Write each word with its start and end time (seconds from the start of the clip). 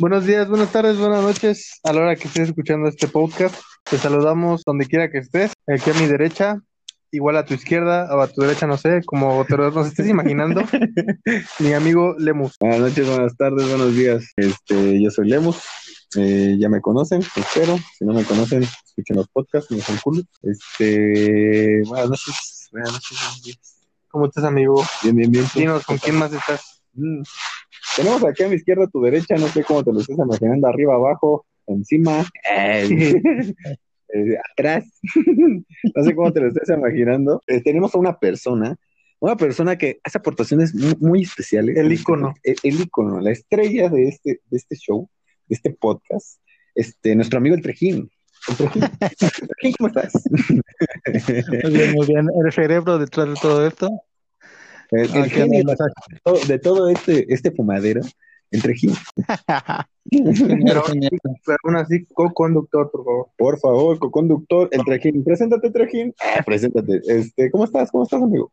Buenos 0.00 0.26
días, 0.26 0.48
buenas 0.48 0.70
tardes, 0.70 0.96
buenas 0.96 1.24
noches. 1.24 1.80
A 1.82 1.92
la 1.92 2.02
hora 2.02 2.14
que 2.14 2.28
estés 2.28 2.50
escuchando 2.50 2.88
este 2.88 3.08
podcast, 3.08 3.56
te 3.82 3.98
saludamos 3.98 4.62
donde 4.64 4.86
quiera 4.86 5.10
que 5.10 5.18
estés. 5.18 5.50
Aquí 5.66 5.90
a 5.90 5.94
mi 5.94 6.06
derecha, 6.06 6.62
igual 7.10 7.36
a 7.36 7.44
tu 7.44 7.54
izquierda 7.54 8.08
o 8.14 8.20
a 8.20 8.28
tu 8.28 8.42
derecha, 8.42 8.68
no 8.68 8.76
sé, 8.76 9.00
como 9.04 9.44
te 9.44 9.56
lo 9.56 9.72
nos 9.72 9.88
estés 9.88 10.06
imaginando. 10.06 10.62
mi 11.58 11.72
amigo 11.72 12.14
Lemus. 12.16 12.54
Buenas 12.60 12.78
noches, 12.78 13.08
buenas 13.08 13.36
tardes, 13.36 13.68
buenos 13.68 13.92
días. 13.96 14.24
Este, 14.36 15.02
yo 15.02 15.10
soy 15.10 15.30
Lemus. 15.30 15.56
Eh, 16.14 16.56
ya 16.60 16.68
me 16.68 16.80
conocen, 16.80 17.20
espero. 17.34 17.76
Si 17.98 18.04
no 18.04 18.12
me 18.12 18.22
conocen, 18.22 18.62
escuchen 18.62 19.16
los 19.16 19.26
podcasts, 19.30 19.68
me 19.72 19.80
son 19.80 19.98
cool. 20.04 20.24
Este, 20.44 21.82
buenas 21.86 22.10
noches, 22.10 22.68
buenas 22.70 22.92
noches, 22.92 23.18
buenos 23.20 23.42
días. 23.42 23.78
¿Cómo 24.06 24.26
estás, 24.26 24.44
amigo? 24.44 24.80
Bien, 25.02 25.16
bien, 25.16 25.32
bien. 25.32 25.44
Dinos, 25.56 25.84
¿con 25.84 25.98
quién 25.98 26.14
más 26.14 26.32
estás? 26.32 26.77
Mm. 26.98 27.22
Tenemos 27.96 28.24
aquí 28.24 28.42
a 28.42 28.48
mi 28.48 28.56
izquierda, 28.56 28.84
a 28.84 28.88
tu 28.88 29.00
derecha, 29.00 29.36
no 29.36 29.48
sé 29.48 29.64
cómo 29.64 29.84
te 29.84 29.92
lo 29.92 30.00
estés 30.00 30.18
imaginando, 30.18 30.66
arriba, 30.68 30.94
abajo, 30.94 31.46
encima, 31.66 32.26
eh, 32.50 32.88
eh, 34.14 34.36
atrás, 34.52 34.84
no 35.94 36.04
sé 36.04 36.14
cómo 36.14 36.32
te 36.32 36.40
lo 36.40 36.48
estés 36.48 36.68
imaginando. 36.68 37.42
Eh, 37.46 37.62
tenemos 37.62 37.94
a 37.94 37.98
una 37.98 38.18
persona, 38.18 38.76
una 39.20 39.36
persona 39.36 39.76
que 39.76 40.00
hace 40.04 40.18
aportaciones 40.18 40.74
muy, 40.74 40.94
muy 41.00 41.22
especiales. 41.22 41.76
El 41.76 41.92
ícono. 41.92 42.34
El, 42.42 42.56
el 42.62 42.80
ícono, 42.80 43.20
la 43.20 43.30
estrella 43.30 43.88
de 43.88 44.08
este, 44.08 44.40
de 44.48 44.56
este 44.56 44.76
show, 44.76 45.08
de 45.46 45.54
este 45.54 45.70
podcast, 45.70 46.40
este, 46.74 47.14
nuestro 47.14 47.38
amigo 47.38 47.54
el 47.54 47.62
Trejín. 47.62 48.10
El 48.48 48.56
Trejín, 48.56 48.82
Trejín, 49.60 49.74
¿cómo 49.78 49.88
estás? 49.88 50.12
Muy 51.64 51.72
bien, 51.72 51.92
muy 51.94 52.06
bien. 52.06 52.26
El 52.44 52.52
cerebro 52.52 52.98
detrás 52.98 53.28
de 53.28 53.34
todo 53.40 53.66
esto. 53.66 53.88
El, 54.90 55.00
el 55.14 55.22
Aquí 55.22 55.30
genio 55.30 55.60
anda 55.60 55.74
de 55.74 56.20
todo- 56.22 56.40
de 56.46 56.58
todo 56.58 56.88
este, 56.88 57.32
este 57.32 57.50
fumadero, 57.50 58.00
el 58.50 58.62
Trejín. 58.62 58.94
Pero, 60.10 60.82
pero 61.44 61.58
aún 61.64 61.76
así, 61.76 62.06
co-conductor, 62.06 62.90
por 62.90 63.04
favor. 63.04 63.28
Por 63.36 63.58
favor, 63.60 63.98
co-conductor, 63.98 64.68
el 64.72 64.84
Trejín. 64.84 65.24
Preséntate, 65.24 65.70
Trejín. 65.70 66.14
Ah, 66.20 66.42
preséntate. 66.44 67.00
Este, 67.06 67.50
¿cómo 67.50 67.64
estás? 67.64 67.90
¿Cómo 67.90 68.04
estás, 68.04 68.22
amigo? 68.22 68.50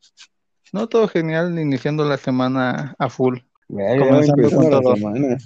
No, 0.74 0.88
todo 0.88 1.08
genial, 1.08 1.58
iniciando 1.58 2.04
la 2.04 2.18
semana 2.18 2.96
a 3.00 3.10
full. 3.10 3.38
Ya, 3.70 3.96
ya 3.96 4.00
Comenzando 4.00 4.50
con 4.52 4.70
la 4.72 4.96
semana. 4.96 5.38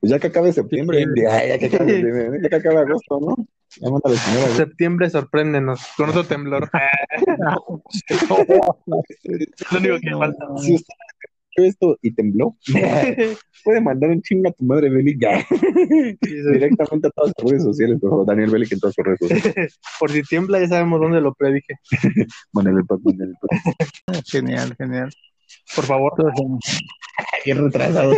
Pues 0.00 0.10
ya 0.10 0.18
que 0.18 0.26
acabe 0.26 0.52
septiembre, 0.52 1.06
ya, 1.16 1.46
ya 1.46 1.58
que 1.58 1.66
acabe 1.66 1.92
septiembre, 1.92 2.40
ya 2.42 2.48
que 2.48 2.56
acabe 2.56 2.78
agosto, 2.80 3.20
¿no? 3.20 3.36
Septiembre, 4.56 5.10
sorpréndenos 5.10 5.80
con 5.96 6.10
otro 6.10 6.24
temblor. 6.24 6.70
es 8.08 8.28
lo 8.28 9.78
único 9.78 9.98
que 10.00 10.10
falta. 10.16 10.46
Si 10.58 10.74
usted 10.74 10.94
escuchó 11.54 11.68
esto 11.68 11.98
y 12.02 12.14
tembló, 12.14 12.56
puede 13.64 13.80
mandar 13.80 14.10
un 14.10 14.22
chingo 14.22 14.48
a 14.48 14.52
tu 14.52 14.64
madre, 14.64 14.90
Belic, 14.90 15.20
ya. 15.20 15.44
Directamente 16.20 17.08
a 17.08 17.10
todas 17.10 17.32
sus 17.36 17.50
redes 17.50 17.64
sociales, 17.64 17.98
por 18.00 18.10
favor. 18.10 18.26
Daniel 18.26 18.50
Belic 18.50 18.72
en 18.72 18.80
todas 18.80 18.94
sus 18.94 19.04
redes 19.04 19.18
sociales. 19.20 19.78
Por 19.98 20.10
si 20.10 20.22
tiembla, 20.22 20.60
ya 20.60 20.68
sabemos 20.68 21.00
dónde 21.00 21.20
lo 21.20 21.34
predije. 21.34 21.74
Mándale 22.52 22.78
el 22.78 23.20
el 23.20 23.34
pack. 23.40 24.24
Genial, 24.26 24.74
genial. 24.76 25.10
Por 25.74 25.84
favor. 25.84 26.12
Bien 27.44 27.58
retrasado. 27.58 28.14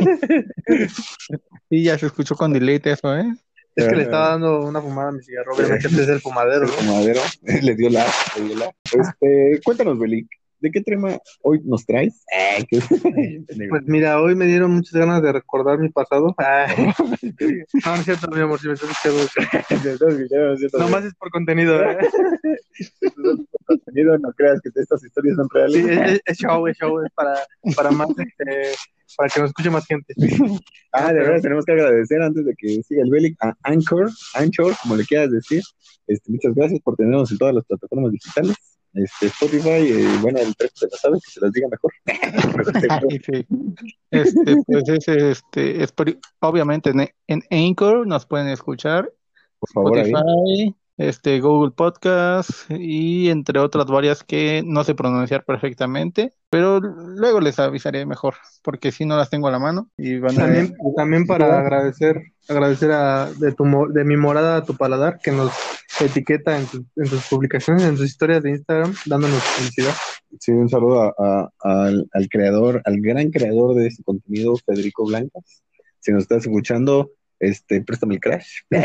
Y 1.71 1.85
ya 1.85 1.99
se 1.99 2.07
escuchó 2.07 2.35
con 2.35 2.53
delete 2.53 2.93
eso, 2.93 3.17
¿eh? 3.17 3.35
Es 3.77 3.89
que 3.89 3.95
le 3.97 4.03
estaba 4.05 4.31
dando 4.31 4.61
una 4.65 4.81
fumada 4.81 5.11
a 5.11 5.13
mi 5.13 5.23
cigarro. 5.23 5.55
Obviamente 5.55 5.87
es 5.89 6.09
el 6.09 6.21
fumadero, 6.21 6.63
El 6.65 6.71
¿no? 6.71 6.77
fumadero 6.77 7.21
le 7.63 7.75
dio 7.75 7.91
la, 7.91 8.07
le 8.39 8.45
dio 8.45 8.57
la. 8.57 8.73
Este, 8.85 9.61
cuéntanos, 9.63 9.99
Belic, 9.99 10.27
¿de 10.61 10.71
qué 10.71 10.81
tema 10.81 11.19
hoy 11.43 11.61
nos 11.65 11.85
traes? 11.85 12.25
Qué- 12.71 12.81
Pues 13.69 13.83
mira, 13.87 14.21
hoy 14.23 14.35
me 14.35 14.47
dieron 14.47 14.71
muchas 14.73 14.95
ganas 14.99 15.23
de 15.23 15.31
recordar 15.33 15.79
mi 15.79 15.91
pasado. 15.91 16.35
Ah. 16.39 16.67
No, 17.85 17.93
no 17.95 17.95
es 17.97 18.05
cierto, 18.05 18.29
mi 18.31 18.41
amor, 18.41 18.59
si 18.59 18.69
me 18.69 18.75
estás 18.75 18.91
escuchando. 18.91 20.09
Nomás 20.79 21.05
es 21.05 21.15
por 21.15 21.31
contenido. 21.31 21.81
¿eh? 21.83 21.99
contenido, 23.67 24.19
no 24.19 24.33
creas 24.33 24.61
que 24.61 24.71
estas 24.75 25.05
historias 25.05 25.37
son 25.37 25.49
reales. 25.51 25.85
Sí, 25.85 26.21
es 26.25 26.39
show, 26.39 26.67
es 26.67 26.77
show, 26.79 27.01
es 27.05 27.13
para, 27.13 27.35
para 27.77 27.91
más, 27.91 28.09
este, 28.11 28.73
para 29.17 29.29
que 29.29 29.41
nos 29.41 29.51
escuche 29.51 29.71
más 29.71 29.87
gente. 29.87 30.15
Ah, 30.99 31.13
de 31.13 31.19
verdad, 31.19 31.43
tenemos 31.43 31.67
que 31.67 31.73
agradecer 31.73 32.23
antes 32.23 32.47
de 32.47 32.55
que 32.57 32.83
siga 32.83 33.03
el 33.03 33.11
Belic 33.11 33.37
a 33.45 33.55
Anchor, 33.65 34.11
Anchor, 34.33 34.75
como 34.81 34.97
le 34.97 35.05
quieras 35.05 35.31
decir. 35.31 35.61
Este, 36.07 36.33
muchas 36.33 36.55
gracias 36.55 36.81
por 36.81 36.97
tenernos 36.97 37.31
en 37.31 37.37
todas 37.37 37.55
las 37.55 37.65
plataformas 37.67 38.13
digitales. 38.13 38.57
Este, 38.95 39.27
Spotify, 39.27 39.93
eh, 39.93 40.19
bueno, 40.23 40.39
el 40.39 40.55
precio 40.55 40.75
se 40.75 40.87
la 40.91 40.97
sabe, 40.97 41.19
que 41.23 41.31
se 41.31 41.41
las 41.41 41.53
diga 41.53 41.69
mejor. 41.69 41.93
Sí. 43.27 43.47
Este, 44.11 44.57
pues 44.67 44.89
es, 44.89 45.09
este, 45.09 45.83
es 45.83 45.93
obviamente 46.41 46.91
en, 46.91 47.11
en 47.27 47.43
Anchor 47.51 48.07
nos 48.07 48.25
pueden 48.25 48.49
escuchar, 48.49 49.13
Por 49.59 49.71
favor, 49.71 49.99
ahí. 49.99 50.75
Este, 50.99 51.41
Google 51.41 51.73
Podcast 51.73 52.51
y 52.71 53.29
entre 53.29 53.59
otras 53.59 53.85
varias 53.87 54.25
que 54.25 54.63
no 54.65 54.83
sé 54.83 54.95
pronunciar 54.95 55.45
perfectamente, 55.45 56.33
pero 56.49 56.81
luego 56.81 57.41
les 57.41 57.59
avisaré 57.59 58.07
mejor, 58.07 58.35
porque 58.63 58.93
si 58.93 59.05
no 59.05 59.17
las 59.17 59.29
tengo 59.29 59.49
a 59.49 59.51
la 59.51 59.59
mano 59.59 59.91
y 59.99 60.19
van 60.19 60.37
a 60.39 60.45
También, 60.45 60.75
también 60.97 61.27
para 61.27 61.59
agradecer, 61.61 62.23
agradecer 62.49 62.93
a, 62.93 63.31
de, 63.31 63.53
tu, 63.53 63.65
de 63.93 64.05
mi 64.05 64.17
morada 64.17 64.57
a 64.57 64.65
tu 64.65 64.75
paladar, 64.75 65.19
que 65.23 65.33
nos 65.33 65.53
etiqueta 66.01 66.59
en, 66.59 66.67
tu- 66.67 66.87
en 66.97 67.09
tus 67.11 67.27
publicaciones, 67.29 67.83
en 67.85 67.97
tus 67.97 68.07
historias 68.07 68.43
de 68.43 68.51
Instagram, 68.51 68.95
dándonos 69.05 69.43
felicidad. 69.43 69.93
Sí, 70.41 70.53
un 70.53 70.69
saludo 70.69 71.03
a- 71.03 71.15
a- 71.19 71.51
al, 71.61 72.09
al 72.13 72.29
creador, 72.31 72.81
al 72.87 73.01
gran 73.01 73.31
creador 73.31 73.75
de 73.75 73.89
este 73.89 74.03
contenido, 74.03 74.55
Federico 74.65 75.05
Blancas. 75.07 75.63
Si 76.01 76.11
nos 76.13 76.23
estás 76.23 76.47
escuchando, 76.47 77.11
este, 77.41 77.83
préstame 77.83 78.15
el 78.15 78.21
crash. 78.21 78.47
si 78.71 78.83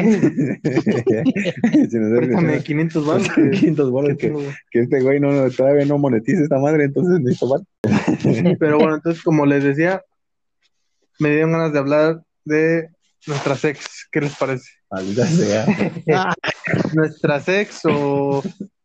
Préstame 1.98 2.22
escuchando, 2.22 2.64
500 2.64 3.06
baros. 3.06 3.28
500 3.34 3.92
bolas 3.92 4.18
que, 4.18 4.32
que- 4.32 4.50
que 4.72 4.80
este 4.82 5.02
güey 5.02 5.20
no, 5.20 5.50
todavía 5.52 5.86
no 5.86 5.98
monetiza 5.98 6.44
esta 6.44 6.60
madre, 6.60 6.86
entonces 6.86 7.20
necesito 7.20 7.48
más. 7.48 7.62
Pero 8.60 8.78
bueno, 8.78 8.96
entonces, 8.96 9.24
como 9.24 9.46
les 9.46 9.64
decía, 9.64 10.04
me 11.20 11.30
dieron 11.30 11.52
ganas 11.52 11.74
de 11.74 11.80
hablar 11.80 12.22
de 12.46 12.90
nuestras 13.28 13.64
ex. 13.66 14.08
¿Qué 14.12 14.22
les 14.22 14.36
parece? 14.36 14.70
Maldita 14.90 15.26
sea. 15.26 15.66
Nuestras 16.94 17.48
ex 17.48 17.82
o, 17.86 18.44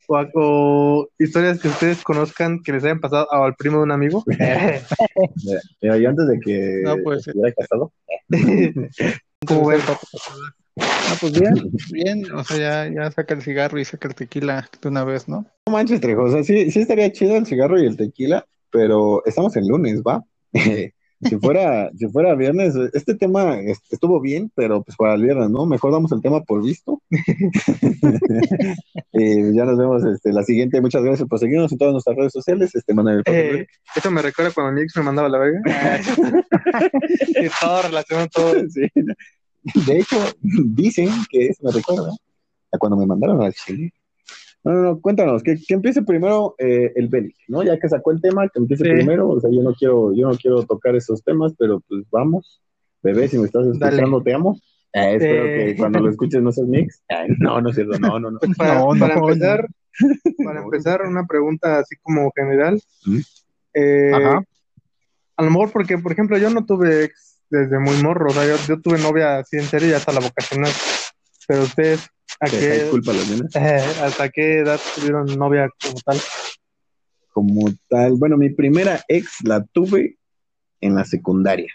o, 0.08 0.26
o 0.34 1.08
historias 1.18 1.58
que 1.60 1.68
ustedes 1.68 2.02
conozcan 2.02 2.62
que 2.62 2.72
les 2.72 2.84
hayan 2.84 3.00
pasado 3.00 3.26
o 3.30 3.42
al 3.44 3.54
primo 3.56 3.78
de 3.78 3.82
un 3.84 3.92
amigo. 3.92 4.22
Mira, 4.26 4.80
mira, 5.82 5.96
yo 5.98 6.08
antes 6.10 6.28
de 6.28 6.38
que 6.40 6.80
No, 6.84 6.96
pues, 7.02 7.26
estuviera 7.26 7.52
casado, 7.52 7.92
Como 9.46 9.66
ven, 9.68 9.80
Ah, 10.78 11.16
pues 11.20 11.32
bien, 11.40 11.54
bien, 11.92 12.32
o 12.32 12.44
sea, 12.44 12.86
ya, 12.86 12.94
ya 12.94 13.10
saca 13.10 13.34
el 13.34 13.42
cigarro 13.42 13.78
y 13.78 13.84
saca 13.84 14.08
el 14.08 14.14
tequila 14.14 14.68
de 14.82 14.88
una 14.88 15.04
vez, 15.04 15.26
¿no? 15.28 15.46
no 15.66 15.72
manches, 15.72 16.00
Trejo, 16.00 16.24
o 16.24 16.30
sea, 16.30 16.42
sí, 16.44 16.70
sí 16.70 16.80
estaría 16.80 17.10
chido 17.12 17.36
el 17.36 17.46
cigarro 17.46 17.80
y 17.80 17.86
el 17.86 17.96
tequila, 17.96 18.44
pero 18.70 19.24
estamos 19.24 19.56
en 19.56 19.66
lunes, 19.68 20.02
¿va? 20.02 20.22
si 21.22 21.38
fuera, 21.40 21.90
si 21.96 22.06
fuera 22.08 22.34
viernes, 22.34 22.74
este 22.92 23.14
tema 23.14 23.58
est- 23.60 23.90
estuvo 23.90 24.20
bien, 24.20 24.52
pero 24.54 24.82
pues 24.82 24.96
para 24.98 25.14
el 25.14 25.22
viernes, 25.22 25.48
¿no? 25.48 25.64
Mejor 25.64 25.92
damos 25.92 26.12
el 26.12 26.20
tema 26.20 26.42
por 26.42 26.62
visto. 26.62 27.00
Eh, 29.18 29.50
ya 29.54 29.64
nos 29.64 29.78
vemos 29.78 30.04
este, 30.04 30.30
la 30.30 30.42
siguiente. 30.42 30.78
Muchas 30.82 31.02
gracias 31.02 31.26
por 31.26 31.38
seguirnos 31.38 31.72
en 31.72 31.78
todas 31.78 31.92
nuestras 31.92 32.16
redes 32.16 32.32
sociales. 32.32 32.74
Este, 32.74 32.92
Manuel, 32.92 33.22
eh, 33.24 33.66
eso 33.94 34.10
me 34.10 34.20
recuerda 34.20 34.52
cuando 34.52 34.72
mi 34.72 34.82
ex 34.82 34.94
me 34.96 35.02
mandaba 35.04 35.30
la 35.30 35.38
verga. 35.38 35.60
y 37.28 37.48
todo 37.60 37.82
relacionado 37.82 38.28
todo. 38.30 38.54
Sí. 38.68 38.86
De 39.86 39.98
hecho, 39.98 40.16
dicen 40.40 41.08
que 41.30 41.48
eso 41.48 41.62
me 41.64 41.72
recuerda 41.72 42.10
a 42.72 42.78
cuando 42.78 42.96
me 42.96 43.06
mandaron 43.06 43.42
al 43.42 43.52
Chile. 43.54 43.92
No, 44.64 44.72
no, 44.72 44.82
no, 44.82 45.00
cuéntanos, 45.00 45.42
que, 45.44 45.56
que 45.56 45.74
empiece 45.74 46.02
primero 46.02 46.56
eh, 46.58 46.92
el 46.96 47.08
Belic, 47.08 47.36
¿no? 47.46 47.62
Ya 47.62 47.78
que 47.78 47.88
sacó 47.88 48.10
el 48.10 48.20
tema, 48.20 48.48
que 48.48 48.58
empiece 48.58 48.84
Sí. 48.84 48.90
primero. 48.90 49.28
O 49.28 49.40
sea, 49.40 49.48
yo 49.52 49.62
no 49.62 49.72
quiero, 49.74 50.12
yo 50.12 50.28
no 50.28 50.36
quiero 50.36 50.64
tocar 50.64 50.96
esos 50.96 51.22
temas, 51.22 51.54
pero 51.56 51.80
pues 51.88 52.04
vamos. 52.10 52.60
Bebé, 53.02 53.28
si 53.28 53.38
me 53.38 53.46
estás 53.46 53.66
escuchando, 53.66 54.22
te 54.22 54.34
amo. 54.34 54.58
Eh, 54.92 55.14
espero 55.16 55.44
Eh. 55.44 55.66
que 55.66 55.76
cuando 55.76 56.00
lo 56.00 56.10
escuches 56.10 56.42
no 56.42 56.50
seas 56.50 56.66
mix. 56.66 57.00
Ay, 57.08 57.28
no, 57.38 57.60
no 57.60 57.68
es 57.70 57.76
cierto, 57.76 57.96
no, 58.00 58.18
no, 58.18 58.30
no. 58.32 58.38
Para, 58.58 58.74
No, 58.80 58.94
no, 58.94 58.98
para 59.00 59.14
no. 59.16 59.28
empezar, 59.28 59.66
para 60.44 60.62
empezar, 60.62 61.02
una 61.02 61.26
pregunta 61.26 61.78
así 61.78 61.94
como 62.02 62.32
general. 62.34 62.80
¿Mm? 63.04 63.18
Eh, 63.74 64.10
Ajá. 64.14 64.42
a 65.36 65.42
lo 65.44 65.50
mejor 65.50 65.70
porque, 65.70 65.98
por 65.98 66.10
ejemplo, 66.12 66.38
yo 66.38 66.50
no 66.50 66.64
tuve 66.66 67.04
ex 67.04 67.25
desde 67.50 67.78
muy 67.78 67.96
morro. 68.02 68.30
O 68.30 68.32
sea, 68.32 68.46
yo, 68.46 68.56
yo 68.66 68.80
tuve 68.80 68.98
novia 68.98 69.38
así 69.38 69.56
en 69.56 69.64
serio 69.64 69.90
y 69.90 69.92
hasta 69.92 70.12
la 70.12 70.20
vocacional. 70.20 70.72
Pero 71.46 71.62
ustedes, 71.62 72.08
¿a 72.40 72.46
qué, 72.46 72.90
eh, 73.54 73.84
¿hasta 74.02 74.28
qué 74.30 74.58
edad 74.58 74.80
tuvieron 74.94 75.26
novia 75.38 75.70
como 75.80 76.00
tal? 76.04 76.18
Como 77.32 77.70
tal, 77.88 78.14
bueno, 78.14 78.36
mi 78.36 78.50
primera 78.50 79.04
ex 79.08 79.44
la 79.44 79.64
tuve 79.64 80.18
en 80.80 80.94
la 80.94 81.04
secundaria. 81.04 81.72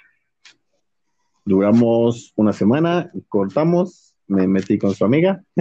Duramos 1.46 2.34
una 2.36 2.54
semana, 2.54 3.12
cortamos, 3.30 4.16
me 4.28 4.48
metí 4.48 4.78
con 4.78 4.96
su 4.96 5.06
amiga. 5.06 5.44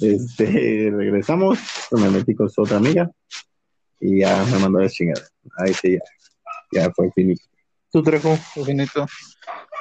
este, 0.00 0.90
regresamos, 0.92 1.58
me 1.92 2.10
metí 2.10 2.34
con 2.34 2.48
su 2.48 2.62
otra 2.62 2.76
amiga 2.78 3.10
y 4.00 4.20
ya 4.20 4.44
me 4.44 4.58
mandó 4.58 4.78
a 4.78 4.82
la 4.82 4.88
chingada. 4.88 5.26
Ahí 5.58 5.74
sí, 5.74 5.92
ya, 5.92 6.00
ya 6.72 6.90
fue 6.92 7.10
finito. 7.12 7.42
¿Tú, 7.96 8.02
Trejo? 8.02 8.36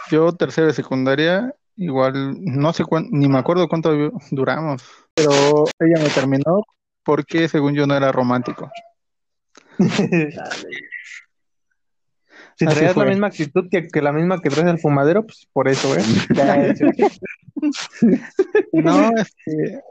Yo 0.10 0.32
tercera 0.32 0.68
de 0.68 0.74
secundaria, 0.74 1.54
igual, 1.76 2.38
no 2.40 2.72
sé 2.72 2.86
cuánto, 2.86 3.10
ni 3.12 3.28
me 3.28 3.40
acuerdo 3.40 3.68
cuánto 3.68 3.92
duramos, 4.32 4.82
pero 5.14 5.66
ella 5.82 6.02
me 6.02 6.08
terminó 6.08 6.64
porque 7.04 7.50
según 7.50 7.76
yo 7.76 7.86
no 7.86 7.94
era 7.94 8.14
romántico. 8.14 8.72
Si 12.58 12.66
traías 12.66 12.96
la 12.96 13.04
misma 13.04 13.28
actitud 13.28 13.68
que, 13.70 13.90
que, 13.90 14.02
la 14.02 14.14
misma 14.14 14.42
que 14.42 14.50
traes 14.50 14.70
el 14.70 14.80
fumadero, 14.80 15.26
pues 15.26 15.46
por 15.52 15.68
eso, 15.68 15.94
¿eh? 15.98 16.04
no, 18.72 19.12
este. 19.18 19.84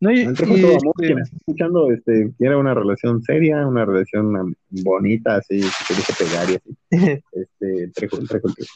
No, 0.00 0.12
y, 0.12 0.32
todo 0.32 0.46
amor, 0.52 0.94
este 0.96 1.06
quien 1.06 1.18
está 1.18 1.36
escuchando, 1.36 1.90
este, 1.90 2.32
quiere 2.38 2.56
una 2.56 2.72
relación 2.72 3.20
seria, 3.22 3.66
una 3.66 3.84
relación 3.84 4.56
bonita, 4.70 5.36
así, 5.36 5.60
que 5.60 5.94
deje 5.94 6.12
pegar 6.24 6.50
y 6.50 6.54
así. 6.54 6.78
Este, 7.32 7.88
trejo, 7.94 8.18
trejo, 8.18 8.48
trejo. 8.52 8.72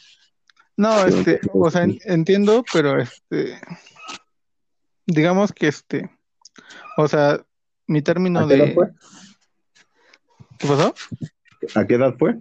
No, 0.75 1.05
este, 1.05 1.39
o 1.53 1.69
sea, 1.69 1.87
entiendo, 2.05 2.65
pero 2.73 2.99
este, 2.99 3.59
digamos 5.05 5.53
que 5.53 5.67
este, 5.67 6.09
o 6.97 7.07
sea, 7.07 7.45
mi 7.87 8.01
término 8.01 8.41
¿A 8.41 8.47
qué 8.47 8.55
de. 8.55 8.63
Edad 8.63 8.73
fue? 8.73 8.89
¿Qué 10.57 10.67
pasó? 10.67 10.95
¿A 11.75 11.87
qué 11.87 11.95
edad 11.95 12.15
fue? 12.17 12.39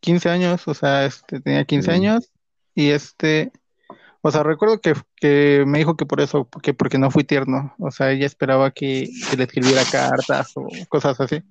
15 0.00 0.28
años, 0.28 0.66
o 0.66 0.74
sea, 0.74 1.04
este, 1.04 1.40
tenía 1.40 1.64
15 1.64 1.90
años 1.90 2.32
y 2.74 2.90
este, 2.90 3.52
o 4.26 4.30
sea, 4.32 4.42
recuerdo 4.42 4.80
que, 4.80 4.94
que 5.20 5.62
me 5.66 5.78
dijo 5.78 5.96
que 5.96 6.04
por 6.04 6.20
eso, 6.20 6.48
que 6.60 6.74
porque 6.74 6.98
no 6.98 7.12
fui 7.12 7.22
tierno, 7.22 7.74
o 7.78 7.92
sea, 7.92 8.10
ella 8.10 8.26
esperaba 8.26 8.72
que, 8.72 9.08
que 9.30 9.36
le 9.36 9.44
escribiera 9.44 9.84
cartas 9.84 10.50
o 10.56 10.66
cosas 10.88 11.20
así, 11.20 11.42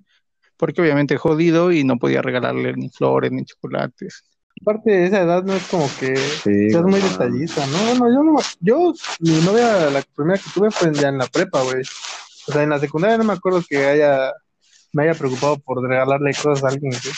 porque 0.58 0.82
obviamente 0.82 1.16
jodido 1.16 1.72
y 1.72 1.86
no 1.86 1.98
podía 1.98 2.22
regalarle 2.22 2.74
ni 2.74 2.90
flores 2.90 3.32
ni 3.32 3.46
chocolates. 3.46 4.26
Aparte 4.62 4.92
de 4.92 5.06
esa 5.06 5.22
edad 5.22 5.44
no 5.44 5.54
es 5.54 5.64
como 5.68 5.90
que 6.00 6.18
Sí, 6.18 6.72
seas 6.72 6.84
muy 6.84 7.00
no, 7.00 7.10
detallista, 7.10 7.66
¿no? 7.68 7.78
Bueno, 7.78 8.08
yo 8.10 8.24
no, 8.24 8.40
yo, 8.60 8.94
mi 9.20 9.40
novia, 9.46 9.90
la 9.90 10.04
primera 10.14 10.38
que 10.38 10.50
tuve 10.54 10.70
fue 10.70 10.94
ya 10.94 11.08
en 11.08 11.18
la 11.18 11.28
prepa, 11.28 11.62
güey. 11.62 11.82
O 12.48 12.52
sea, 12.52 12.62
en 12.64 12.72
la 12.72 12.80
secundaria 12.80 13.18
no 13.18 13.24
me 13.24 13.34
acuerdo 13.34 13.64
que 13.68 13.86
haya, 13.86 14.34
me 14.92 15.04
haya 15.04 15.14
preocupado 15.14 15.58
por 15.60 15.82
regalarle 15.82 16.34
cosas 16.34 16.64
a 16.66 16.68
alguien, 16.68 16.92
güey. 16.92 17.14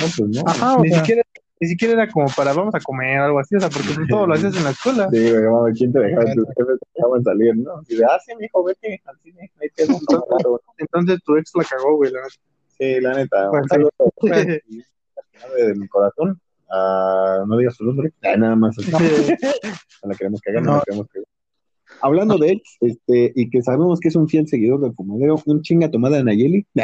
No, 0.00 0.06
pues 0.16 0.28
no. 0.28 0.50
Ajá, 0.50 0.76
Ni 0.82 0.90
sea, 0.90 0.98
siquiera, 0.98 1.22
ni 1.60 1.68
siquiera 1.68 1.94
era 1.94 2.08
como 2.10 2.26
para 2.36 2.52
vamos 2.52 2.74
a 2.74 2.80
comer 2.80 3.20
o 3.20 3.24
algo 3.24 3.38
así, 3.38 3.56
o 3.56 3.60
sea, 3.60 3.68
porque 3.70 3.88
tú 3.94 4.06
todo 4.08 4.26
lo 4.26 4.34
hacías 4.34 4.56
en 4.56 4.64
la 4.64 4.70
escuela. 4.70 5.08
Sí, 5.10 5.30
güey, 5.30 5.42
mamá, 5.44 5.68
¿quién 5.74 5.92
te 5.92 5.98
dejaba? 6.00 6.24
Tus 6.34 6.46
jefes 6.56 6.78
te 6.80 6.86
dejaban 6.94 7.24
salir, 7.24 7.56
¿no? 7.56 7.82
Y 7.88 7.96
de, 7.96 8.04
ah, 8.04 8.18
sí, 8.24 8.32
mijo, 8.38 8.62
vete 8.64 9.00
al 9.06 9.18
cine, 9.20 9.50
ahí 9.60 9.68
te 9.74 9.86
doy 9.86 9.94
un 9.96 10.06
regalo". 10.06 10.60
Entonces 10.78 11.18
tu 11.24 11.36
ex 11.36 11.50
la 11.54 11.64
cagó, 11.64 11.96
güey. 11.96 12.10
la 12.12 12.20
neta. 12.20 12.34
Sí, 12.78 13.00
la 13.00 13.14
neta, 13.14 13.48
Pues 13.50 13.62
un 13.62 13.68
sí. 13.68 13.74
saludo 13.74 13.92
y 15.58 15.62
de 15.66 15.74
mi 15.74 15.88
corazón. 15.88 16.40
Ah, 16.70 17.44
no 17.46 17.56
digas 17.56 17.74
su 17.76 17.84
nombre, 17.84 18.12
nada 18.36 18.56
más. 18.56 18.76
así. 18.78 18.90
No 20.02 20.10
la 20.10 20.14
queremos 20.14 20.40
cagar, 20.42 20.62
no, 20.62 20.72
No. 20.72 20.76
la 20.78 20.82
queremos 20.84 21.06
cagar. 21.08 21.26
Hablando 22.02 22.36
de 22.38 22.52
ex, 22.52 22.76
este, 22.80 23.32
y 23.34 23.48
que 23.48 23.62
sabemos 23.62 24.00
que 24.00 24.08
es 24.08 24.16
un 24.16 24.28
fiel 24.28 24.46
seguidor 24.48 24.80
del 24.80 24.92
fumadero, 24.94 25.40
un 25.46 25.62
chinga 25.62 25.90
tomada 25.90 26.18
de 26.18 26.24
Nayeli. 26.24 26.66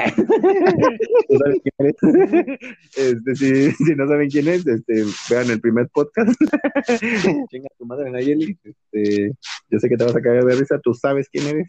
Este, 2.97 3.35
si, 3.37 3.71
si 3.73 3.95
no 3.95 4.07
saben 4.07 4.29
quién 4.31 4.49
es, 4.49 4.67
este, 4.67 5.05
vean 5.31 5.51
el 5.51 5.61
primer 5.61 5.89
podcast. 5.89 6.31
chinga 7.51 7.69
tu 7.79 7.87
madre 7.87 8.11
Nayeli. 8.11 8.57
Este, 8.63 9.33
yo 9.71 9.79
sé 9.79 9.89
que 9.89 9.97
te 9.97 10.05
vas 10.05 10.17
a 10.17 10.21
caer 10.21 10.45
de 10.45 10.55
risa, 10.55 10.79
tú 10.81 10.95
sabes 10.95 11.29
quién 11.31 11.47
eres. 11.49 11.69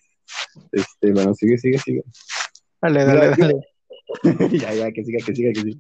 Este, 0.72 1.12
bueno, 1.12 1.34
sigue, 1.34 1.58
sigue, 1.58 1.78
sigue. 1.80 2.04
dale, 2.82 3.00
Mira, 3.06 3.16
dale, 3.16 3.36
yo- 3.38 3.48
dale. 3.48 3.60
ya, 4.60 4.74
ya, 4.74 4.92
que 4.92 5.04
siga, 5.04 5.26
que 5.26 5.36
siga, 5.36 5.52
que 5.54 5.62
siga. 5.62 5.80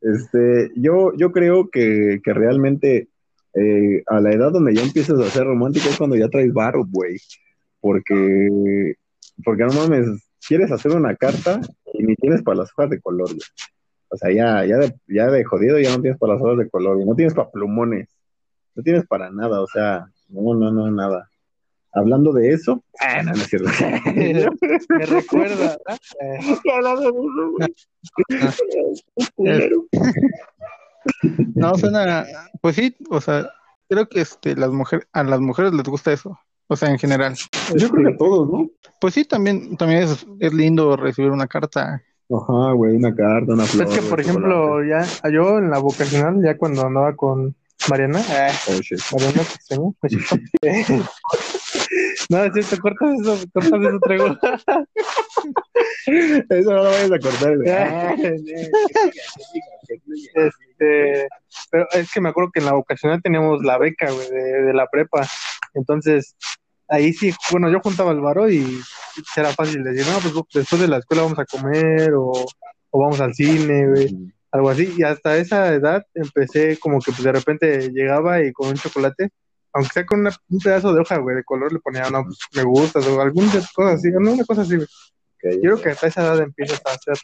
Este, 0.00 0.70
yo, 0.76 1.12
yo 1.16 1.32
creo 1.32 1.70
que, 1.70 2.20
que 2.22 2.32
realmente 2.32 3.08
eh, 3.58 4.02
a 4.06 4.20
la 4.20 4.32
edad 4.32 4.52
donde 4.52 4.74
ya 4.74 4.82
empiezas 4.82 5.18
a 5.18 5.30
ser 5.30 5.44
romántico 5.44 5.88
es 5.88 5.98
cuando 5.98 6.16
ya 6.16 6.28
traes 6.28 6.52
varo, 6.52 6.84
güey. 6.88 7.18
Porque, 7.80 8.94
porque 9.44 9.64
no 9.64 9.72
mames, 9.72 10.06
quieres 10.46 10.70
hacer 10.70 10.92
una 10.92 11.14
carta 11.16 11.60
y 11.92 12.04
ni 12.04 12.14
tienes 12.16 12.42
para 12.42 12.58
las 12.58 12.70
hojas 12.72 12.90
de 12.90 13.00
color, 13.00 13.28
güey. 13.28 13.40
O 14.10 14.16
sea, 14.16 14.32
ya, 14.32 14.64
ya, 14.64 14.78
de, 14.78 14.94
ya 15.06 15.26
de 15.30 15.44
jodido 15.44 15.78
ya 15.78 15.90
no 15.90 16.00
tienes 16.00 16.18
para 16.18 16.34
las 16.34 16.42
hojas 16.42 16.58
de 16.58 16.70
color, 16.70 17.00
y 17.00 17.04
no 17.04 17.14
tienes 17.14 17.34
para 17.34 17.50
plumones, 17.50 18.08
no 18.74 18.82
tienes 18.82 19.06
para 19.06 19.30
nada, 19.30 19.60
o 19.60 19.66
sea, 19.66 20.06
no, 20.28 20.54
no, 20.54 20.72
no, 20.72 20.90
nada. 20.90 21.28
Hablando 21.92 22.32
de 22.32 22.52
eso, 22.52 22.82
ah, 23.00 23.22
no, 23.22 23.32
no 23.32 23.42
es 23.42 23.48
cierto. 23.48 23.68
Me 24.88 25.06
recuerda, 25.06 25.78
¿verdad? 25.86 25.98
Hablando 26.74 27.02
de 27.02 27.08
eso, 27.08 27.50
güey. 27.52 27.74
No, 31.54 31.74
suena, 31.76 32.26
pues 32.60 32.76
sí, 32.76 32.96
o 33.10 33.20
sea, 33.20 33.50
creo 33.88 34.08
que 34.08 34.20
este, 34.20 34.56
las 34.56 34.70
mujeres, 34.70 35.06
a 35.12 35.24
las 35.24 35.40
mujeres 35.40 35.72
les 35.72 35.84
gusta 35.84 36.12
eso, 36.12 36.38
o 36.66 36.76
sea, 36.76 36.90
en 36.90 36.98
general. 36.98 37.34
Yo 37.76 37.88
creo 37.90 38.08
que 38.08 38.14
a 38.14 38.16
todos, 38.16 38.48
¿no? 38.50 38.68
Pues 39.00 39.14
sí, 39.14 39.24
también, 39.24 39.76
también 39.76 40.02
es, 40.02 40.26
es 40.40 40.52
lindo 40.52 40.96
recibir 40.96 41.30
una 41.30 41.46
carta. 41.46 42.02
Ajá, 42.30 42.72
güey, 42.72 42.96
una 42.96 43.14
carta, 43.14 43.54
una 43.54 43.64
flor. 43.64 43.88
Es 43.88 43.98
que, 43.98 44.02
por 44.02 44.20
ejemplo, 44.20 44.84
ya 44.84 45.06
yo 45.30 45.58
en 45.58 45.70
la 45.70 45.78
vocacional, 45.78 46.42
ya 46.42 46.58
cuando 46.58 46.86
andaba 46.86 47.16
con 47.16 47.56
Mariana, 47.88 48.20
eh. 48.20 48.52
Oh, 48.68 48.80
shit. 48.82 49.00
Mariana 49.12 49.42
te 49.44 49.54
extraño, 49.54 49.94
me. 50.62 51.04
No, 52.28 52.44
es 52.44 52.52
cierto, 52.52 52.76
cortas 52.82 53.20
eso, 53.20 53.38
cortas 53.52 53.80
eso, 53.80 53.98
traigo. 54.00 54.36
Eso 56.50 56.70
no 56.70 56.84
lo 56.84 56.90
vayas 56.90 57.12
a 57.12 57.18
cortar, 57.18 57.56
güey. 57.56 57.70
Este, 60.78 61.28
pero 61.70 61.86
es 61.92 62.12
que 62.12 62.20
me 62.20 62.28
acuerdo 62.28 62.50
que 62.52 62.60
en 62.60 62.66
la 62.66 62.72
vocacional 62.72 63.22
teníamos 63.22 63.62
la 63.64 63.78
beca, 63.78 64.10
güey, 64.10 64.28
de, 64.30 64.62
de 64.62 64.74
la 64.74 64.86
prepa. 64.86 65.26
Entonces, 65.74 66.36
ahí 66.88 67.12
sí, 67.12 67.34
bueno, 67.50 67.70
yo 67.70 67.80
juntaba 67.80 68.12
el 68.12 68.20
varo 68.20 68.48
y 68.50 68.80
era 69.36 69.50
fácil 69.52 69.82
decir, 69.82 70.06
no, 70.06 70.18
pues 70.20 70.46
después 70.54 70.80
de 70.80 70.88
la 70.88 70.98
escuela 70.98 71.22
vamos 71.24 71.38
a 71.38 71.44
comer 71.44 72.12
o, 72.14 72.32
o 72.90 73.00
vamos 73.00 73.20
al 73.20 73.34
cine, 73.34 73.88
güey, 73.88 74.32
algo 74.52 74.70
así. 74.70 74.94
Y 74.96 75.02
hasta 75.02 75.36
esa 75.36 75.68
edad 75.74 76.04
empecé 76.14 76.78
como 76.78 77.00
que 77.00 77.12
pues 77.12 77.22
de 77.24 77.32
repente 77.32 77.90
llegaba 77.90 78.42
y 78.42 78.52
con 78.52 78.68
un 78.68 78.74
chocolate, 78.76 79.30
aunque 79.72 79.92
sea 79.92 80.06
con 80.06 80.20
una- 80.20 80.36
un 80.48 80.58
pedazo 80.60 80.92
de 80.94 81.00
hoja, 81.00 81.18
güey, 81.18 81.36
de 81.36 81.44
color, 81.44 81.72
le 81.72 81.80
ponía, 81.80 82.08
no, 82.10 82.24
pues 82.24 82.38
me 82.54 82.62
gustas 82.62 83.06
o 83.06 83.20
alguna 83.20 83.50
cosa 83.74 83.92
así, 83.94 84.08
no, 84.12 84.32
una 84.32 84.44
cosa 84.44 84.62
así, 84.62 84.76
güey. 84.76 84.88
Ok. 85.38 85.54
Yo 85.54 85.60
creo 85.60 85.82
que 85.82 85.88
hasta 85.90 86.06
esa 86.08 86.22
edad 86.22 86.40
empiezas 86.40 86.80
a 86.84 86.96
ser 86.98 87.16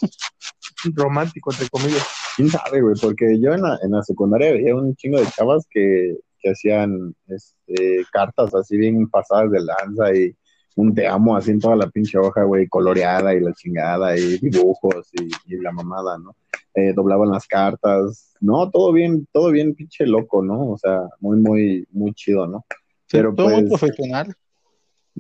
romántico, 0.95 1.53
entre 1.53 1.69
comillas. 1.69 2.07
¿Quién 2.37 2.49
sabe, 2.49 2.81
güey? 2.81 2.95
Porque 3.01 3.41
yo 3.41 3.53
en 3.53 3.63
la, 3.63 3.79
en 3.83 3.91
la 3.91 4.03
secundaria 4.03 4.53
veía 4.53 4.75
un 4.75 4.95
chingo 4.95 5.19
de 5.19 5.27
chavas 5.27 5.67
que, 5.69 6.17
que 6.39 6.51
hacían 6.51 7.15
este, 7.27 8.05
cartas 8.13 8.55
así 8.55 8.77
bien 8.77 9.09
pasadas 9.09 9.51
de 9.51 9.61
lanza 9.61 10.15
y 10.15 10.37
un 10.77 10.95
te 10.95 11.07
amo 11.07 11.37
así 11.37 11.53
en 11.53 11.61
toda 11.61 11.77
la 11.77 11.89
pinche 11.89 12.19
hoja, 12.19 12.43
güey, 12.45 12.69
coloreada 12.69 13.35
y 13.35 13.41
la 13.41 13.53
chingada 13.53 14.17
y 14.17 14.39
dibujos 14.39 15.09
y, 15.13 15.55
y 15.55 15.61
la 15.61 15.73
mamada, 15.73 16.19
¿no? 16.19 16.37
Eh, 16.75 16.93
doblaban 16.93 17.31
las 17.31 17.47
cartas, 17.47 18.35
no, 18.41 18.69
todo 18.71 18.93
bien, 18.93 19.29
todo 19.33 19.53
bien 19.53 19.75
pinche 19.75 20.07
loco, 20.07 20.43
¿no? 20.43 20.71
O 20.71 20.79
sea, 20.79 21.09
muy, 21.21 21.39
muy, 21.39 21.87
muy 21.93 22.13
chido, 22.15 22.49
¿no? 22.49 22.65
Pero 23.11 23.33
todo 23.33 23.51
muy 23.51 23.67
pues, 23.67 23.81
profesional, 23.81 24.35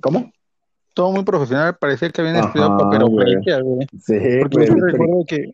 ¿cómo? 0.00 0.32
Todo 0.94 1.10
muy 1.12 1.24
profesional, 1.24 1.76
parecía 1.76 2.08
que 2.10 2.20
habían 2.20 2.36
Ajá, 2.36 2.46
estudiado 2.46 2.76
papiroflexia, 2.78 3.60
güey. 3.60 3.86
Sí, 4.00 4.14
Porque 4.40 4.56
güey, 4.56 4.68
yo 4.68 4.74
sí 4.74 4.80
recuerdo 4.80 5.24
que, 5.26 5.52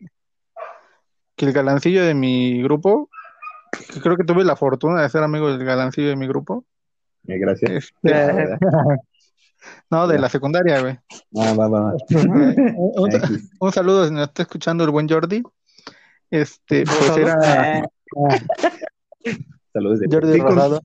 que 1.35 1.45
el 1.45 1.53
galancillo 1.53 2.03
de 2.05 2.13
mi 2.13 2.61
grupo, 2.63 3.09
que 3.93 3.99
creo 3.99 4.15
que 4.15 4.23
tuve 4.23 4.43
la 4.43 4.55
fortuna 4.55 5.01
de 5.01 5.09
ser 5.09 5.23
amigo 5.23 5.49
del 5.51 5.65
galancillo 5.65 6.09
de 6.09 6.15
mi 6.15 6.27
grupo, 6.27 6.63
Eh, 7.27 7.37
gracias. 7.39 7.71
este, 7.71 8.13
Ah, 8.13 8.57
no, 9.89 10.07
de 10.07 10.19
la 10.19 10.29
secundaria, 10.29 10.79
güey. 10.81 10.97
va, 11.37 11.53
va, 11.53 11.67
va. 11.67 11.93
Un, 12.09 13.09
un- 13.59 13.71
saludo 13.71 14.07
si 14.07 14.13
nos 14.13 14.27
está 14.27 14.43
escuchando 14.43 14.83
el 14.83 14.91
buen 14.91 15.09
Jordi. 15.09 15.43
Este, 16.29 16.85
pues 16.85 17.17
era 17.17 17.35
Saludos 19.73 19.99
de 19.99 20.07
Jordi 20.09 20.39
Rosado. 20.39 20.81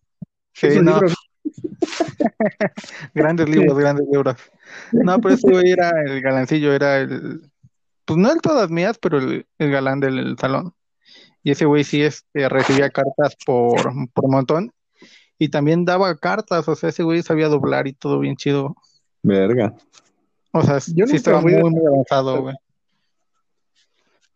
Sí, 0.52 0.80
no, 0.80 1.00
grandes 3.14 3.48
libros, 3.48 3.78
grandes 3.78 4.06
libros. 4.10 4.36
No, 4.92 5.20
pero 5.20 5.34
ese 5.34 5.50
güey 5.50 5.70
era 5.70 5.90
el 6.04 6.20
galancillo, 6.20 6.72
era 6.72 6.98
el, 6.98 7.50
pues 8.04 8.18
no 8.18 8.32
el 8.32 8.40
todas 8.40 8.70
mías, 8.70 8.98
pero 8.98 9.18
el, 9.18 9.46
el 9.58 9.70
galán 9.70 10.00
del 10.00 10.36
salón. 10.38 10.74
Y 11.42 11.52
ese 11.52 11.64
güey 11.64 11.84
sí 11.84 12.02
este, 12.02 12.48
recibía 12.48 12.90
cartas 12.90 13.36
por, 13.46 13.92
por 14.12 14.28
montón. 14.28 14.72
Y 15.38 15.50
también 15.50 15.84
daba 15.84 16.16
cartas, 16.16 16.66
o 16.66 16.74
sea, 16.74 16.88
ese 16.88 17.02
güey 17.02 17.22
sabía 17.22 17.48
doblar 17.48 17.86
y 17.86 17.92
todo 17.92 18.18
bien 18.18 18.36
chido. 18.36 18.74
Verga. 19.22 19.74
O 20.52 20.62
sea, 20.62 20.78
Yo 20.94 21.06
sí 21.06 21.16
estaba 21.16 21.40
muy, 21.40 21.52
muy 21.54 21.86
avanzado, 21.86 22.42
güey. 22.42 22.56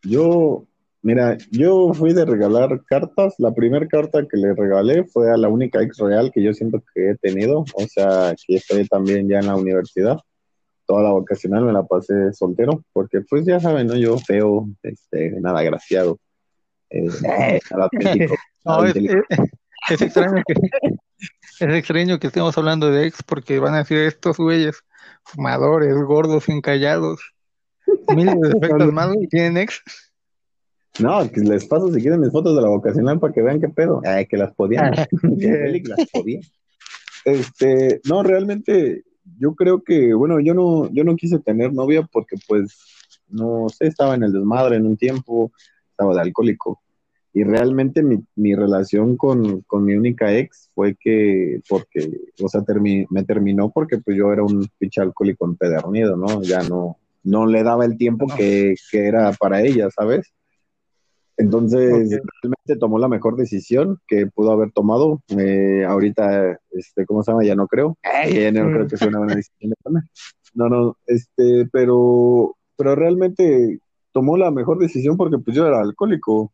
Yo, 0.02 0.66
mira, 1.02 1.36
yo 1.50 1.92
fui 1.94 2.12
de 2.12 2.24
regalar 2.24 2.82
cartas. 2.84 3.34
La 3.38 3.52
primera 3.52 3.86
carta 3.86 4.26
que 4.26 4.36
le 4.36 4.54
regalé 4.54 5.04
fue 5.04 5.30
a 5.30 5.36
la 5.36 5.48
única 5.48 5.82
ex 5.82 5.98
real 5.98 6.30
que 6.32 6.42
yo 6.42 6.52
siento 6.52 6.82
que 6.94 7.10
he 7.10 7.16
tenido. 7.16 7.64
O 7.74 7.86
sea, 7.88 8.34
que 8.46 8.56
estoy 8.56 8.86
también 8.86 9.28
ya 9.28 9.38
en 9.38 9.46
la 9.46 9.56
universidad. 9.56 10.18
Toda 10.86 11.04
la 11.04 11.10
vocacional 11.10 11.64
me 11.64 11.72
la 11.72 11.84
pasé 11.84 12.32
soltero, 12.32 12.84
porque 12.92 13.20
pues 13.28 13.46
ya 13.46 13.60
saben, 13.60 13.86
¿no? 13.86 13.96
Yo 13.96 14.18
feo, 14.18 14.68
este, 14.82 15.30
nada 15.40 15.60
agraciado, 15.60 16.18
eh, 16.90 17.06
nada 17.70 17.86
atlético, 17.86 18.34
No, 18.64 18.84
Es 18.84 20.02
extraño 20.02 20.42
que, 20.46 20.54
es 21.60 21.74
extraño 21.74 22.18
que 22.18 22.26
estemos 22.26 22.58
hablando 22.58 22.90
de 22.90 23.06
ex 23.06 23.22
porque 23.22 23.58
van 23.58 23.74
a 23.74 23.78
decir 23.78 23.98
estos 23.98 24.36
güeyes 24.36 24.82
fumadores, 25.22 25.94
gordos, 26.02 26.48
encallados, 26.48 27.20
miles 28.14 28.40
de 28.40 28.48
defectos 28.54 28.92
malos 28.92 29.16
y 29.20 29.28
tienen 29.28 29.56
ex. 29.56 29.82
No, 30.98 31.30
que 31.30 31.40
les 31.40 31.64
paso 31.66 31.92
si 31.92 32.00
quieren 32.00 32.20
mis 32.20 32.32
fotos 32.32 32.54
de 32.56 32.62
la 32.62 32.68
vocacional 32.68 33.18
para 33.20 33.32
que 33.32 33.42
vean 33.42 33.60
qué 33.60 33.68
pedo. 33.68 34.00
Ay, 34.04 34.26
que 34.26 34.36
las 34.36 34.52
podían. 34.54 34.92
que 35.38 35.48
Félix 35.56 35.88
las 35.88 36.10
podía. 36.10 36.40
Este, 37.24 38.00
no, 38.08 38.22
realmente, 38.22 39.04
yo 39.38 39.54
creo 39.54 39.82
que, 39.82 40.14
bueno, 40.14 40.40
yo 40.40 40.54
no, 40.54 40.90
yo 40.92 41.04
no 41.04 41.16
quise 41.16 41.38
tener 41.38 41.72
novia 41.72 42.06
porque, 42.10 42.36
pues, 42.48 42.78
no 43.28 43.68
sé, 43.68 43.86
estaba 43.86 44.14
en 44.14 44.24
el 44.24 44.32
desmadre 44.32 44.76
en 44.76 44.86
un 44.86 44.96
tiempo, 44.96 45.52
estaba 45.90 46.14
de 46.14 46.20
alcohólico. 46.22 46.80
Y 47.32 47.44
realmente 47.44 48.02
mi, 48.02 48.18
mi 48.34 48.56
relación 48.56 49.16
con, 49.16 49.60
con 49.62 49.84
mi 49.84 49.94
única 49.94 50.34
ex 50.34 50.68
fue 50.74 50.96
que, 50.98 51.60
porque, 51.68 52.10
o 52.42 52.48
sea, 52.48 52.62
termi- 52.62 53.06
me 53.08 53.22
terminó 53.22 53.70
porque 53.70 53.98
pues 53.98 54.16
yo 54.16 54.32
era 54.32 54.42
un 54.42 54.66
pinche 54.78 55.00
alcohólico 55.00 55.44
empedernido, 55.44 56.16
¿no? 56.16 56.42
Ya 56.42 56.64
no, 56.64 56.96
no 57.22 57.46
le 57.46 57.62
daba 57.62 57.84
el 57.84 57.96
tiempo 57.96 58.26
que, 58.36 58.74
que 58.90 59.06
era 59.06 59.30
para 59.34 59.62
ella, 59.62 59.88
¿sabes? 59.90 60.32
Entonces, 61.40 62.20
realmente 62.42 62.76
tomó 62.78 62.98
la 62.98 63.08
mejor 63.08 63.36
decisión 63.36 63.98
que 64.06 64.26
pudo 64.26 64.52
haber 64.52 64.72
tomado. 64.72 65.22
Eh, 65.28 65.84
ahorita, 65.86 66.58
este, 66.72 67.06
¿cómo 67.06 67.22
se 67.22 67.32
llama? 67.32 67.44
Ya 67.44 67.54
no 67.54 67.66
creo. 67.66 67.96
Ya 68.30 68.52
no 68.52 68.70
creo 68.70 68.86
que 68.86 68.98
sea 68.98 69.08
una 69.08 69.18
buena 69.20 69.36
decisión. 69.36 69.72
No, 70.52 70.68
no, 70.68 70.96
este, 71.06 71.66
pero, 71.72 72.56
pero 72.76 72.94
realmente 72.94 73.78
tomó 74.12 74.36
la 74.36 74.50
mejor 74.50 74.78
decisión 74.78 75.16
porque 75.16 75.38
pues 75.38 75.56
yo 75.56 75.66
era 75.66 75.80
alcohólico. 75.80 76.52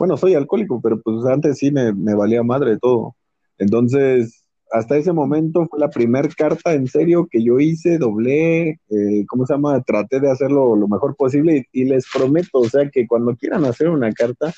Bueno, 0.00 0.16
soy 0.16 0.34
alcohólico, 0.34 0.80
pero 0.82 1.00
pues 1.00 1.24
antes 1.26 1.58
sí 1.58 1.70
me, 1.70 1.92
me 1.92 2.14
valía 2.14 2.42
madre 2.42 2.76
todo. 2.78 3.14
Entonces, 3.58 4.43
hasta 4.70 4.96
ese 4.96 5.12
momento 5.12 5.66
fue 5.68 5.78
la 5.78 5.90
primera 5.90 6.28
carta 6.28 6.72
en 6.72 6.86
serio 6.86 7.28
que 7.30 7.42
yo 7.42 7.60
hice, 7.60 7.98
doblé, 7.98 8.80
eh, 8.90 9.24
¿cómo 9.28 9.46
se 9.46 9.54
llama? 9.54 9.80
Traté 9.82 10.20
de 10.20 10.30
hacerlo 10.30 10.76
lo 10.76 10.88
mejor 10.88 11.16
posible 11.16 11.68
y, 11.72 11.84
les 11.84 12.06
prometo, 12.12 12.58
o 12.58 12.68
sea, 12.68 12.88
que 12.90 13.06
cuando 13.06 13.36
quieran 13.36 13.64
hacer 13.64 13.88
una 13.88 14.10
carta, 14.12 14.52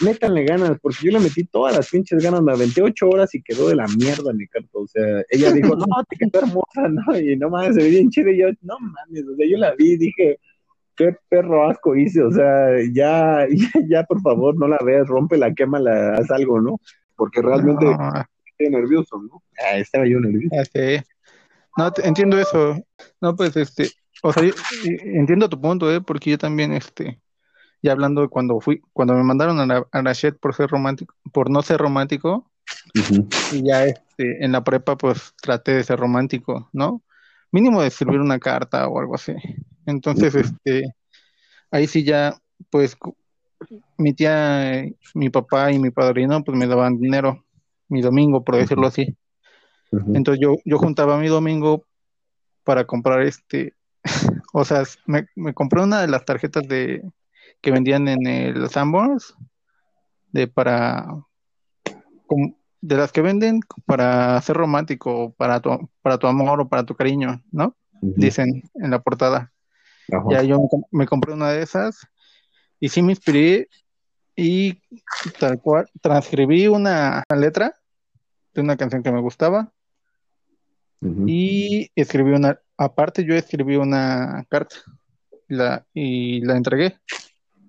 métanle 0.00 0.44
ganas, 0.44 0.78
porque 0.80 0.98
yo 1.02 1.12
le 1.12 1.20
metí 1.20 1.44
todas 1.44 1.76
las 1.76 1.90
pinches 1.90 2.22
ganas, 2.22 2.42
me 2.42 2.52
aventé 2.52 2.82
ocho 2.82 3.08
horas 3.08 3.34
y 3.34 3.42
quedó 3.42 3.68
de 3.68 3.76
la 3.76 3.86
mierda 3.88 4.32
mi 4.32 4.46
carta, 4.46 4.70
o 4.72 4.86
sea, 4.86 5.22
ella 5.28 5.50
dijo, 5.52 5.74
no, 5.74 5.86
te 6.08 6.16
quedó 6.16 6.40
hermosa, 6.40 6.88
¿no? 6.88 7.18
Y 7.18 7.36
no 7.36 7.50
mames, 7.50 7.74
se 7.74 7.82
ve 7.82 7.90
bien 7.90 8.10
chida, 8.10 8.30
y 8.30 8.38
yo, 8.38 8.48
no 8.62 8.76
mames, 8.78 9.24
o 9.26 9.34
sea, 9.36 9.46
yo 9.48 9.58
la 9.58 9.74
vi 9.74 9.92
y 9.92 9.96
dije, 9.96 10.38
qué 10.94 11.16
perro 11.28 11.68
asco 11.68 11.96
hice, 11.96 12.22
o 12.22 12.30
sea, 12.30 12.76
ya, 12.92 13.46
ya, 13.50 13.70
ya, 13.88 14.04
por 14.04 14.20
favor, 14.20 14.56
no 14.56 14.68
la 14.68 14.78
veas, 14.84 15.08
rómpela, 15.08 15.52
quémala, 15.54 16.14
haz 16.14 16.30
algo, 16.30 16.60
¿no? 16.60 16.80
Porque 17.16 17.42
realmente 17.42 17.86
estoy 18.58 18.70
nervioso, 18.70 19.20
¿no? 19.22 19.42
Ah, 19.64 19.78
estaba 19.78 20.06
yo 20.06 20.20
nervioso. 20.20 20.56
sé. 20.72 21.04
No, 21.76 21.92
te- 21.92 22.06
entiendo 22.06 22.38
eso. 22.38 22.76
No, 23.20 23.36
pues, 23.36 23.56
este, 23.56 23.90
o 24.22 24.32
sea, 24.32 24.42
yo- 24.42 24.54
eh, 24.84 24.98
entiendo 25.18 25.48
tu 25.48 25.60
punto, 25.60 25.92
¿eh? 25.92 26.00
Porque 26.00 26.30
yo 26.30 26.38
también, 26.38 26.72
este, 26.72 27.20
ya 27.82 27.92
hablando 27.92 28.22
de 28.22 28.28
cuando 28.28 28.60
fui, 28.60 28.82
cuando 28.92 29.14
me 29.14 29.22
mandaron 29.22 29.60
a 29.60 29.66
la, 29.66 29.86
a 29.92 30.02
la 30.02 30.12
Shed 30.12 30.36
por 30.36 30.54
ser 30.54 30.70
romántico, 30.70 31.14
por 31.32 31.50
no 31.50 31.62
ser 31.62 31.78
romántico, 31.78 32.50
y 33.50 33.66
ya, 33.66 33.84
este, 33.84 34.44
en 34.44 34.52
la 34.52 34.64
prepa, 34.64 34.96
pues, 34.96 35.32
traté 35.40 35.72
de 35.72 35.84
ser 35.84 35.98
romántico, 36.00 36.68
¿no? 36.72 37.02
Mínimo 37.52 37.80
de 37.80 37.88
escribir 37.88 38.20
una 38.20 38.38
carta 38.38 38.88
o 38.88 38.98
algo 38.98 39.14
así. 39.14 39.32
Entonces, 39.86 40.34
este, 40.34 40.82
ahí 41.70 41.86
sí 41.86 42.02
ya, 42.04 42.34
pues, 42.70 42.96
mi 43.96 44.12
tía, 44.14 44.84
mi 45.14 45.30
papá 45.30 45.70
y 45.72 45.78
mi 45.78 45.90
padrino, 45.90 46.42
pues, 46.42 46.58
me 46.58 46.66
daban 46.66 46.98
dinero, 46.98 47.44
mi 47.88 48.00
domingo, 48.00 48.44
por 48.44 48.56
decirlo 48.56 48.86
así. 48.86 49.16
Entonces 49.90 50.40
yo, 50.40 50.56
yo 50.64 50.78
juntaba 50.78 51.18
mi 51.18 51.28
domingo 51.28 51.84
para 52.64 52.84
comprar 52.84 53.22
este, 53.22 53.74
o 54.52 54.64
sea, 54.64 54.82
me, 55.06 55.26
me 55.34 55.54
compré 55.54 55.82
una 55.82 56.00
de 56.00 56.08
las 56.08 56.24
tarjetas 56.24 56.66
de 56.68 57.02
que 57.60 57.70
vendían 57.70 58.08
en 58.08 58.26
el 58.26 58.68
Sanborns, 58.68 59.34
de 60.32 60.46
para, 60.46 61.06
de 62.80 62.96
las 62.96 63.12
que 63.12 63.22
venden 63.22 63.60
para 63.86 64.40
ser 64.42 64.56
romántico, 64.56 65.34
para 65.36 65.60
tu, 65.60 65.90
para 66.02 66.18
tu 66.18 66.26
amor 66.26 66.60
o 66.60 66.68
para 66.68 66.84
tu 66.84 66.94
cariño, 66.94 67.42
¿no? 67.50 67.76
Dicen 68.00 68.62
en 68.74 68.90
la 68.90 69.00
portada. 69.00 69.52
Ajá. 70.12 70.24
Ya 70.30 70.42
yo 70.42 70.60
me 70.90 71.06
compré 71.06 71.32
una 71.32 71.50
de 71.50 71.62
esas 71.62 72.06
y 72.78 72.88
sí 72.88 73.02
me 73.02 73.12
inspiré 73.12 73.68
y 74.36 74.80
tal 75.40 75.60
cual 75.60 75.90
transcribí 76.00 76.68
una 76.68 77.24
letra 77.36 77.74
de 78.58 78.64
una 78.64 78.76
canción 78.76 79.02
que 79.02 79.12
me 79.12 79.20
gustaba 79.20 79.72
y 81.00 81.90
escribí 81.94 82.32
una, 82.32 82.60
aparte 82.76 83.24
yo 83.24 83.34
escribí 83.34 83.76
una 83.76 84.44
carta 84.48 84.76
la, 85.46 85.86
y 85.94 86.40
la 86.40 86.56
entregué. 86.56 86.98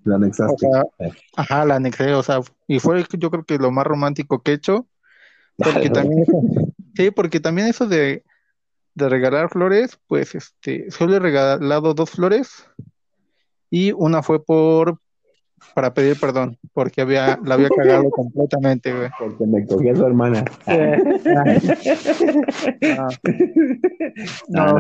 La 0.04 0.16
O 0.16 0.18
anexaste. 0.18 0.68
sea, 0.68 0.84
ajá, 1.36 1.66
la 1.66 1.76
anexé, 1.76 2.14
o 2.14 2.24
sea, 2.24 2.40
y 2.68 2.80
fue 2.80 3.06
yo 3.18 3.30
creo 3.30 3.44
que 3.44 3.58
lo 3.58 3.72
más 3.72 3.86
romántico 3.86 4.42
que 4.42 4.52
he 4.52 4.56
hecho, 4.56 4.88
porque 5.58 5.90
también 5.90 6.26
sí, 6.96 7.12
porque 7.12 7.40
también 7.40 7.68
eso 7.68 7.88
de, 7.88 8.24
de 8.96 9.10
regalar 9.10 9.50
flores, 9.50 10.00
pues 10.08 10.34
este, 10.34 10.90
solo 10.90 11.16
he 11.16 11.20
regalado 11.20 11.94
dos 11.94 12.10
flores 12.10 12.66
y 13.70 13.92
una 13.92 14.24
fue 14.24 14.44
por 14.44 15.00
para 15.74 15.94
pedir 15.94 16.20
perdón, 16.20 16.58
porque 16.74 17.02
había, 17.02 17.40
la 17.44 17.56
había 17.56 17.70
cagado 17.70 18.10
completamente, 18.12 18.94
güey. 18.94 19.10
Porque 19.18 19.46
me 19.46 19.66
cogí 19.66 19.90
a 19.90 19.96
su 19.96 20.06
hermana. 20.06 20.46
Ah. 20.68 20.98
No, 24.48 24.78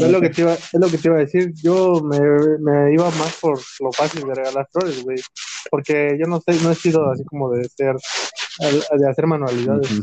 Es 0.00 0.10
lo 0.10 0.20
que 0.20 0.30
te 0.30 0.40
iba, 0.42 0.52
es 0.54 0.72
lo 0.74 0.88
que 0.88 0.98
te 0.98 1.08
iba 1.08 1.16
a 1.16 1.20
decir. 1.20 1.52
Yo 1.62 2.00
me, 2.02 2.18
me 2.58 2.92
iba 2.92 3.04
más 3.10 3.38
por 3.40 3.58
lo 3.80 3.92
fácil 3.92 4.26
de 4.26 4.34
regalar 4.34 4.68
flores, 4.72 5.02
güey. 5.04 5.18
Porque 5.70 6.16
yo 6.18 6.26
no 6.26 6.40
sé, 6.40 6.60
no 6.62 6.70
he 6.70 6.74
sido 6.74 7.10
así 7.10 7.24
como 7.24 7.50
de 7.50 7.68
ser, 7.68 7.94
de 8.98 9.08
hacer 9.08 9.26
manualidades. 9.26 9.90
Ujú. 9.90 10.02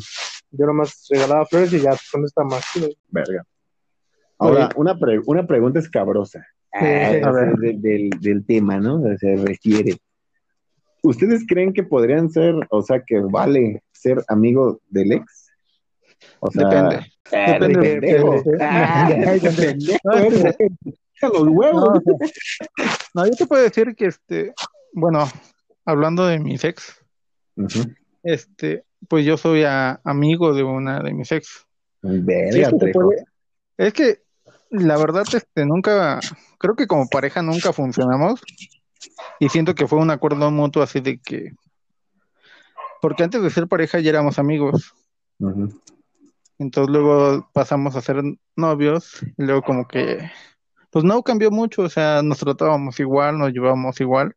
Yo 0.51 0.65
nomás 0.65 1.05
regalaba 1.09 1.45
flores 1.45 1.73
y 1.73 1.81
ya 1.81 1.95
con 2.11 2.23
esta 2.23 2.43
más 2.43 2.63
chido. 2.71 2.87
Verga. 3.09 3.43
Ahora, 4.39 4.69
una, 4.75 4.97
pre- 4.97 5.21
una 5.25 5.45
pregunta 5.47 5.79
escabrosa. 5.79 6.45
Sí, 6.79 6.85
Ah, 6.85 7.27
a 7.27 7.31
ver. 7.31 7.55
de- 7.55 7.73
del, 7.77 8.09
del 8.19 8.45
tema, 8.45 8.79
¿no? 8.79 9.01
Se 9.17 9.35
refiere. 9.35 9.97
¿Ustedes 11.03 11.45
creen 11.47 11.73
que 11.73 11.83
podrían 11.83 12.29
ser, 12.29 12.55
o 12.69 12.81
sea, 12.81 13.01
que 13.05 13.19
vale 13.19 13.81
ser 13.91 14.23
amigo 14.27 14.79
del 14.89 15.13
ex? 15.13 15.47
O 16.39 16.51
sea, 16.51 16.67
Depende. 16.67 17.05
Ah, 17.31 17.51
Depende 17.59 17.79
de 17.79 17.87
de- 17.95 17.99
pendejo. 18.01 18.31
de- 18.43 18.51
de- 18.51 18.57
Ah, 18.63 19.09
No, 20.03 20.17
eh. 20.17 20.55
Los 21.21 21.47
huevos. 21.47 21.99
No, 23.15 23.25
yo 23.25 23.31
te 23.31 23.45
puedo 23.47 23.63
decir 23.63 23.95
que 23.95 24.05
este, 24.05 24.53
bueno, 24.93 25.27
hablando 25.85 26.25
de 26.27 26.37
mis 26.39 26.63
ex, 26.63 27.03
este, 28.23 28.83
pues 29.07 29.25
yo 29.25 29.37
soy 29.37 29.63
a- 29.63 29.99
amigo 30.03 30.53
de 30.53 30.63
una 30.63 31.01
de 31.01 31.13
mis 31.13 31.31
ex. 31.31 31.65
Sí, 32.03 32.09
Verga, 32.21 32.49
es 32.49 32.55
que 32.55 32.63
se 32.71 32.77
Trejo. 32.77 32.99
puede- 33.01 33.23
es 33.77 33.93
que 33.93 34.21
la 34.69 34.97
verdad, 34.97 35.23
este, 35.33 35.65
nunca, 35.65 36.19
creo 36.57 36.75
que 36.75 36.87
como 36.87 37.07
pareja 37.07 37.41
nunca 37.41 37.73
funcionamos. 37.73 38.41
Y 39.39 39.49
siento 39.49 39.75
que 39.75 39.87
fue 39.87 39.99
un 39.99 40.09
acuerdo 40.09 40.49
mutuo 40.51 40.83
así 40.83 40.99
de 40.99 41.19
que, 41.19 41.51
porque 43.01 43.23
antes 43.23 43.41
de 43.41 43.49
ser 43.49 43.67
pareja 43.67 43.99
ya 43.99 44.09
éramos 44.09 44.39
amigos, 44.39 44.93
entonces 46.57 46.91
luego 46.91 47.47
pasamos 47.53 47.95
a 47.95 48.01
ser 48.01 48.23
novios 48.55 49.21
y 49.37 49.43
luego 49.43 49.61
como 49.61 49.87
que, 49.87 50.31
pues 50.89 51.05
no 51.05 51.21
cambió 51.21 51.51
mucho, 51.51 51.83
o 51.83 51.89
sea, 51.89 52.23
nos 52.23 52.39
tratábamos 52.39 52.99
igual, 52.99 53.37
nos 53.37 53.53
llevábamos 53.53 54.01
igual, 54.01 54.35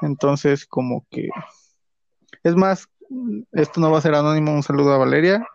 entonces 0.00 0.66
como 0.66 1.06
que, 1.10 1.28
es 2.42 2.56
más, 2.56 2.88
esto 3.52 3.80
no 3.80 3.90
va 3.90 3.98
a 3.98 4.02
ser 4.02 4.14
anónimo, 4.14 4.52
un 4.52 4.62
saludo 4.62 4.94
a 4.94 4.98
Valeria, 4.98 5.46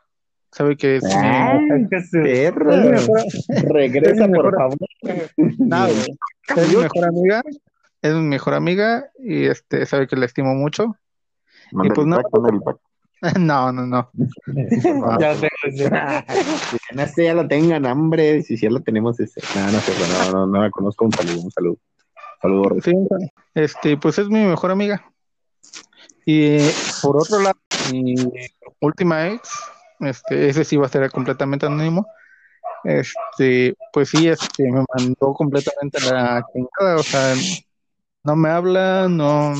sabe 0.51 0.75
que 0.77 0.97
es 0.97 1.03
Ay, 1.05 1.85
perro. 1.89 2.73
es 2.73 2.83
mi 2.83 2.89
mejor- 2.91 3.23
Regresa, 3.73 4.27
por 4.27 4.29
mejor- 4.29 4.55
favor. 4.57 4.77
No. 5.59 5.87
Es 5.87 6.69
mi 6.69 6.75
mejor 6.77 7.05
amiga, 7.05 7.41
es 8.01 8.13
mi 8.13 8.21
mejor 8.21 8.53
amiga 8.55 9.09
y 9.19 9.45
este 9.45 9.85
sabe 9.85 10.07
que 10.07 10.15
la 10.15 10.25
estimo 10.25 10.55
mucho. 10.55 10.95
Mándale 11.71 11.93
pues 11.95 12.07
no. 12.07 12.21
No, 13.37 13.71
no, 13.73 13.85
no. 13.85 14.09
ya 15.19 15.35
sé, 17.07 17.23
ya 17.25 17.33
lo 17.33 17.47
tengan, 17.49 17.85
hambre. 17.85 18.41
Si 18.43 18.55
ya 18.55 18.69
lo 18.69 18.79
tenemos, 18.81 19.19
ese. 19.19 19.41
No, 19.55 19.71
no 19.71 19.79
sé, 19.79 19.91
no, 19.99 20.31
no, 20.31 20.47
no 20.47 20.61
la 20.63 20.71
conozco. 20.71 21.05
Un 21.05 21.11
saludo, 21.11 21.41
un 21.41 21.51
saludo. 21.51 21.77
Saludo, 22.41 22.77
Sí, 22.81 22.93
este, 23.53 23.97
pues 23.97 24.17
es 24.19 24.29
mi 24.29 24.39
mejor 24.45 24.71
amiga. 24.71 25.03
Y 26.25 26.59
por 27.01 27.17
otro 27.17 27.39
lado, 27.39 27.59
mi 27.91 28.15
última 28.79 29.27
ex, 29.27 29.49
este, 29.99 30.49
ese 30.49 30.63
sí 30.63 30.77
va 30.77 30.85
a 30.85 30.89
ser 30.89 31.09
completamente 31.11 31.65
anónimo. 31.65 32.07
Este, 32.83 33.75
pues 33.91 34.09
sí, 34.09 34.27
este, 34.27 34.63
me 34.71 34.83
mandó 34.95 35.33
completamente 35.33 35.97
a 35.97 36.13
la 36.13 36.45
chingada, 36.53 36.95
o 36.95 37.03
sea, 37.03 37.33
no 38.23 38.35
me 38.35 38.49
habla, 38.49 39.07
no, 39.09 39.53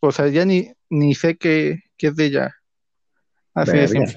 o 0.00 0.12
sea, 0.12 0.28
ya 0.28 0.44
ni, 0.44 0.72
ni 0.90 1.14
sé 1.14 1.36
qué, 1.36 1.84
que 1.96 2.08
es 2.08 2.16
de 2.16 2.26
ella. 2.26 2.56
Así 3.54 3.86
simple. 3.86 4.14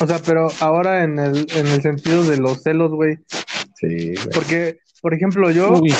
O 0.00 0.06
sea, 0.06 0.20
pero 0.24 0.48
ahora 0.60 1.02
en 1.02 1.18
el, 1.18 1.46
en 1.52 1.66
el 1.66 1.82
sentido 1.82 2.24
de 2.24 2.38
los 2.38 2.62
celos, 2.62 2.90
güey. 2.92 3.18
Sí, 3.74 4.14
güey. 4.14 4.28
Porque, 4.32 4.80
por 5.02 5.14
ejemplo, 5.14 5.50
yo 5.50 5.72
Uy, 5.72 5.92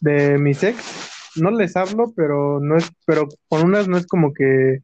de 0.00 0.38
mis 0.38 0.62
ex 0.62 1.10
no 1.36 1.50
les 1.50 1.76
hablo, 1.76 2.12
pero 2.14 2.60
no 2.60 2.76
es, 2.76 2.90
pero 3.06 3.28
con 3.48 3.64
unas 3.64 3.88
no 3.88 3.96
es 3.96 4.06
como 4.06 4.32
que 4.32 4.82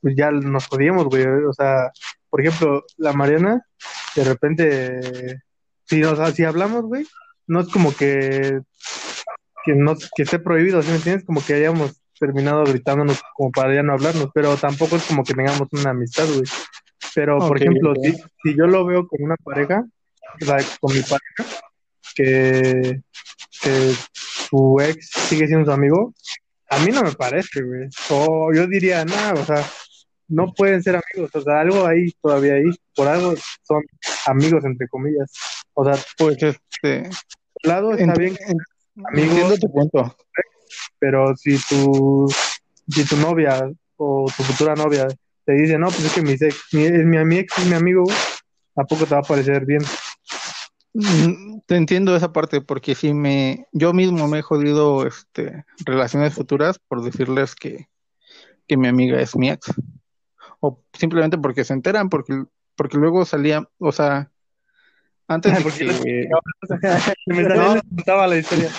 pues 0.00 0.16
ya 0.16 0.30
nos 0.30 0.66
jodíamos, 0.66 1.06
güey. 1.06 1.24
O 1.24 1.52
sea, 1.52 1.92
por 2.32 2.40
ejemplo, 2.40 2.82
la 2.96 3.12
Mariana, 3.12 3.60
de 4.16 4.24
repente, 4.24 5.42
si 5.84 6.00
nos, 6.00 6.34
si 6.34 6.44
hablamos, 6.44 6.84
güey, 6.84 7.06
no 7.46 7.60
es 7.60 7.68
como 7.68 7.94
que 7.94 8.58
que 9.66 9.74
no 9.74 9.94
que 10.16 10.22
esté 10.22 10.38
prohibido, 10.38 10.80
¿sí 10.80 10.88
me 10.88 10.96
entiendes? 10.96 11.26
Como 11.26 11.44
que 11.44 11.52
hayamos 11.52 11.92
terminado 12.18 12.64
gritándonos 12.64 13.20
como 13.34 13.52
para 13.52 13.74
ya 13.74 13.82
no 13.82 13.92
hablarnos, 13.92 14.30
pero 14.32 14.56
tampoco 14.56 14.96
es 14.96 15.04
como 15.04 15.24
que 15.24 15.34
tengamos 15.34 15.68
una 15.72 15.90
amistad, 15.90 16.26
güey. 16.26 16.44
Pero, 17.14 17.36
por 17.36 17.58
ejemplo, 17.58 17.92
si, 18.02 18.12
si 18.14 18.56
yo 18.56 18.66
lo 18.66 18.86
veo 18.86 19.06
con 19.06 19.22
una 19.22 19.36
pareja, 19.36 19.84
o 20.40 20.44
sea, 20.46 20.56
con 20.80 20.94
mi 20.94 21.02
pareja, 21.02 21.60
que, 22.14 23.02
que 23.60 23.94
su 24.48 24.78
ex 24.80 25.10
sigue 25.28 25.48
siendo 25.48 25.66
su 25.66 25.72
amigo, 25.72 26.14
a 26.70 26.78
mí 26.78 26.92
no 26.92 27.02
me 27.02 27.12
parece, 27.12 27.62
güey. 27.62 27.90
O 28.08 28.54
yo 28.54 28.66
diría, 28.66 29.04
nada, 29.04 29.34
o 29.34 29.44
sea, 29.44 29.62
no 30.32 30.52
pueden 30.54 30.82
ser 30.82 30.96
amigos, 30.96 31.30
o 31.34 31.40
sea, 31.42 31.60
algo 31.60 31.86
ahí 31.86 32.10
todavía 32.22 32.54
ahí, 32.54 32.70
por 32.94 33.08
algo 33.08 33.34
son 33.62 33.82
amigos, 34.26 34.64
entre 34.64 34.88
comillas. 34.88 35.30
O 35.74 35.84
sea, 35.84 35.94
pues 36.18 36.42
este, 36.42 37.10
por 37.52 37.66
lado 37.66 37.92
está 37.94 38.14
bien 38.14 38.36
en- 38.46 38.58
amigos, 39.06 39.28
entiendo 39.30 39.56
tu 39.58 39.72
punto. 39.72 40.16
pero 40.98 41.36
si 41.36 41.58
tu, 41.58 42.26
si 42.88 43.04
tu 43.04 43.16
novia 43.16 43.70
o 43.96 44.26
tu 44.36 44.42
futura 44.42 44.74
novia 44.74 45.06
te 45.44 45.52
dice, 45.52 45.78
no, 45.78 45.86
pues 45.88 46.04
es 46.04 46.12
que 46.12 46.22
mi 46.22 46.32
ex, 46.32 46.56
mi, 46.72 46.84
es 46.84 47.04
mi, 47.04 47.24
mi 47.24 47.38
ex 47.38 47.58
es 47.58 47.66
mi 47.66 47.74
amigo, 47.74 48.04
tampoco 48.74 49.04
te 49.06 49.14
va 49.14 49.20
a 49.20 49.24
parecer 49.24 49.64
bien. 49.66 49.82
Mm, 50.94 51.60
Te 51.66 51.76
entiendo 51.76 52.14
esa 52.14 52.32
parte 52.32 52.60
porque 52.60 52.94
sí 52.94 53.14
me, 53.14 53.66
yo 53.72 53.92
mismo 53.92 54.28
me 54.28 54.38
he 54.40 54.42
jodido 54.42 55.06
este, 55.06 55.64
relaciones 55.84 56.34
futuras 56.34 56.78
por 56.86 57.02
decirles 57.02 57.54
que, 57.54 57.86
que 58.68 58.76
mi 58.76 58.88
amiga 58.88 59.20
es 59.20 59.34
mi 59.36 59.48
ex. 59.50 59.72
O 60.64 60.80
simplemente 60.92 61.36
porque 61.38 61.64
se 61.64 61.72
enteran, 61.72 62.08
porque, 62.08 62.44
porque 62.76 62.96
luego 62.96 63.24
salía, 63.24 63.68
o 63.78 63.90
sea, 63.90 64.30
antes 65.26 65.52
de 65.52 65.62
que, 66.04 66.28
Me 67.26 67.42
les 67.42 67.82
contaba 67.82 68.28
la 68.28 68.36
historia. 68.38 68.70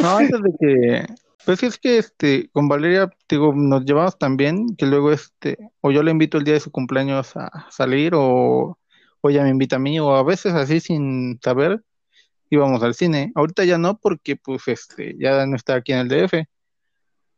no, 0.00 0.16
antes 0.18 0.40
de 0.40 0.52
que, 0.60 1.06
pues 1.44 1.62
es 1.64 1.78
que 1.78 1.98
este, 1.98 2.48
con 2.52 2.68
Valeria, 2.68 3.10
digo, 3.28 3.52
nos 3.54 3.84
llevamos 3.84 4.16
tan 4.18 4.36
bien 4.36 4.76
que 4.76 4.86
luego 4.86 5.10
este, 5.10 5.58
o 5.80 5.90
yo 5.90 6.04
le 6.04 6.12
invito 6.12 6.38
el 6.38 6.44
día 6.44 6.54
de 6.54 6.60
su 6.60 6.70
cumpleaños 6.70 7.36
a 7.36 7.66
salir 7.70 8.12
o, 8.14 8.78
o 9.20 9.30
ella 9.30 9.42
me 9.42 9.50
invita 9.50 9.76
a 9.76 9.80
mí, 9.80 9.98
o 9.98 10.14
a 10.14 10.22
veces 10.22 10.54
así 10.54 10.78
sin 10.78 11.40
saber, 11.42 11.82
íbamos 12.50 12.82
al 12.84 12.94
cine. 12.94 13.32
Ahorita 13.34 13.64
ya 13.64 13.78
no, 13.78 13.98
porque 13.98 14.36
pues 14.36 14.68
este, 14.68 15.16
ya 15.18 15.44
no 15.44 15.56
está 15.56 15.74
aquí 15.74 15.92
en 15.92 15.98
el 15.98 16.08
DF. 16.08 16.46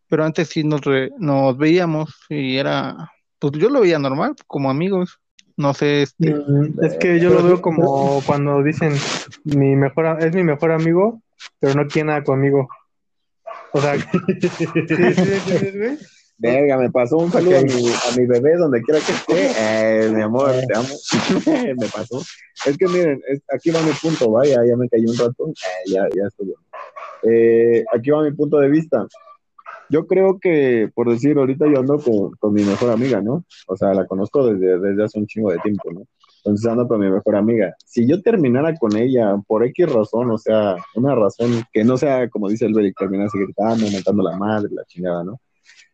Pero 0.08 0.24
antes 0.24 0.48
sí 0.50 0.62
nos, 0.62 0.82
re- 0.82 1.10
nos 1.18 1.56
veíamos 1.56 2.14
y 2.28 2.58
era, 2.58 3.10
pues 3.38 3.52
yo 3.54 3.68
lo 3.68 3.80
veía 3.80 3.98
normal, 3.98 4.34
como 4.46 4.70
amigos. 4.70 5.18
No 5.56 5.72
sé, 5.74 6.02
este, 6.02 6.34
Mm, 6.34 6.84
Es 6.84 6.96
que 6.98 7.18
yo 7.18 7.30
lo 7.30 7.42
veo 7.42 7.60
como 7.62 8.22
cuando 8.26 8.62
dicen 8.62 8.92
mi 9.44 9.74
mejor 9.74 10.06
a- 10.06 10.18
es 10.18 10.34
mi 10.34 10.42
mejor 10.44 10.70
amigo, 10.72 11.22
pero 11.58 11.74
no 11.74 11.86
quiere 11.88 12.08
nada 12.08 12.24
conmigo. 12.24 12.68
O 13.72 13.80
sea, 13.80 13.94
¿sí, 13.96 14.08
sí, 14.50 15.14
sí, 15.14 15.40
sí, 15.58 15.78
güey? 15.78 15.98
Verga, 16.38 16.76
me 16.76 16.90
pasó 16.90 17.16
un 17.16 17.32
saludo 17.32 17.56
a, 17.56 17.62
mi, 17.62 17.70
a 17.70 18.16
mi 18.16 18.26
bebé 18.26 18.56
donde 18.56 18.82
quiera 18.82 19.00
que 19.00 19.12
esté. 19.12 20.04
Eh, 20.04 20.10
mi 20.10 20.20
amor, 20.20 20.52
te 20.68 20.74
amo. 20.74 20.88
me 21.80 21.88
pasó. 21.88 22.20
Es 22.66 22.76
que 22.76 22.86
miren, 22.88 23.20
es- 23.28 23.42
aquí 23.50 23.70
va 23.70 23.80
mi 23.80 23.92
punto, 23.92 24.30
vaya, 24.30 24.58
ya 24.66 24.76
me 24.76 24.86
cayó 24.90 25.10
un 25.10 25.16
rato. 25.16 25.48
Eh, 25.48 25.90
ya, 25.90 26.02
ya 26.14 26.26
estuvo. 26.28 26.52
Eh, 27.22 27.84
aquí 27.94 28.10
va 28.10 28.22
mi 28.22 28.32
punto 28.32 28.58
de 28.58 28.68
vista. 28.68 29.06
Yo 29.88 30.06
creo 30.06 30.38
que, 30.40 30.90
por 30.94 31.10
decir, 31.10 31.38
ahorita 31.38 31.66
yo 31.66 31.80
ando 31.80 31.98
con, 31.98 32.32
con 32.38 32.52
mi 32.52 32.62
mejor 32.62 32.90
amiga, 32.90 33.20
¿no? 33.20 33.44
O 33.68 33.76
sea, 33.76 33.94
la 33.94 34.06
conozco 34.06 34.46
desde, 34.46 34.78
desde 34.78 35.04
hace 35.04 35.18
un 35.18 35.26
chingo 35.26 35.50
de 35.50 35.58
tiempo, 35.58 35.92
¿no? 35.92 36.02
Entonces 36.46 36.70
ando 36.70 36.86
con 36.86 37.00
mi 37.00 37.10
mejor 37.10 37.34
amiga. 37.34 37.74
Si 37.84 38.06
yo 38.06 38.22
terminara 38.22 38.76
con 38.76 38.96
ella 38.96 39.36
por 39.48 39.64
X 39.64 39.92
razón, 39.92 40.30
o 40.30 40.38
sea, 40.38 40.76
una 40.94 41.14
razón 41.14 41.64
que 41.72 41.82
no 41.82 41.96
sea, 41.96 42.28
como 42.28 42.48
dice 42.48 42.66
el 42.66 42.74
Beric, 42.74 42.96
terminarse 42.96 43.38
gritando, 43.38 43.90
mentando 43.90 44.22
la 44.22 44.36
madre, 44.36 44.68
la 44.72 44.84
chingada, 44.84 45.24
¿no? 45.24 45.40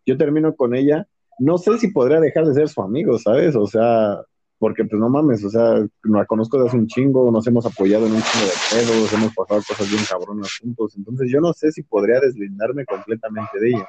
Yo 0.05 0.19
termino 0.19 0.55
con 0.55 0.75
ella, 0.75 1.07
no 1.39 1.57
sé 1.57 1.79
si 1.79 1.89
podría 1.89 2.21
dejar 2.21 2.45
de 2.45 2.55
ser 2.55 2.69
su 2.69 2.83
amigo, 2.83 3.19
¿sabes? 3.19 3.57
O 3.57 3.67
sea, 3.67 4.21
porque 4.63 4.85
pues 4.85 5.01
no 5.01 5.09
mames, 5.09 5.43
o 5.43 5.51
sea, 5.51 5.85
la 6.05 6.25
conozco 6.25 6.57
desde 6.57 6.69
hace 6.69 6.77
un 6.77 6.87
chingo, 6.87 7.33
nos 7.33 7.45
hemos 7.49 7.67
apoyado 7.67 8.07
en 8.07 8.13
un 8.13 8.23
chingo 8.23 8.47
de 8.47 8.53
pedos, 8.71 9.13
hemos 9.13 9.35
pasado 9.35 9.61
cosas 9.67 9.91
bien 9.91 10.05
cabronas 10.09 10.57
juntos, 10.57 10.95
entonces 10.97 11.29
yo 11.33 11.41
no 11.41 11.53
sé 11.53 11.73
si 11.73 11.83
podría 11.83 12.21
deslindarme 12.21 12.85
completamente 12.85 13.59
de 13.59 13.71
ella. 13.71 13.89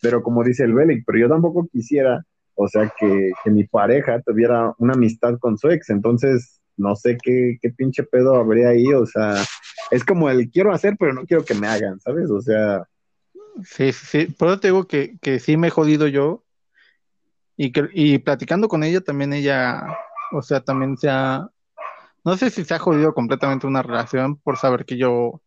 Pero 0.00 0.22
como 0.22 0.42
dice 0.42 0.64
el 0.64 0.72
Belic, 0.72 1.04
pero 1.06 1.18
yo 1.18 1.28
tampoco 1.28 1.68
quisiera, 1.70 2.24
o 2.54 2.66
sea, 2.66 2.90
que, 2.98 3.30
que 3.44 3.50
mi 3.50 3.64
pareja 3.64 4.22
tuviera 4.22 4.72
una 4.78 4.94
amistad 4.94 5.36
con 5.38 5.58
su 5.58 5.68
ex, 5.68 5.90
entonces 5.90 6.62
no 6.78 6.96
sé 6.96 7.18
qué, 7.22 7.58
qué 7.60 7.68
pinche 7.72 8.02
pedo 8.02 8.36
habría 8.36 8.70
ahí, 8.70 8.86
o 8.94 9.04
sea, 9.04 9.34
es 9.90 10.02
como 10.02 10.30
el 10.30 10.50
quiero 10.50 10.72
hacer, 10.72 10.96
pero 10.98 11.12
no 11.12 11.26
quiero 11.26 11.44
que 11.44 11.52
me 11.52 11.66
hagan, 11.66 12.00
¿sabes? 12.00 12.30
O 12.30 12.40
sea, 12.40 12.88
Sí, 13.64 13.92
sí. 13.92 14.26
Por 14.26 14.48
eso 14.48 14.60
te 14.60 14.68
digo 14.68 14.86
que, 14.86 15.18
que 15.20 15.38
sí 15.38 15.56
me 15.56 15.68
he 15.68 15.70
jodido 15.70 16.06
yo. 16.06 16.42
Y, 17.56 17.72
que, 17.72 17.88
y 17.94 18.18
platicando 18.18 18.68
con 18.68 18.84
ella 18.84 19.00
también 19.00 19.32
ella, 19.32 19.82
o 20.32 20.42
sea, 20.42 20.60
también 20.60 20.96
se 20.96 21.08
ha, 21.10 21.48
no 22.24 22.36
sé 22.36 22.50
si 22.50 22.64
se 22.64 22.74
ha 22.74 22.78
jodido 22.78 23.14
completamente 23.14 23.66
una 23.66 23.82
relación 23.82 24.36
por 24.36 24.56
saber 24.56 24.84
que 24.84 24.96
yo 24.96 25.40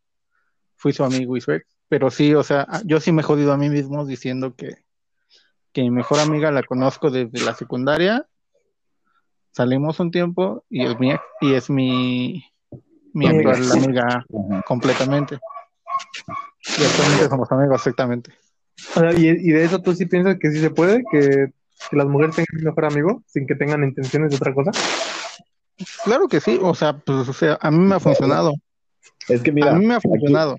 fui 0.76 0.94
su 0.94 1.04
amigo 1.04 1.36
y 1.36 1.42
su 1.42 1.52
ex, 1.52 1.66
pero 1.90 2.10
sí, 2.10 2.34
o 2.34 2.44
sea, 2.44 2.68
yo 2.86 3.00
sí 3.00 3.12
me 3.12 3.22
he 3.22 3.26
jodido 3.26 3.52
a 3.52 3.58
mí 3.58 3.70
mismo 3.70 4.06
diciendo 4.06 4.56
que, 4.56 4.76
que 5.74 5.82
mi 5.82 5.92
mejor 5.92 6.20
amiga 6.20 6.52
la 6.52 6.64
conozco 6.64 7.10
desde 7.12 7.44
la 7.44 7.54
secundaria, 7.54 8.26
salimos 9.52 10.00
un 10.00 10.12
tiempo 10.12 10.64
y 10.70 10.86
es 10.86 11.00
mi, 11.00 11.14
y 11.42 11.54
es 11.54 11.70
mi, 11.70 12.46
mi 13.14 13.28
Amiga. 13.28 13.52
actual 13.52 13.84
amiga 13.84 14.26
completamente. 14.66 15.40
Y 16.78 16.84
actualmente 16.84 17.28
somos 17.30 17.52
amigos, 17.52 17.76
exactamente. 17.78 18.32
Y, 19.18 19.28
y 19.28 19.52
de 19.52 19.66
eso 19.66 19.82
tú 19.82 19.94
sí 19.94 20.06
piensas 20.06 20.38
que 20.40 20.52
sí 20.52 20.60
se 20.60 20.70
puede, 20.70 21.04
que, 21.12 21.52
que 21.90 21.96
las 21.98 22.08
mujeres 22.08 22.36
tengan 22.36 22.58
un 22.58 22.64
mejor 22.66 22.86
amigo 22.86 23.24
sin 23.28 23.48
que 23.48 23.56
tengan 23.56 23.84
intenciones 23.84 24.30
de 24.32 24.36
otra 24.38 24.54
cosa. 24.54 24.72
Claro 26.04 26.28
que 26.28 26.40
sí, 26.40 26.60
o 26.62 26.76
sea, 26.76 26.94
pues, 26.98 27.30
o 27.30 27.34
sea, 27.34 27.58
a 27.62 27.72
mí 27.72 27.78
me 27.80 27.96
ha 27.96 28.00
funcionado, 28.00 28.54
es 29.30 29.42
que 29.42 29.52
mira, 29.52 29.72
a 29.72 29.76
mí 29.76 29.86
me 29.86 29.94
ha 29.94 29.98
aquí- 29.98 30.08
funcionado. 30.10 30.58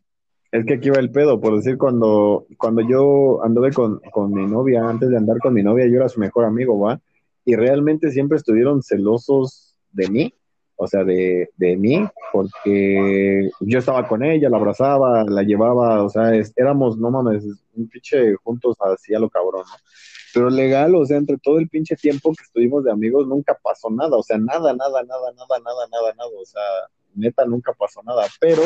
Es 0.52 0.64
que 0.66 0.74
aquí 0.74 0.90
va 0.90 0.98
el 0.98 1.12
pedo, 1.12 1.40
por 1.40 1.54
decir, 1.54 1.78
cuando, 1.78 2.46
cuando 2.58 2.80
yo 2.82 3.44
anduve 3.44 3.72
con, 3.72 4.00
con 4.10 4.32
mi 4.32 4.44
novia, 4.46 4.82
antes 4.88 5.08
de 5.10 5.16
andar 5.16 5.38
con 5.38 5.54
mi 5.54 5.62
novia, 5.62 5.86
yo 5.86 5.96
era 5.98 6.08
su 6.08 6.18
mejor 6.18 6.44
amigo, 6.44 6.76
¿va? 6.80 7.00
Y 7.44 7.54
realmente 7.54 8.10
siempre 8.10 8.36
estuvieron 8.36 8.82
celosos 8.82 9.76
de 9.92 10.08
mí, 10.08 10.34
o 10.74 10.88
sea, 10.88 11.04
de, 11.04 11.50
de 11.56 11.76
mí, 11.76 12.04
porque 12.32 13.48
yo 13.60 13.78
estaba 13.78 14.08
con 14.08 14.24
ella, 14.24 14.48
la 14.50 14.56
abrazaba, 14.56 15.22
la 15.24 15.42
llevaba, 15.44 16.02
o 16.02 16.08
sea, 16.08 16.34
es- 16.34 16.52
éramos, 16.56 16.98
no 16.98 17.10
mames, 17.12 17.44
un 17.74 17.88
pinche 17.88 18.34
juntos 18.42 18.76
así 18.80 19.14
a 19.14 19.20
lo 19.20 19.28
cabrón, 19.30 19.62
¿no? 19.68 19.76
Pero 20.32 20.50
legal, 20.50 20.94
o 20.94 21.04
sea, 21.04 21.16
entre 21.16 21.38
todo 21.38 21.58
el 21.58 21.68
pinche 21.68 21.96
tiempo 21.96 22.32
que 22.32 22.44
estuvimos 22.44 22.84
de 22.84 22.92
amigos, 22.92 23.26
nunca 23.26 23.58
pasó 23.62 23.90
nada, 23.90 24.16
o 24.16 24.22
sea, 24.22 24.38
nada, 24.38 24.72
nada, 24.74 25.02
nada, 25.02 25.32
nada, 25.32 25.58
nada, 25.58 25.86
nada, 25.90 26.14
nada, 26.16 26.30
o 26.40 26.44
sea, 26.44 26.62
neta, 27.14 27.44
nunca 27.44 27.72
pasó 27.72 28.02
nada, 28.02 28.26
pero 28.38 28.62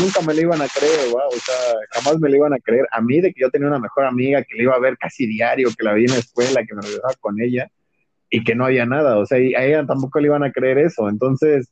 nunca 0.00 0.20
me 0.22 0.34
lo 0.34 0.40
iban 0.40 0.62
a 0.62 0.68
creer, 0.68 1.14
¿va? 1.14 1.26
o 1.28 1.32
sea, 1.32 1.54
jamás 1.90 2.18
me 2.18 2.30
lo 2.30 2.36
iban 2.36 2.54
a 2.54 2.58
creer 2.58 2.86
a 2.90 3.00
mí 3.00 3.20
de 3.20 3.32
que 3.32 3.42
yo 3.42 3.50
tenía 3.50 3.68
una 3.68 3.78
mejor 3.78 4.04
amiga 4.04 4.42
que 4.42 4.56
le 4.56 4.64
iba 4.64 4.74
a 4.74 4.80
ver 4.80 4.96
casi 4.96 5.26
diario, 5.26 5.68
que 5.76 5.84
la 5.84 5.94
vi 5.94 6.04
en 6.04 6.12
la 6.12 6.18
escuela, 6.18 6.64
que 6.64 6.74
me 6.74 6.82
regresaba 6.82 7.14
con 7.20 7.40
ella 7.40 7.70
y 8.30 8.42
que 8.44 8.54
no 8.54 8.64
había 8.64 8.86
nada, 8.86 9.18
o 9.18 9.26
sea, 9.26 9.38
y 9.38 9.54
a 9.54 9.64
ella 9.64 9.86
tampoco 9.86 10.18
le 10.20 10.28
iban 10.28 10.44
a 10.44 10.52
creer 10.52 10.78
eso, 10.78 11.08
entonces, 11.08 11.68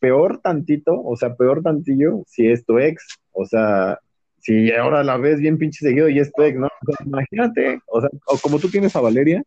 peor 0.00 0.40
tantito, 0.40 1.00
o 1.00 1.16
sea, 1.16 1.36
peor 1.36 1.62
tantillo 1.62 2.22
si 2.26 2.48
es 2.50 2.64
tu 2.64 2.78
ex, 2.78 3.06
o 3.32 3.46
sea, 3.46 4.00
si 4.40 4.72
ahora 4.72 5.04
la 5.04 5.16
ves 5.16 5.38
bien 5.38 5.58
pinche 5.58 5.84
seguido 5.86 6.08
y 6.08 6.18
es 6.18 6.32
tu 6.32 6.42
ex, 6.42 6.58
¿no? 6.58 6.66
O 6.66 6.92
sea, 6.92 7.06
imagínate, 7.06 7.80
o 7.86 8.00
sea, 8.00 8.10
o 8.26 8.38
como 8.38 8.58
tú 8.58 8.68
tienes 8.68 8.94
a 8.96 9.00
Valeria, 9.00 9.42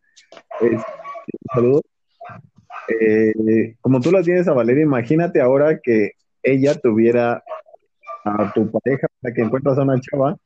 es, 0.61 0.81
saludos, 1.53 1.81
eh, 2.87 3.75
como 3.81 3.99
tú 4.01 4.11
la 4.11 4.21
tienes 4.21 4.47
a 4.47 4.53
Valeria, 4.53 4.83
imagínate 4.83 5.41
ahora 5.41 5.79
que 5.81 6.11
ella 6.43 6.75
tuviera 6.75 7.43
a 8.25 8.53
tu 8.53 8.69
pareja, 8.71 9.07
que 9.35 9.41
encuentras 9.41 9.77
a 9.77 9.83
una 9.83 9.99
chava 9.99 10.37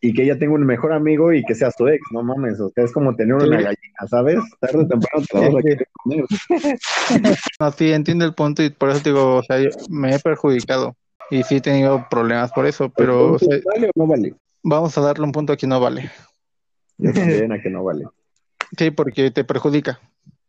y 0.00 0.12
que 0.12 0.22
ella 0.24 0.38
tenga 0.38 0.54
un 0.54 0.66
mejor 0.66 0.92
amigo 0.92 1.32
y 1.32 1.42
que 1.44 1.54
sea 1.54 1.70
su 1.70 1.88
ex, 1.88 2.00
no 2.12 2.22
mames, 2.22 2.60
o 2.60 2.70
sea, 2.74 2.84
es 2.84 2.92
como 2.92 3.14
tener 3.16 3.34
una 3.34 3.44
Sí. 3.58 3.64
gallina, 3.64 4.06
¿sabes? 4.08 4.38
Tarde 4.60 4.78
o 4.78 4.86
temprano 4.88 5.24
te 5.30 5.38
vas 5.38 5.54
a 5.54 5.62
querer 5.62 5.88
comer. 5.92 6.24
No, 7.60 7.72
sí, 7.72 7.92
entiendo 7.92 8.24
el 8.24 8.34
punto 8.34 8.62
y 8.62 8.70
por 8.70 8.90
eso 8.90 9.00
te 9.00 9.10
digo, 9.10 9.36
o 9.36 9.42
sea, 9.42 9.58
yo 9.60 9.70
me 9.88 10.14
he 10.14 10.18
perjudicado 10.18 10.94
y 11.30 11.42
sí 11.42 11.56
he 11.56 11.60
tenido 11.60 12.06
problemas 12.10 12.52
por 12.52 12.66
eso, 12.66 12.88
pero 12.90 13.32
o 13.32 13.38
sea, 13.38 13.58
¿vale 13.64 13.88
o 13.88 13.90
no 13.94 14.06
vale? 14.06 14.34
vamos 14.62 14.96
a 14.96 15.00
darle 15.00 15.24
un 15.24 15.32
punto 15.32 15.52
aquí 15.52 15.66
no 15.66 15.80
vale. 15.80 16.10
Yo 16.98 17.12
también 17.12 17.52
a 17.52 17.60
que 17.60 17.70
no 17.70 17.82
vale. 17.84 18.04
Sí, 18.78 18.90
porque 18.90 19.30
te 19.30 19.44
perjudica. 19.44 20.00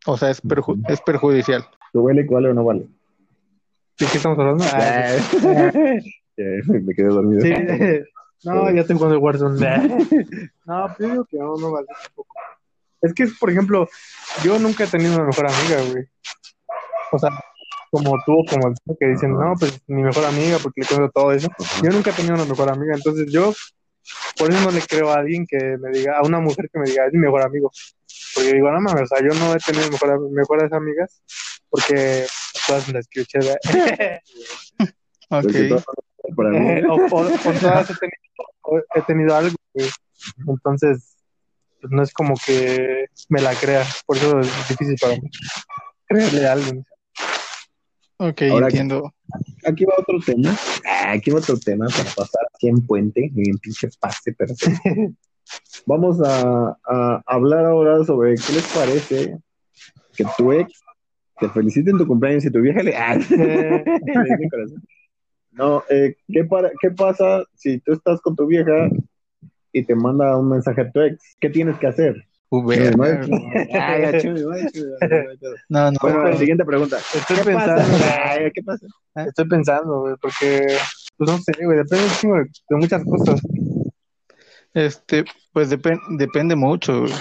O 0.06 0.18
sea, 0.18 0.30
es, 0.30 0.44
perju- 0.44 0.84
es 0.88 1.02
perjudicial. 1.02 1.66
¿Tu 1.92 2.04
Belic 2.04 2.30
vale 2.30 2.50
o 2.50 2.54
no 2.54 2.64
vale? 2.64 2.88
¿De 4.00 4.06
qué 4.06 4.18
estamos 4.18 4.38
hablando? 4.38 4.64
Ah, 4.68 5.16
me 6.38 6.94
quedé 6.96 7.08
dormido. 7.08 7.42
sí. 7.42 7.54
No, 8.44 8.70
ya 8.70 8.84
jugando 8.84 9.16
el 9.16 9.18
Warzone. 9.22 9.60
No, 10.66 10.88
pues 10.88 11.00
yo 11.00 11.10
digo 11.10 11.26
que 11.26 11.38
no, 11.38 11.56
no 11.58 11.72
vale 11.72 11.88
tampoco. 11.88 12.34
Es 13.02 13.14
que, 13.14 13.28
por 13.40 13.50
ejemplo, 13.52 13.88
yo 14.44 14.58
nunca 14.60 14.84
he 14.84 14.88
tenido 14.88 15.16
una 15.16 15.26
mejor 15.26 15.46
amiga, 15.48 15.78
güey. 15.92 16.06
O 17.12 17.20
sea, 17.20 17.30
como 17.96 18.18
tú 18.26 18.34
o 18.40 18.46
como 18.46 18.74
tú, 18.74 18.98
que 19.00 19.08
dicen, 19.08 19.32
no, 19.34 19.54
pues 19.60 19.80
mi 19.88 20.04
mejor 20.04 20.26
amiga, 20.26 20.58
porque 20.62 20.82
le 20.82 20.88
cuento 20.88 21.12
todo 21.12 21.32
eso. 21.32 21.48
Yo 21.82 21.90
nunca 21.92 22.10
he 22.12 22.14
tenido 22.14 22.36
una 22.36 22.46
mejor 22.46 22.70
amiga, 22.70 22.94
entonces 22.96 23.32
yo, 23.32 23.54
por 24.38 24.52
eso 24.52 24.62
no 24.62 24.72
le 24.72 24.82
creo 24.82 25.12
a 25.12 25.20
alguien 25.20 25.46
que 25.48 25.78
me 25.80 25.92
diga, 25.92 26.18
a 26.18 26.24
una 26.24 26.40
mujer 26.40 26.70
que 26.72 26.80
me 26.80 26.86
diga, 26.90 27.06
es 27.06 27.14
mi 27.14 27.20
mejor 27.20 27.42
amigo. 27.44 27.72
Porque 28.34 28.54
digo, 28.54 28.70
no 28.72 28.82
mames, 28.82 29.04
o 29.04 29.08
sea, 29.16 29.20
yo 29.22 29.34
no 29.40 29.56
he 29.56 29.60
tenido 29.60 29.90
mejor- 29.92 30.30
mejores 30.32 30.74
amigas, 30.74 31.22
porque 31.70 32.26
todas 32.68 32.86
me 32.88 32.96
las 32.96 33.08
quiero 33.08 33.24
echar, 33.24 33.44
¿verdad? 33.44 34.20
Porque 35.30 35.62
Ok. 35.62 35.68
todo 35.70 35.84
para 36.36 36.50
mí. 36.50 36.82
o, 36.90 36.96
o- 36.96 37.10
todas 37.60 37.90
he 37.90 37.96
tenido, 37.96 38.18
o- 38.64 38.82
he 38.94 39.02
tenido 39.04 39.36
algo. 39.36 39.56
Entonces, 40.48 41.18
pues, 41.80 41.92
no 41.92 42.04
es 42.04 42.12
como 42.14 42.36
que 42.46 43.06
me 43.30 43.42
la 43.42 43.54
crea, 43.56 43.84
por 44.06 44.18
eso 44.18 44.40
es 44.42 44.68
difícil 44.70 44.96
para 45.00 45.14
mí 45.16 45.30
creerle 46.08 46.48
a 46.48 46.52
alguien. 46.54 46.86
Ok, 48.18 48.42
Ahora- 48.52 48.68
entiendo. 48.68 49.14
Aquí 49.66 49.84
va 49.86 49.94
otro 49.98 50.20
tema. 50.26 50.56
Ah, 50.86 51.12
Aquí 51.14 51.32
va 51.32 51.40
otro 51.40 51.58
tema 51.58 51.88
para 51.88 52.10
pasar 52.16 52.48
aquí 52.54 52.68
en 52.70 52.86
puente, 52.86 53.32
en 53.36 53.58
pinche 53.58 53.90
pase, 54.00 54.34
pero 54.38 54.54
Vamos 55.86 56.20
a, 56.22 56.76
a 56.88 57.22
hablar 57.28 57.66
ahora 57.66 58.04
sobre 58.04 58.36
qué 58.36 58.54
les 58.54 58.68
parece 58.74 59.38
que 60.16 60.26
tu 60.38 60.52
ex 60.54 60.72
te 61.40 61.50
felicite 61.50 61.92
en 61.92 61.98
tu 61.98 62.08
cumpleaños 62.08 62.46
y 62.46 62.52
tu 62.52 62.62
vieja 62.62 62.82
le. 62.82 62.96
Ah. 62.98 63.18
No, 65.52 65.84
eh, 65.90 66.16
¿qué, 66.28 66.44
para, 66.44 66.70
¿qué 66.82 66.92
pasa 66.92 67.44
si 67.54 67.80
tú 67.80 67.94
estás 67.94 68.20
con 68.22 68.36
tu 68.36 68.46
vieja 68.46 68.90
y 69.72 69.84
te 69.84 69.96
manda 69.96 70.38
un 70.38 70.50
mensaje 70.50 70.82
a 70.82 70.92
tu 70.92 71.00
ex? 71.02 71.36
¿Qué 71.40 71.50
tienes 71.50 71.78
que 71.78 71.88
hacer? 71.88 72.16
Uber. 72.50 72.96
No, 75.70 75.92
no. 75.92 75.98
Bueno, 76.02 76.24
la 76.24 76.38
siguiente 76.38 76.66
pregunta. 76.66 76.98
Estoy 77.14 77.38
¿Qué 77.38 77.44
pensando, 77.44 77.82
pasa? 77.82 78.32
Ay, 78.32 78.52
¿Qué 78.54 78.64
pasa? 78.64 78.86
estoy 79.28 79.48
pensando, 79.48 80.00
güey, 80.02 80.16
porque, 80.22 80.78
pues 81.18 81.30
no 81.30 81.38
sé, 81.40 81.52
güey, 81.66 81.78
depende 81.78 82.06
de, 82.06 82.50
de 82.70 82.76
muchas 82.78 83.04
cosas. 83.04 83.42
Este, 84.74 85.26
pues 85.54 85.70
depen- 85.72 86.02
depende 86.18 86.56
mucho. 86.56 87.02
güey. 87.02 87.14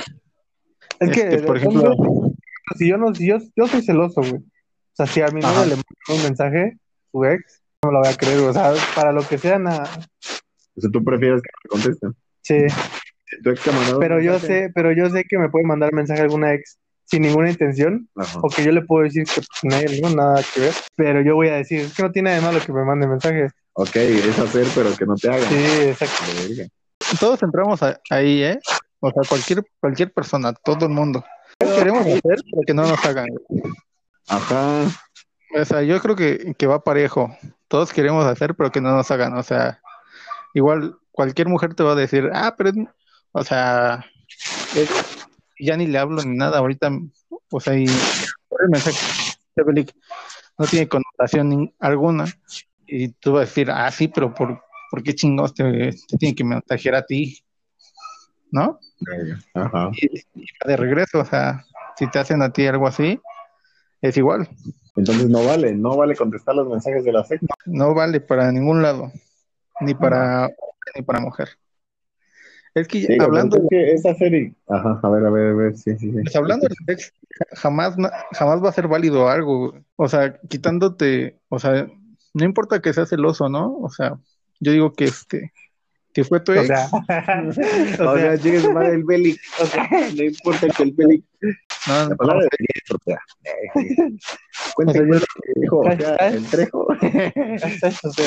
Es 1.00 1.10
que, 1.10 1.20
Este, 1.28 1.42
por 1.42 1.58
depende- 1.60 1.84
ejemplo, 1.84 2.32
si 2.76 2.88
yo 2.88 2.96
no, 2.98 3.14
si 3.14 3.26
yo, 3.28 3.38
yo 3.56 3.66
soy 3.66 3.82
celoso, 3.82 4.20
güey. 4.20 4.34
O 4.36 4.96
sea, 4.96 5.06
si 5.06 5.20
a 5.22 5.26
mi 5.28 5.40
novia 5.40 5.64
le 5.66 5.74
manda 5.76 5.84
un 6.08 6.22
mensaje, 6.22 6.78
su 7.10 7.24
ex, 7.24 7.62
no 7.82 7.88
me 7.90 7.94
lo 7.94 8.00
voy 8.00 8.08
a 8.08 8.16
creer, 8.16 8.38
güey. 8.38 8.50
O 8.50 8.52
sea, 8.52 8.72
para 8.94 9.12
lo 9.12 9.26
que 9.26 9.38
sea, 9.38 9.58
nada. 9.58 9.84
O 10.76 10.80
sea, 10.80 10.90
tú 10.90 11.02
prefieres 11.04 11.42
que 11.42 11.48
te 11.62 11.68
contesten. 11.68 12.14
Sí, 12.42 12.56
Si 13.26 13.40
tu 13.42 13.50
ex 13.50 13.62
te 13.62 13.70
ha 13.70 13.72
mandado 13.72 13.96
un 13.96 14.00
pero 14.00 14.20
yo 14.20 14.38
sé, 14.38 14.70
pero 14.74 14.92
yo 14.92 15.08
sé 15.10 15.24
que 15.24 15.38
me 15.38 15.48
puede 15.48 15.64
mandar 15.66 15.92
mensaje 15.92 16.20
a 16.20 16.24
alguna 16.24 16.52
ex 16.54 16.78
sin 17.06 17.22
ninguna 17.22 17.50
intención, 17.50 18.08
Ajá. 18.16 18.38
o 18.42 18.48
que 18.48 18.64
yo 18.64 18.72
le 18.72 18.80
puedo 18.82 19.04
decir 19.04 19.24
que 19.24 19.34
pues, 19.42 19.48
no 19.62 19.76
hay 19.76 19.84
ningún- 19.86 20.16
nada 20.16 20.42
que 20.54 20.60
ver, 20.60 20.72
pero 20.96 21.20
yo 21.22 21.34
voy 21.34 21.48
a 21.48 21.56
decir, 21.56 21.80
es 21.80 21.94
que 21.94 22.02
no 22.02 22.10
tiene 22.12 22.30
nada 22.30 22.40
de 22.40 22.46
malo 22.46 22.64
que 22.64 22.72
me 22.72 22.82
mande 22.84 23.06
mensaje. 23.06 23.48
Ok, 23.74 23.96
es 23.96 24.38
hacer, 24.38 24.66
pero 24.74 24.96
que 24.96 25.04
no 25.04 25.14
te 25.16 25.28
hagan. 25.28 25.48
Sí, 25.48 25.64
exacto. 25.82 26.24
Todos 27.20 27.42
entramos 27.42 27.82
a- 27.82 28.00
ahí, 28.10 28.42
¿eh? 28.42 28.58
O 29.00 29.10
sea, 29.10 29.22
cualquier, 29.28 29.62
cualquier 29.80 30.12
persona, 30.12 30.52
todo 30.54 30.86
el 30.86 30.92
mundo. 30.92 31.22
Queremos 31.58 32.00
hacer 32.06 32.20
pero 32.22 32.62
que 32.66 32.74
no 32.74 32.82
nos 32.86 33.04
hagan. 33.04 33.26
Ajá. 34.28 34.84
O 35.60 35.64
sea, 35.64 35.82
yo 35.82 36.00
creo 36.00 36.16
que, 36.16 36.54
que 36.56 36.66
va 36.66 36.82
parejo. 36.82 37.36
Todos 37.68 37.92
queremos 37.92 38.24
hacer, 38.26 38.54
pero 38.54 38.70
que 38.72 38.80
no 38.80 38.92
nos 38.96 39.10
hagan. 39.10 39.36
O 39.36 39.42
sea, 39.42 39.80
igual 40.54 40.96
cualquier 41.12 41.48
mujer 41.48 41.74
te 41.74 41.82
va 41.82 41.92
a 41.92 41.96
decir, 41.96 42.30
ah, 42.32 42.54
pero, 42.56 42.70
es- 42.70 42.76
o 43.34 43.42
sea, 43.42 44.06
es- 44.76 45.18
ya 45.58 45.76
ni 45.76 45.86
le 45.86 45.98
hablo 45.98 46.22
ni 46.22 46.36
nada 46.36 46.58
ahorita. 46.58 46.90
O 47.50 47.60
sea, 47.60 47.76
y 47.76 47.84
el 47.86 48.68
mensaje 48.70 48.96
de 49.56 49.86
no 50.56 50.66
tiene 50.66 50.88
connotación 50.88 51.74
alguna. 51.80 52.26
Y 52.86 53.08
tú 53.08 53.32
vas 53.32 53.42
a 53.42 53.44
decir, 53.46 53.70
ah, 53.70 53.90
sí, 53.90 54.08
pero 54.08 54.32
¿por, 54.32 54.62
¿por 54.90 55.02
qué 55.02 55.14
chingados 55.14 55.52
te, 55.54 55.90
te 56.08 56.16
tiene 56.16 56.34
que 56.34 56.44
mensajear 56.44 56.94
a 56.94 57.04
ti? 57.06 57.42
¿No? 58.52 58.78
Ajá. 59.54 59.90
Y, 60.00 60.18
y 60.40 60.46
de 60.64 60.76
regreso, 60.76 61.20
o 61.20 61.24
sea, 61.24 61.64
si 61.96 62.08
te 62.08 62.20
hacen 62.20 62.40
a 62.40 62.52
ti 62.52 62.66
algo 62.66 62.86
así, 62.86 63.20
es 64.00 64.16
igual. 64.16 64.48
Entonces 64.94 65.28
no 65.28 65.44
vale, 65.44 65.74
no 65.74 65.96
vale 65.96 66.14
contestar 66.14 66.54
los 66.54 66.68
mensajes 66.68 67.04
de 67.04 67.12
la 67.12 67.24
secta. 67.24 67.52
No 67.66 67.94
vale 67.94 68.20
para 68.20 68.52
ningún 68.52 68.80
lado, 68.80 69.10
ni 69.80 69.94
para 69.94 70.44
hombre 70.44 70.92
ni 70.94 71.02
para 71.02 71.18
mujer. 71.18 71.48
Es 72.74 72.88
que 72.88 73.02
Sí, 73.02 73.16
hablando, 73.20 73.56
es 73.56 73.62
que 73.70 73.92
esa 73.92 74.14
serie. 74.16 74.52
Ajá, 74.68 74.98
a 75.02 75.08
ver, 75.10 75.24
a 75.26 75.30
ver, 75.30 75.46
a 75.48 75.54
ver, 75.54 75.76
sí, 75.76 75.92
sí, 75.98 76.10
sí. 76.10 76.18
pues, 76.22 76.34
hablando 76.34 76.66
de 76.66 76.74
sex, 76.96 77.12
jamás, 77.52 77.94
jamás 78.32 78.62
va 78.64 78.68
a 78.68 78.72
ser 78.72 78.88
válido 78.88 79.28
algo. 79.28 79.74
O 79.96 80.08
sea, 80.08 80.38
quitándote, 80.48 81.38
o 81.48 81.58
sea, 81.60 81.86
no 82.32 82.44
importa 82.44 82.80
que 82.82 82.92
seas 82.92 83.08
celoso, 83.10 83.48
¿no? 83.48 83.76
O 83.78 83.88
sea, 83.90 84.18
yo 84.58 84.72
digo 84.72 84.92
que 84.92 85.04
este, 85.04 85.52
que 86.12 86.24
fue 86.24 86.40
tu 86.40 86.50
O 86.52 86.56
ex, 86.56 86.66
sea, 86.66 86.88
O 86.92 86.96
o 87.48 87.52
sea, 87.52 88.18
sea, 88.18 88.34
llegue 88.36 88.60
su 88.60 88.72
madre 88.72 88.94
el 88.94 89.04
Belic. 89.04 89.40
O 89.60 89.66
sea, 89.66 89.88
no 90.16 90.22
importa 90.24 90.66
que 90.68 90.82
el 90.82 90.92
Belic. 90.92 91.24
no, 91.86 91.94
La 91.94 92.34
no, 92.34 92.40
Dios, 92.40 92.90
o 92.92 92.98
sea. 93.04 93.18
eh, 93.44 94.16
O 94.76 94.92
yo- 94.92 95.04
veces 95.04 95.26
dijo, 95.56 95.78
o 95.80 95.96
sea, 95.96 96.16
el 96.28 96.44
Trejo. 96.46 96.83
o 98.04 98.12
sea, 98.12 98.26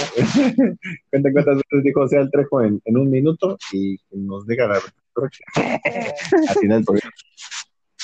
Cuenta 1.09 1.31
cuántas 1.31 1.55
veces 1.57 1.83
dijo, 1.83 2.07
sea, 2.07 2.21
el 2.21 2.31
Trejo 2.31 2.61
en, 2.61 2.81
en 2.85 2.97
un 2.97 3.09
minuto 3.09 3.57
y 3.71 3.97
nos 4.11 4.45
diga 4.47 4.67
la 4.67 4.75
respuesta. 4.75 5.45
Al 6.49 6.55
final. 6.55 6.85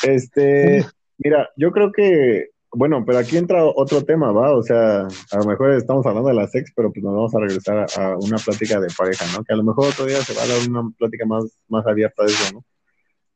Este, 0.04 0.86
mira, 1.18 1.50
yo 1.56 1.72
creo 1.72 1.92
que, 1.92 2.50
bueno, 2.72 3.04
pero 3.06 3.20
aquí 3.20 3.38
entra 3.38 3.64
otro 3.64 4.04
tema, 4.04 4.32
¿va? 4.32 4.56
O 4.56 4.64
sea, 4.64 5.02
a 5.02 5.38
lo 5.38 5.46
mejor 5.46 5.72
estamos 5.74 6.06
hablando 6.06 6.30
de 6.30 6.36
la 6.36 6.48
sex, 6.48 6.72
pero 6.76 6.92
pues 6.92 7.04
nos 7.04 7.14
vamos 7.14 7.36
a 7.36 7.40
regresar 7.40 7.78
a, 7.78 7.86
a 8.04 8.18
una 8.18 8.38
plática 8.38 8.80
de 8.80 8.88
pareja, 8.98 9.26
¿no? 9.36 9.44
Que 9.44 9.54
a 9.54 9.58
lo 9.58 9.64
mejor 9.64 9.88
otro 9.88 10.06
día 10.06 10.18
se 10.18 10.34
va 10.34 10.44
a 10.44 10.48
dar 10.48 10.70
una 10.70 10.90
plática 10.98 11.26
más, 11.26 11.46
más 11.68 11.86
abierta 11.86 12.24
de 12.24 12.32
eso, 12.32 12.54
¿no? 12.54 12.66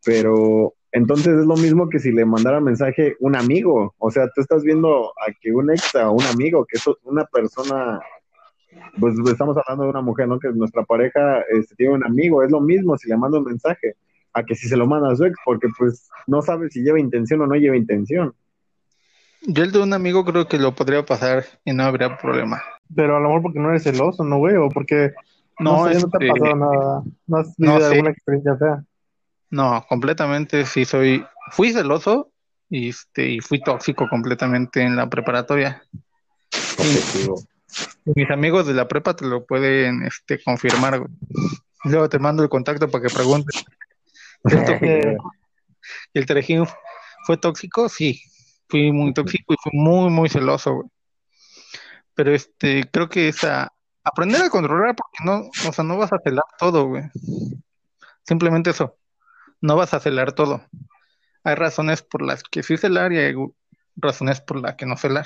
Pero 0.04 0.77
entonces 0.92 1.28
es 1.40 1.46
lo 1.46 1.56
mismo 1.58 1.90
que 1.90 2.00
si 2.00 2.12
le 2.12 2.26
mandara 2.26 2.60
mensaje 2.60 3.16
un 3.20 3.36
amigo. 3.36 3.94
O 3.98 4.10
sea, 4.12 4.28
tú 4.34 4.42
estás 4.42 4.64
viendo 4.64 5.10
a 5.28 5.32
que 5.42 5.52
un 5.52 5.72
ex 5.72 5.96
a 5.96 6.10
un 6.10 6.24
amigo, 6.24 6.66
que 6.66 6.78
es 6.78 6.86
una 7.04 7.26
persona, 7.26 8.00
pues 9.00 9.16
estamos 9.32 9.58
hablando 9.58 9.84
de 9.86 9.90
una 9.92 10.02
mujer, 10.02 10.28
¿no? 10.28 10.40
Que 10.40 10.50
nuestra 10.50 10.84
pareja 10.84 11.42
este, 11.52 11.76
tiene 11.76 11.94
un 11.96 12.06
amigo. 12.06 12.44
Es 12.44 12.52
lo 12.52 12.62
mismo 12.62 12.98
si 12.98 13.10
le 13.10 13.18
manda 13.18 13.38
un 13.40 13.46
mensaje 13.46 13.96
a 14.34 14.44
que 14.44 14.56
si 14.56 14.68
se 14.68 14.78
lo 14.78 14.86
manda 14.88 15.12
a 15.12 15.16
su 15.16 15.26
ex, 15.26 15.36
porque 15.46 15.68
pues 15.78 16.10
no 16.28 16.42
sabe 16.42 16.70
si 16.70 16.82
lleva 16.84 17.00
intención 17.00 17.42
o 17.42 17.48
no 17.48 17.56
lleva 17.56 17.76
intención. 17.78 18.34
yo 19.42 19.64
el 19.64 19.72
de 19.72 19.80
un 19.82 19.94
amigo 19.94 20.26
creo 20.26 20.48
que 20.48 20.58
lo 20.58 20.76
podría 20.76 21.06
pasar 21.06 21.46
y 21.66 21.74
no 21.74 21.84
habría 21.84 22.18
problema. 22.18 22.62
pero 22.96 23.18
a 23.18 23.20
lo 23.20 23.28
mejor 23.28 23.42
porque 23.44 23.60
no 23.60 23.70
eres 23.70 23.84
celoso, 23.84 24.24
¿no, 24.24 24.38
güey? 24.38 24.56
O 24.56 24.70
porque 24.70 25.12
no, 25.60 25.86
No, 25.86 25.86
sé, 25.86 26.00
no 26.00 26.10
te 26.10 26.18
ha 26.18 26.28
este, 26.28 26.28
pasado 26.28 26.56
nada, 26.56 27.04
no 27.28 27.38
has 27.38 27.48
no 27.60 27.72
vivido 27.74 27.88
sé. 27.90 27.94
alguna 27.94 28.12
experiencia 28.12 28.58
fea. 28.58 28.84
No, 29.50 29.86
completamente 29.88 30.66
sí 30.66 30.86
soy, 30.86 31.26
fui 31.52 31.72
celoso 31.72 32.32
y 32.70 32.90
este, 32.90 33.30
y 33.30 33.40
fui 33.40 33.62
tóxico 33.62 34.08
completamente 34.10 34.82
en 34.82 34.96
la 34.96 35.10
preparatoria. 35.10 35.84
Objetivo. 36.78 37.42
Mis 38.16 38.30
amigos 38.30 38.68
de 38.68 38.74
la 38.74 38.88
prepa 38.88 39.16
te 39.16 39.26
lo 39.26 39.46
pueden 39.46 40.04
este 40.04 40.42
confirmar. 40.42 41.06
Luego 41.84 42.10
te 42.10 42.20
mando 42.20 42.44
el 42.44 42.50
contacto 42.50 42.90
para 42.90 43.04
que 43.06 43.14
preguntes. 43.14 43.66
¿Cierto 44.46 44.80
que 44.80 45.18
el 46.14 46.26
Terejín 46.26 46.66
fue 47.26 47.38
tóxico? 47.38 47.90
Sí, 47.90 48.22
fui 48.70 48.92
muy 48.92 49.14
tóxico 49.14 49.54
y 49.54 49.58
fui 49.62 49.72
muy, 49.74 50.10
muy 50.10 50.30
celoso, 50.30 50.74
güey. 50.76 50.88
Pero 52.16 52.34
este, 52.34 52.90
creo 52.92 53.10
que 53.10 53.30
es 53.30 53.44
a 53.44 53.72
aprender 54.04 54.42
a 54.42 54.50
controlar 54.50 54.96
porque 54.96 55.24
no, 55.24 55.50
o 55.68 55.74
sea, 55.74 55.84
no 55.84 55.98
vas 55.98 56.12
a 56.12 56.20
celar 56.20 56.46
todo, 56.58 56.88
güey. 56.88 57.04
Simplemente 58.24 58.72
eso. 58.72 58.98
No 59.62 59.76
vas 59.76 59.94
a 59.94 60.00
celar 60.00 60.34
todo. 60.34 60.62
Hay 61.44 61.56
razones 61.56 62.02
por 62.02 62.22
las 62.22 62.44
que 62.44 62.64
sí 62.64 62.78
celar 62.78 63.12
y 63.14 63.18
hay 63.18 63.34
razones 63.96 64.42
por 64.42 64.62
las 64.62 64.76
que 64.76 64.86
no 64.86 64.98
celar. 64.98 65.26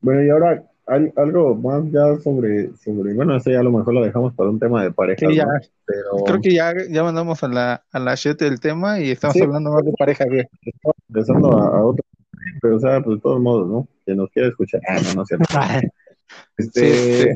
Bueno, 0.00 0.22
y 0.24 0.30
ahora 0.30 0.62
al- 0.86 1.12
algo 1.16 1.54
más 1.56 1.82
ya 1.90 2.16
sobre, 2.22 2.70
sobre, 2.76 3.14
bueno, 3.14 3.36
eso 3.36 3.50
ya 3.50 3.60
a 3.60 3.62
lo 3.62 3.72
mejor 3.72 3.94
lo 3.94 4.04
dejamos 4.04 4.34
para 4.34 4.50
un 4.50 4.58
tema 4.60 4.82
de 4.82 4.92
pareja, 4.92 5.26
Sí, 5.28 5.36
ya. 5.36 5.44
¿no? 5.44 5.50
Pero 5.84 6.24
Creo 6.26 6.40
que 6.40 6.54
ya, 6.54 6.74
ya 6.90 7.02
mandamos 7.02 7.42
a 7.42 7.48
la, 7.48 7.84
a 7.92 7.98
la 7.98 8.14
shit 8.14 8.38
del 8.38 8.60
tema 8.60 9.00
y 9.00 9.10
estamos 9.10 9.34
Sí. 9.36 9.42
hablando 9.42 9.72
más 9.72 9.84
de 9.84 9.92
pareja, 9.92 10.24
güey. 10.26 10.46
empezando 11.08 11.58
a, 11.60 11.78
a 11.78 11.84
otro, 11.84 12.04
pero 12.60 12.76
o 12.76 12.80
sea, 12.80 13.00
pues 13.02 13.16
de 13.16 13.22
todos 13.22 13.40
modos, 13.40 13.68
¿no? 13.68 13.88
Que 14.04 14.14
nos 14.14 14.30
quiera 14.30 14.48
escuchar. 14.48 14.80
Ah, 14.88 14.98
no, 15.02 15.14
no 15.14 15.24
cierto. 15.26 15.44
Este, 16.58 17.22
Sí, 17.22 17.28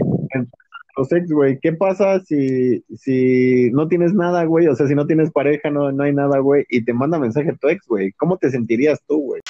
sí. 1.08 1.14
en- 1.14 1.20
los 1.20 1.24
ex, 1.24 1.32
güey, 1.32 1.58
¿qué 1.60 1.72
pasa 1.72 2.20
si, 2.20 2.84
si 2.96 3.70
no 3.72 3.88
tienes 3.88 4.14
nada, 4.14 4.44
güey? 4.44 4.66
O 4.68 4.74
sea, 4.76 4.86
si 4.86 4.94
no 4.94 5.06
tienes 5.06 5.30
pareja, 5.30 5.70
no, 5.70 5.90
no 5.92 6.02
hay 6.04 6.12
nada, 6.14 6.38
güey, 6.38 6.64
y 6.68 6.84
te 6.84 6.92
manda 6.92 7.18
mensaje 7.18 7.52
tu 7.60 7.68
ex, 7.68 7.86
güey. 7.86 8.12
¿Cómo 8.12 8.36
te 8.38 8.50
sentirías 8.50 9.00
tú, 9.06 9.20
güey? 9.22 9.40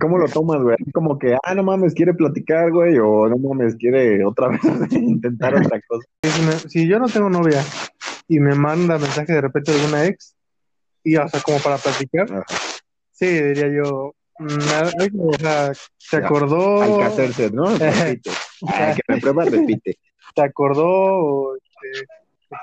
¿Cómo 0.00 0.18
lo 0.18 0.26
tomas, 0.28 0.60
güey? 0.62 0.76
Como 0.92 1.18
que, 1.18 1.36
ah, 1.42 1.54
no 1.54 1.62
mames, 1.62 1.94
quiere 1.94 2.12
platicar, 2.14 2.72
güey, 2.72 2.98
o 2.98 3.28
no 3.28 3.36
mames, 3.38 3.76
quiere 3.76 4.24
otra 4.24 4.48
vez 4.90 4.92
intentar 4.92 5.54
otra 5.54 5.80
cosa. 5.86 6.06
Si, 6.24 6.42
me- 6.42 6.52
si 6.70 6.88
yo 6.88 6.98
no 6.98 7.06
tengo 7.06 7.30
novia 7.30 7.62
y 8.28 8.40
me 8.40 8.54
manda 8.54 8.98
mensaje 8.98 9.32
de 9.32 9.40
repente 9.40 9.72
de 9.72 9.78
alguna 9.80 10.06
ex, 10.06 10.34
y 11.04 11.16
o 11.16 11.28
sea, 11.28 11.40
como 11.40 11.58
para 11.58 11.76
platicar, 11.78 12.24
Ajá. 12.32 12.44
sí, 13.12 13.26
diría 13.26 13.68
yo, 13.68 14.12
mm, 14.38 15.00
algo, 15.00 15.28
o 15.28 15.38
sea, 15.38 15.72
se 15.96 16.16
acordó, 16.16 16.82
Al 16.82 16.98
cacerse, 16.98 17.50
¿no? 17.50 17.66
Repite. 17.78 18.30
Ah, 18.68 18.94
que 18.94 19.02
me 19.12 19.20
prueba, 19.20 19.44
repite. 19.44 19.98
se 20.34 20.42
acordó, 20.42 21.56
este, 21.56 22.06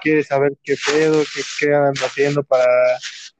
quiere 0.01 0.23
saber 0.23 0.53
qué 0.63 0.75
pedo, 0.85 1.23
qué, 1.33 1.41
qué 1.59 1.73
anda 1.73 2.05
haciendo 2.05 2.43
para, 2.43 2.65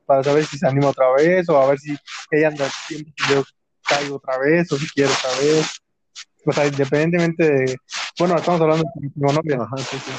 para 0.06 0.24
saber 0.24 0.46
si 0.46 0.58
se 0.58 0.68
anima 0.68 0.90
otra 0.90 1.12
vez, 1.14 1.48
o 1.50 1.58
a 1.58 1.68
ver 1.68 1.80
si 1.80 1.96
ella 2.32 2.50
anda 2.50 2.66
haciendo 2.66 3.10
que 3.16 3.34
yo 3.34 3.44
caigo 3.84 4.16
otra 4.18 4.38
vez, 4.38 4.72
o 4.72 4.78
si 4.78 4.88
quiere 4.90 5.12
otra 5.12 5.32
vez. 5.40 5.82
O 6.46 6.52
sea, 6.52 6.68
independientemente 6.68 7.50
de, 7.50 7.78
bueno, 8.20 8.36
estamos 8.36 8.60
hablando 8.62 8.84
de. 8.96 9.56
Ajá, 9.56 9.78
sí, 9.78 9.98
sí. 9.98 10.12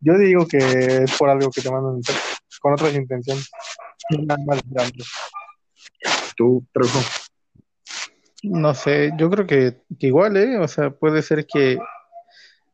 Yo 0.00 0.16
digo 0.16 0.46
que 0.46 0.56
es 0.56 1.16
por 1.18 1.28
algo 1.28 1.50
que 1.50 1.60
te 1.60 1.70
mandan 1.70 2.00
con 2.60 2.72
otras 2.72 2.94
intenciones. 2.94 3.50
No 4.10 4.24
nada 4.24 4.40
más 4.46 4.60
de 4.64 4.82
hambre. 4.82 5.04
Tú, 6.36 6.64
Trejo. 6.72 7.00
No 8.42 8.74
sé, 8.74 9.12
yo 9.18 9.28
creo 9.30 9.46
que, 9.46 9.76
que 9.98 10.06
igual, 10.06 10.36
¿eh? 10.36 10.58
O 10.58 10.66
sea, 10.68 10.90
puede 10.90 11.22
ser 11.22 11.46
que. 11.46 11.78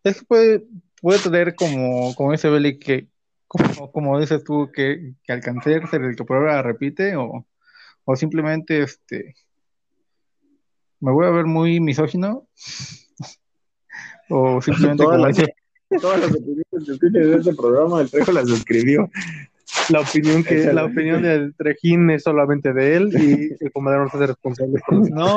Es 0.04 0.20
que 0.20 0.24
puede, 0.26 0.64
puede 1.00 1.18
tener 1.18 1.54
como, 1.56 2.14
como 2.14 2.32
dice 2.32 2.48
Beli, 2.48 2.78
que, 2.78 3.08
como, 3.48 3.90
como 3.90 4.20
dices 4.20 4.44
tú, 4.44 4.70
que, 4.72 5.14
que 5.24 5.32
al 5.32 5.40
cansarse 5.40 5.96
el 5.96 6.14
que 6.14 6.24
ahora 6.28 6.62
repite, 6.62 7.16
o, 7.16 7.46
o 8.04 8.16
simplemente 8.16 8.82
este. 8.82 9.34
Me 11.00 11.12
voy 11.12 11.26
a 11.26 11.30
ver 11.30 11.44
muy 11.46 11.80
misógino, 11.80 12.46
o 14.30 14.60
simplemente 14.62 15.02
Todas 15.02 15.16
como 15.16 15.26
las- 15.26 15.36
dice, 15.36 15.54
Todas 16.00 16.20
las 16.20 16.30
opiniones 16.30 16.64
que 16.70 16.92
escuches 16.92 17.12
de 17.12 17.36
este 17.36 17.54
programa, 17.54 18.00
el 18.00 18.10
Trejo 18.10 18.32
las 18.32 18.48
escribió. 18.48 19.08
La 19.90 20.00
opinión 20.00 20.42
que 20.42 20.72
la 20.72 20.84
opinión 20.84 21.22
del 21.22 21.54
Trejín 21.54 22.10
es 22.10 22.24
solamente 22.24 22.72
de 22.72 22.96
él 22.96 23.10
y 23.14 23.64
el 23.64 23.72
comandante 23.72 24.04
no 24.04 24.10
se 24.10 24.16
hace 24.16 24.26
responsable 24.26 24.80
no, 24.90 25.36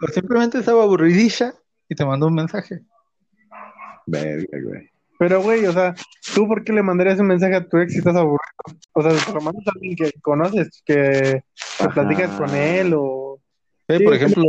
o 0.00 0.06
simplemente 0.08 0.58
estaba 0.58 0.84
aburridilla 0.84 1.54
y 1.88 1.94
te 1.94 2.04
mandó 2.04 2.26
un 2.26 2.34
mensaje. 2.34 2.80
Verga, 4.06 4.58
güey. 4.62 4.90
Pero, 5.18 5.42
güey, 5.42 5.66
o 5.66 5.72
sea, 5.72 5.94
¿tú 6.34 6.46
por 6.46 6.62
qué 6.62 6.72
le 6.72 6.82
mandarías 6.82 7.18
un 7.18 7.26
mensaje 7.26 7.56
a 7.56 7.68
tu 7.68 7.78
ex 7.78 7.92
si 7.92 7.98
estás 7.98 8.14
aburrido? 8.14 8.38
O 8.92 9.02
sea, 9.02 9.10
te 9.10 9.32
lo 9.32 9.40
mandas 9.40 9.66
a 9.66 9.72
alguien 9.74 9.96
que 9.96 10.12
conoces, 10.20 10.82
que, 10.86 11.42
que 11.78 11.88
platicas 11.88 12.30
con 12.38 12.54
él 12.54 12.94
o... 12.94 13.40
Eh, 13.88 13.98
Sí, 13.98 14.04
por 14.04 14.14
ejemplo, 14.14 14.44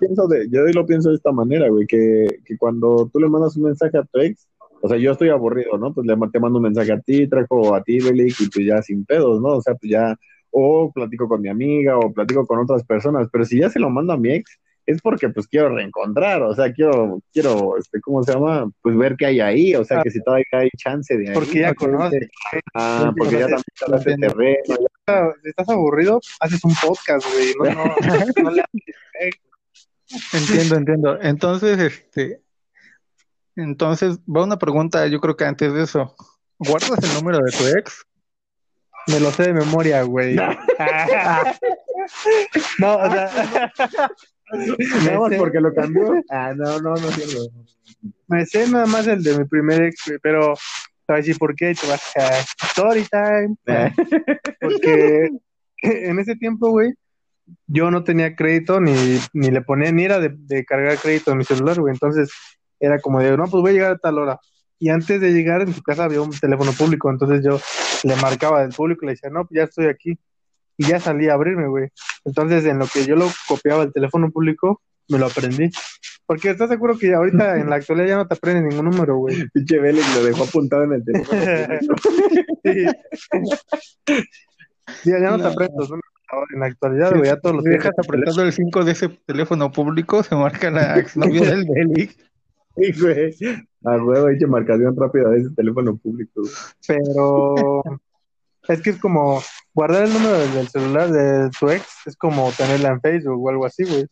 Pienso 0.00 0.26
de, 0.26 0.48
yo 0.50 0.62
lo 0.64 0.84
pienso 0.84 1.10
de 1.10 1.14
esta 1.14 1.30
manera, 1.30 1.68
güey, 1.68 1.86
que, 1.86 2.40
que 2.44 2.58
cuando 2.58 3.08
tú 3.12 3.20
le 3.20 3.28
mandas 3.28 3.56
un 3.56 3.62
mensaje 3.62 3.96
a 3.96 4.02
tu 4.02 4.18
ex, 4.18 4.48
o 4.84 4.88
sea, 4.88 4.98
yo 4.98 5.12
estoy 5.12 5.30
aburrido, 5.30 5.78
¿no? 5.78 5.94
Pues 5.94 6.06
le 6.06 6.14
te 6.30 6.38
mando 6.38 6.58
un 6.58 6.64
mensaje 6.64 6.92
a 6.92 7.00
ti, 7.00 7.26
Trejo, 7.26 7.56
o 7.56 7.74
a 7.74 7.82
ti, 7.82 8.00
Belik, 8.00 8.38
y 8.38 8.50
pues 8.50 8.66
ya 8.66 8.82
sin 8.82 9.06
pedos, 9.06 9.40
¿no? 9.40 9.56
O 9.56 9.62
sea, 9.62 9.74
pues 9.76 9.90
ya, 9.90 10.14
o 10.50 10.92
platico 10.92 11.26
con 11.26 11.40
mi 11.40 11.48
amiga, 11.48 11.96
o 11.96 12.12
platico 12.12 12.46
con 12.46 12.58
otras 12.58 12.84
personas, 12.84 13.28
pero 13.32 13.46
si 13.46 13.60
ya 13.60 13.70
se 13.70 13.80
lo 13.80 13.88
mando 13.88 14.12
a 14.12 14.18
mi 14.18 14.30
ex, 14.32 14.58
es 14.84 15.00
porque 15.00 15.30
pues 15.30 15.46
quiero 15.46 15.74
reencontrar, 15.74 16.42
o 16.42 16.54
sea, 16.54 16.70
quiero, 16.70 17.18
quiero, 17.32 17.78
este, 17.78 17.98
¿cómo 18.02 18.22
se 18.24 18.34
llama? 18.34 18.70
Pues 18.82 18.94
ver 18.94 19.16
qué 19.16 19.24
hay 19.24 19.40
ahí, 19.40 19.74
o 19.74 19.84
sea, 19.86 20.02
que 20.02 20.10
si 20.10 20.22
todavía 20.22 20.44
hay 20.52 20.68
chance 20.76 21.16
de 21.16 21.28
ahí. 21.28 21.34
Porque 21.34 21.60
ya 21.60 21.68
¿no? 21.70 21.74
conoces. 21.76 22.28
Ah, 22.74 23.10
porque 23.16 23.36
ya 23.36 23.46
también 23.46 23.64
hablaste 23.86 24.10
de 24.10 24.16
terreno, 24.18 24.58
ya- 24.68 25.32
Si 25.42 25.48
estás 25.48 25.68
aburrido, 25.70 26.20
haces 26.40 26.62
un 26.62 26.74
podcast, 26.74 27.26
güey. 27.32 27.74
No, 27.74 27.84
no, 27.86 27.94
no 28.42 28.50
le 28.50 28.62
Entiendo, 30.34 30.76
entiendo. 30.76 31.18
Entonces, 31.22 31.78
este, 31.78 32.42
entonces 33.56 34.18
va 34.20 34.44
una 34.44 34.58
pregunta, 34.58 35.06
yo 35.06 35.20
creo 35.20 35.36
que 35.36 35.44
antes 35.44 35.72
de 35.72 35.84
eso, 35.84 36.14
¿guardas 36.58 36.98
el 37.02 37.14
número 37.14 37.38
de 37.38 37.52
tu 37.52 37.66
ex? 37.78 38.04
Me 39.06 39.20
lo 39.20 39.30
sé 39.30 39.44
de 39.44 39.52
memoria, 39.52 40.02
güey. 40.02 40.34
no, 42.78 42.96
o 42.96 43.10
sea, 43.10 43.70
Nada 45.04 45.20
más 45.20 45.34
porque 45.36 45.60
lo 45.60 45.74
cambió. 45.74 46.22
Ah, 46.30 46.52
no, 46.54 46.80
no, 46.80 46.94
no 46.94 47.08
entiendo. 47.08 47.50
me 48.28 48.46
sé 48.46 48.68
nada 48.68 48.86
más 48.86 49.06
el 49.06 49.22
de 49.22 49.38
mi 49.38 49.44
primer 49.44 49.82
ex, 49.82 50.04
güey, 50.06 50.18
pero 50.22 50.54
te 50.54 51.12
voy 51.12 51.14
a 51.14 51.16
decir 51.18 51.38
por 51.38 51.54
qué 51.54 51.74
te 51.74 51.86
vas 51.86 52.16
a 52.16 52.38
story 52.66 53.06
time. 53.10 53.56
Eh. 53.66 53.92
Porque 54.60 55.30
en 55.82 56.18
ese 56.18 56.36
tiempo, 56.36 56.70
güey, 56.70 56.94
yo 57.66 57.90
no 57.90 58.04
tenía 58.04 58.34
crédito 58.34 58.80
ni, 58.80 59.18
ni 59.32 59.50
le 59.50 59.62
ponía, 59.62 59.92
ni 59.92 60.04
era 60.04 60.18
de, 60.18 60.34
de 60.34 60.64
cargar 60.64 60.98
crédito 60.98 61.32
en 61.32 61.38
mi 61.38 61.44
celular, 61.44 61.80
güey. 61.80 61.92
Entonces 61.92 62.30
era 62.84 62.98
como 63.00 63.20
de, 63.20 63.36
no, 63.36 63.44
pues 63.44 63.60
voy 63.60 63.70
a 63.70 63.74
llegar 63.74 63.92
a 63.92 63.98
tal 63.98 64.18
hora. 64.18 64.40
Y 64.78 64.88
antes 64.88 65.20
de 65.20 65.32
llegar 65.32 65.62
en 65.62 65.72
su 65.72 65.82
casa 65.82 66.04
había 66.04 66.20
un 66.20 66.30
teléfono 66.30 66.72
público, 66.72 67.10
entonces 67.10 67.42
yo 67.44 67.58
le 68.02 68.16
marcaba 68.16 68.62
del 68.62 68.72
público 68.72 69.00
y 69.02 69.06
le 69.06 69.12
decía, 69.12 69.30
no, 69.30 69.46
pues 69.46 69.58
ya 69.58 69.64
estoy 69.64 69.86
aquí. 69.86 70.18
Y 70.76 70.86
ya 70.86 70.98
salí 70.98 71.28
a 71.28 71.34
abrirme, 71.34 71.68
güey. 71.68 71.88
Entonces 72.24 72.64
en 72.64 72.78
lo 72.78 72.86
que 72.86 73.06
yo 73.06 73.16
lo 73.16 73.30
copiaba 73.48 73.84
el 73.84 73.92
teléfono 73.92 74.30
público, 74.30 74.82
me 75.08 75.18
lo 75.18 75.26
aprendí. 75.26 75.70
Porque 76.26 76.50
estás 76.50 76.70
seguro 76.70 76.98
que 76.98 77.14
ahorita 77.14 77.58
en 77.60 77.68
la 77.68 77.76
actualidad 77.76 78.08
ya 78.08 78.16
no 78.16 78.26
te 78.26 78.34
aprende 78.34 78.68
ningún 78.68 78.86
número, 78.86 79.16
güey. 79.16 79.36
Pinche 79.52 79.78
Vélez 79.78 80.04
lo 80.16 80.24
dejó 80.24 80.44
apuntado 80.44 80.84
en 80.84 80.92
el 80.94 81.04
teléfono. 81.04 81.40
Sí. 82.64 82.86
Ya, 85.04 85.18
ya 85.20 85.30
no, 85.30 85.38
te 85.38 85.48
aprendes 85.48 85.76
los 85.76 85.90
números 85.90 86.14
en 86.52 86.60
la 86.60 86.66
actualidad, 86.66 87.10
güey, 87.10 87.26
ya 87.26 87.36
todos 87.36 87.56
los 87.56 87.64
dejas 87.64 87.92
apretando 87.98 88.42
el 88.42 88.52
5 88.52 88.84
de 88.84 88.92
ese 88.92 89.08
teléfono 89.26 89.70
público, 89.70 90.22
se 90.22 90.34
marca 90.34 90.70
la 90.70 90.98
exnovia 90.98 91.42
del 91.42 91.66
Beli. 91.66 92.10
Sí, 92.76 93.00
güey. 93.00 93.34
A 93.84 93.96
huevo, 94.02 94.28
hecho 94.30 94.48
marcación 94.48 94.96
rápida 94.96 95.28
de 95.30 95.40
ese 95.40 95.50
teléfono 95.50 95.96
público. 95.96 96.40
güey. 96.42 96.52
Pero 96.86 97.82
es 98.68 98.80
que 98.82 98.90
es 98.90 98.98
como 99.00 99.42
guardar 99.74 100.04
el 100.04 100.12
número 100.12 100.38
del, 100.38 100.68
celular 100.68 101.10
de 101.10 101.50
tu 101.58 101.68
ex, 101.70 101.86
es 102.06 102.16
como 102.16 102.50
tenerla 102.52 102.88
en 102.90 103.00
Facebook 103.00 103.44
o 103.44 103.50
algo 103.50 103.66
así, 103.66 103.84
güey. 103.84 104.04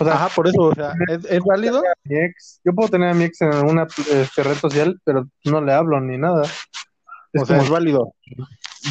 O 0.00 0.04
sea, 0.04 0.14
Ajá, 0.14 0.28
por 0.34 0.48
eso, 0.48 0.62
o 0.62 0.74
sea, 0.74 0.94
¿es, 1.08 1.24
es 1.28 1.40
válido? 1.44 1.82
mi 2.04 2.16
ex, 2.20 2.60
yo 2.64 2.72
puedo 2.72 2.88
tener 2.88 3.08
a 3.10 3.14
mi 3.14 3.24
ex 3.24 3.42
en 3.42 3.52
una 3.66 3.82
este, 3.84 4.42
red 4.44 4.54
social, 4.54 4.98
pero 5.04 5.26
no 5.44 5.60
le 5.60 5.72
hablo 5.74 6.00
ni 6.00 6.16
nada. 6.16 6.44
Es 7.32 7.42
O 7.42 7.44
sea, 7.44 7.56
como- 7.56 7.64
es 7.66 7.70
válido. 7.70 8.14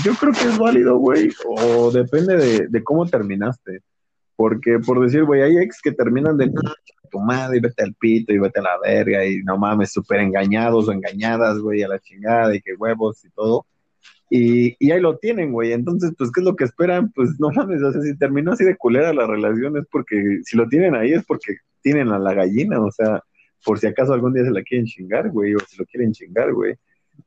Yo 0.04 0.14
creo 0.14 0.34
que 0.34 0.48
es 0.50 0.58
válido, 0.58 0.98
güey. 0.98 1.30
O 1.48 1.90
depende 1.92 2.38
de, 2.38 2.68
de 2.68 2.84
cómo 2.84 3.08
terminaste. 3.08 3.80
Porque, 4.36 4.78
por 4.80 5.02
decir, 5.02 5.24
güey, 5.24 5.42
hay 5.42 5.58
ex 5.58 5.82
que 5.82 5.92
terminan 5.92 6.38
de 6.38 6.48
"No, 6.48 6.62
chica 6.86 6.99
tu 7.10 7.20
madre 7.20 7.58
y 7.58 7.62
vete 7.62 7.84
al 7.84 7.94
pito 7.96 8.34
y 8.34 8.40
vete 8.40 8.60
a 8.60 8.64
la 8.64 8.80
verga 8.82 9.26
y 9.26 9.44
no 9.44 9.58
mames, 9.58 9.92
súper 9.92 10.22
engañados 10.22 10.88
o 10.88 10.92
engañadas, 10.92 11.60
güey, 11.60 11.84
a 11.84 11.88
la 11.88 12.00
chingada 12.00 12.56
y 12.56 12.62
que 12.62 12.74
huevos 12.76 13.24
y 13.26 13.30
todo. 13.32 13.66
Y, 14.30 14.76
y 14.80 14.92
ahí 14.92 15.02
lo 15.02 15.18
tienen, 15.18 15.52
güey. 15.52 15.74
Entonces, 15.74 16.14
pues, 16.18 16.32
¿qué 16.32 16.42
es 16.42 16.46
lo 16.46 16.56
que 16.56 16.66
esperan? 16.66 17.12
Pues 17.14 17.40
no 17.40 17.50
mames, 17.52 17.82
o 17.82 17.92
sea, 17.92 18.02
si 18.02 18.18
terminó 18.18 18.54
así 18.54 18.64
de 18.64 18.78
culera 18.78 19.14
la 19.14 19.26
relación 19.26 19.78
es 19.78 19.86
porque, 19.92 20.40
si 20.44 20.56
lo 20.58 20.68
tienen 20.68 20.96
ahí 20.96 21.14
es 21.14 21.26
porque 21.26 21.58
tienen 21.82 22.10
a 22.10 22.20
la 22.20 22.34
gallina, 22.34 22.80
o 22.82 22.92
sea, 22.92 23.24
por 23.66 23.80
si 23.80 23.88
acaso 23.88 24.14
algún 24.14 24.34
día 24.34 24.46
se 24.46 24.52
la 24.52 24.64
quieren 24.64 24.86
chingar, 24.86 25.30
güey, 25.32 25.56
o 25.56 25.60
si 25.68 25.78
lo 25.78 25.86
quieren 25.86 26.12
chingar, 26.14 26.54
güey. 26.54 26.76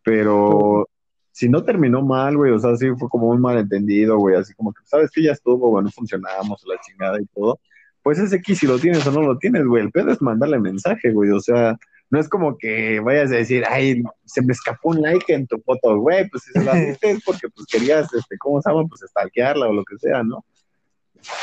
Pero 0.04 0.88
si 1.32 1.48
no 1.48 1.64
terminó 1.64 2.02
mal, 2.02 2.36
güey, 2.36 2.52
o 2.52 2.58
sea, 2.58 2.76
sí 2.76 2.86
fue 2.98 3.08
como 3.08 3.28
un 3.28 3.40
malentendido, 3.40 4.18
güey, 4.18 4.36
así 4.36 4.54
como 4.54 4.72
que, 4.72 4.82
¿sabes 4.84 5.10
que 5.10 5.22
Ya 5.22 5.32
estuvo, 5.32 5.70
bueno, 5.70 5.90
funcionamos, 5.90 6.62
la 6.66 6.80
chingada 6.80 7.20
y 7.20 7.26
todo. 7.26 7.58
Pues 8.02 8.18
ese 8.18 8.36
aquí, 8.36 8.54
si 8.54 8.66
lo 8.66 8.78
tienes 8.78 9.06
o 9.06 9.12
no 9.12 9.22
lo 9.22 9.38
tienes, 9.38 9.64
güey, 9.64 9.84
el 9.84 9.92
pedo 9.92 10.10
es 10.10 10.20
mandarle 10.20 10.58
mensaje, 10.58 11.12
güey, 11.12 11.30
o 11.30 11.40
sea, 11.40 11.78
no 12.10 12.20
es 12.20 12.28
como 12.28 12.58
que 12.58 13.00
vayas 13.00 13.30
a 13.32 13.36
decir, 13.36 13.64
ay, 13.68 14.02
se 14.24 14.42
me 14.42 14.52
escapó 14.52 14.90
un 14.90 15.00
like 15.00 15.32
en 15.32 15.46
tu 15.46 15.58
foto, 15.62 15.96
güey, 15.98 16.28
pues 16.28 16.42
si 16.42 16.52
se 16.52 16.64
la 16.64 16.74
diste 16.74 17.10
es 17.10 17.24
porque, 17.24 17.48
pues, 17.48 17.66
querías, 17.66 18.12
este, 18.12 18.36
¿cómo 18.38 18.60
se 18.60 18.70
llama? 18.70 18.86
Pues, 18.86 19.00
stalkearla 19.08 19.68
o 19.68 19.72
lo 19.72 19.84
que 19.84 19.96
sea, 19.98 20.22
¿no? 20.22 20.44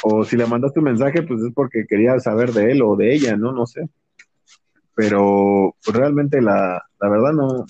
O 0.03 0.23
si 0.25 0.35
le 0.35 0.45
mandaste 0.45 0.79
un 0.79 0.85
mensaje, 0.85 1.23
pues 1.23 1.41
es 1.41 1.53
porque 1.55 1.87
querías 1.87 2.23
saber 2.23 2.51
de 2.51 2.73
él 2.73 2.81
o 2.81 2.95
de 2.95 3.13
ella, 3.15 3.37
¿no? 3.37 3.53
No 3.53 3.65
sé. 3.65 3.89
Pero, 4.95 5.75
pues, 5.83 5.97
realmente 5.97 6.41
la, 6.41 6.83
la 6.99 7.09
verdad 7.09 7.31
no, 7.31 7.47
no, 7.47 7.65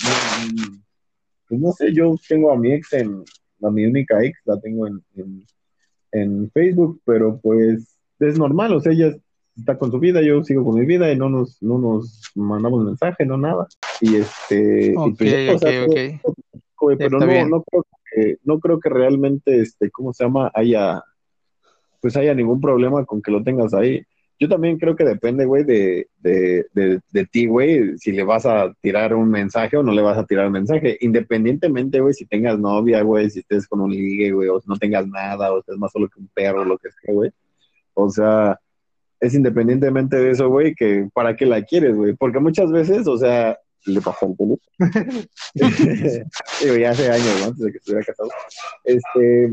pues 1.47 1.61
no 1.61 1.71
sé, 1.71 1.93
yo 1.93 2.15
tengo 2.27 2.51
a 2.51 2.57
mi 2.57 2.73
ex 2.73 2.93
en, 2.93 3.23
a 3.61 3.69
mi 3.69 3.85
única 3.85 4.21
ex, 4.23 4.39
la 4.45 4.59
tengo 4.59 4.87
en, 4.87 5.03
en, 5.15 5.45
en 6.11 6.51
Facebook, 6.51 7.01
pero 7.05 7.39
pues 7.39 7.98
es 8.19 8.37
normal, 8.37 8.73
o 8.73 8.79
sea, 8.81 8.91
ella 8.91 9.15
está 9.57 9.77
con 9.77 9.91
su 9.91 9.99
vida, 9.99 10.21
yo 10.21 10.43
sigo 10.43 10.63
con 10.63 10.75
mi 10.79 10.85
vida 10.85 11.11
y 11.11 11.17
no 11.17 11.29
nos, 11.29 11.61
no 11.61 11.77
nos 11.77 12.21
mandamos 12.35 12.83
mensaje, 12.85 13.25
no 13.25 13.37
nada. 13.37 13.67
Y 14.01 14.15
este, 14.15 14.93
y 15.07 15.11
pues, 15.11 15.19
ok, 15.85 16.21
todo- 16.23 16.35
pero 16.97 17.19
no, 17.19 17.25
no 17.49 17.63
creo 17.63 17.85
que, 18.13 18.37
no 18.43 18.59
creo 18.59 18.79
que 18.79 18.89
realmente, 18.89 19.59
este, 19.59 19.89
¿cómo 19.91 20.13
se 20.13 20.23
llama? 20.23 20.49
haya, 20.53 21.03
pues 22.01 22.15
haya 22.15 22.33
ningún 22.33 22.61
problema 22.61 23.05
con 23.05 23.21
que 23.21 23.31
lo 23.31 23.43
tengas 23.43 23.73
ahí. 23.73 24.01
yo 24.39 24.47
también 24.47 24.77
creo 24.79 24.95
que 24.95 25.03
depende, 25.03 25.43
güey, 25.45 25.65
de, 25.65 26.07
de, 26.19 26.65
de, 26.73 27.01
de 27.11 27.25
ti, 27.25 27.45
güey, 27.45 27.97
si 27.97 28.13
le 28.13 28.23
vas 28.23 28.45
a 28.45 28.73
tirar 28.79 29.13
un 29.13 29.29
mensaje 29.29 29.75
o 29.75 29.83
no 29.83 29.91
le 29.91 30.01
vas 30.01 30.17
a 30.17 30.25
tirar 30.25 30.47
un 30.47 30.53
mensaje. 30.53 30.97
Independientemente, 31.01 31.99
güey, 31.99 32.13
si 32.13 32.25
tengas 32.25 32.57
novia, 32.57 33.01
güey, 33.01 33.29
si 33.29 33.39
estés 33.39 33.67
con 33.67 33.81
un 33.81 33.91
ligue, 33.91 34.31
güey, 34.31 34.47
o 34.47 34.61
no 34.65 34.77
tengas 34.77 35.05
nada, 35.05 35.51
o 35.53 35.59
estés 35.59 35.77
más 35.77 35.91
solo 35.91 36.07
que 36.07 36.21
un 36.21 36.29
perro, 36.33 36.63
lo 36.63 36.77
que 36.77 36.87
sea, 36.89 37.13
güey. 37.13 37.31
O 38.01 38.09
sea, 38.09 38.59
es 39.19 39.33
independientemente 39.33 40.17
de 40.17 40.31
eso, 40.31 40.49
güey, 40.49 40.73
que 40.75 41.07
para 41.13 41.35
qué 41.35 41.45
la 41.45 41.63
quieres, 41.63 41.95
güey. 41.95 42.13
Porque 42.15 42.39
muchas 42.39 42.71
veces, 42.71 43.07
o 43.07 43.17
sea, 43.17 43.57
le 43.85 44.01
pasó 44.01 44.25
al 44.27 44.35
pelo. 44.35 44.57
Digo, 46.61 46.75
ya 46.77 46.91
hace 46.91 47.11
años, 47.11 47.35
¿no? 47.39 47.45
Antes 47.47 47.59
de 47.65 47.71
que 47.71 47.77
estuviera 47.77 48.05
casado. 48.05 48.29
Este, 48.83 49.51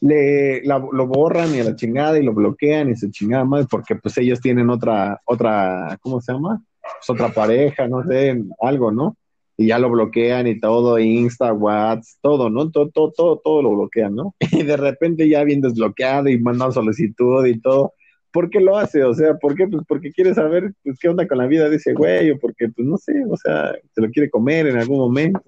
le, 0.00 0.62
la- 0.64 0.78
lo 0.92 1.06
borran 1.06 1.54
y 1.54 1.60
a 1.60 1.64
la 1.64 1.76
chingada 1.76 2.18
y 2.18 2.22
lo 2.22 2.32
bloquean 2.32 2.90
y 2.90 2.96
se 2.96 3.10
chingada 3.10 3.44
más 3.44 3.66
porque 3.66 3.96
pues 3.96 4.16
ellos 4.18 4.40
tienen 4.40 4.70
otra, 4.70 5.20
otra, 5.24 5.98
¿cómo 6.00 6.20
se 6.20 6.32
llama? 6.32 6.62
Pues 6.82 7.10
otra 7.10 7.28
pareja, 7.32 7.86
no 7.88 8.02
sé, 8.04 8.42
algo, 8.60 8.90
¿no? 8.90 9.16
Y 9.60 9.66
ya 9.66 9.78
lo 9.78 9.90
bloquean 9.90 10.46
y 10.46 10.58
todo, 10.58 10.98
Insta, 10.98 11.52
WhatsApp, 11.52 12.18
todo, 12.22 12.48
¿no? 12.48 12.70
Todo, 12.70 12.88
todo, 12.88 13.12
todo, 13.14 13.42
todo 13.44 13.60
lo 13.60 13.72
bloquean, 13.72 14.14
¿no? 14.14 14.34
Y 14.52 14.62
de 14.62 14.74
repente 14.78 15.28
ya 15.28 15.44
bien 15.44 15.60
desbloqueado 15.60 16.30
y 16.30 16.40
mandan 16.40 16.72
solicitud 16.72 17.44
y 17.44 17.60
todo. 17.60 17.92
¿Por 18.32 18.48
qué 18.48 18.58
lo 18.58 18.78
hace? 18.78 19.04
O 19.04 19.12
sea, 19.12 19.34
¿por 19.34 19.54
qué? 19.54 19.68
Pues 19.68 19.82
porque 19.86 20.12
quiere 20.12 20.32
saber 20.32 20.72
pues, 20.82 20.98
qué 20.98 21.10
onda 21.10 21.28
con 21.28 21.36
la 21.36 21.46
vida 21.46 21.68
de 21.68 21.76
ese 21.76 21.92
güey 21.92 22.30
o 22.30 22.38
porque, 22.38 22.70
pues 22.70 22.88
no 22.88 22.96
sé, 22.96 23.22
o 23.28 23.36
sea, 23.36 23.74
se 23.94 24.00
lo 24.00 24.08
quiere 24.08 24.30
comer 24.30 24.66
en 24.66 24.78
algún 24.78 24.96
momento. 24.96 25.44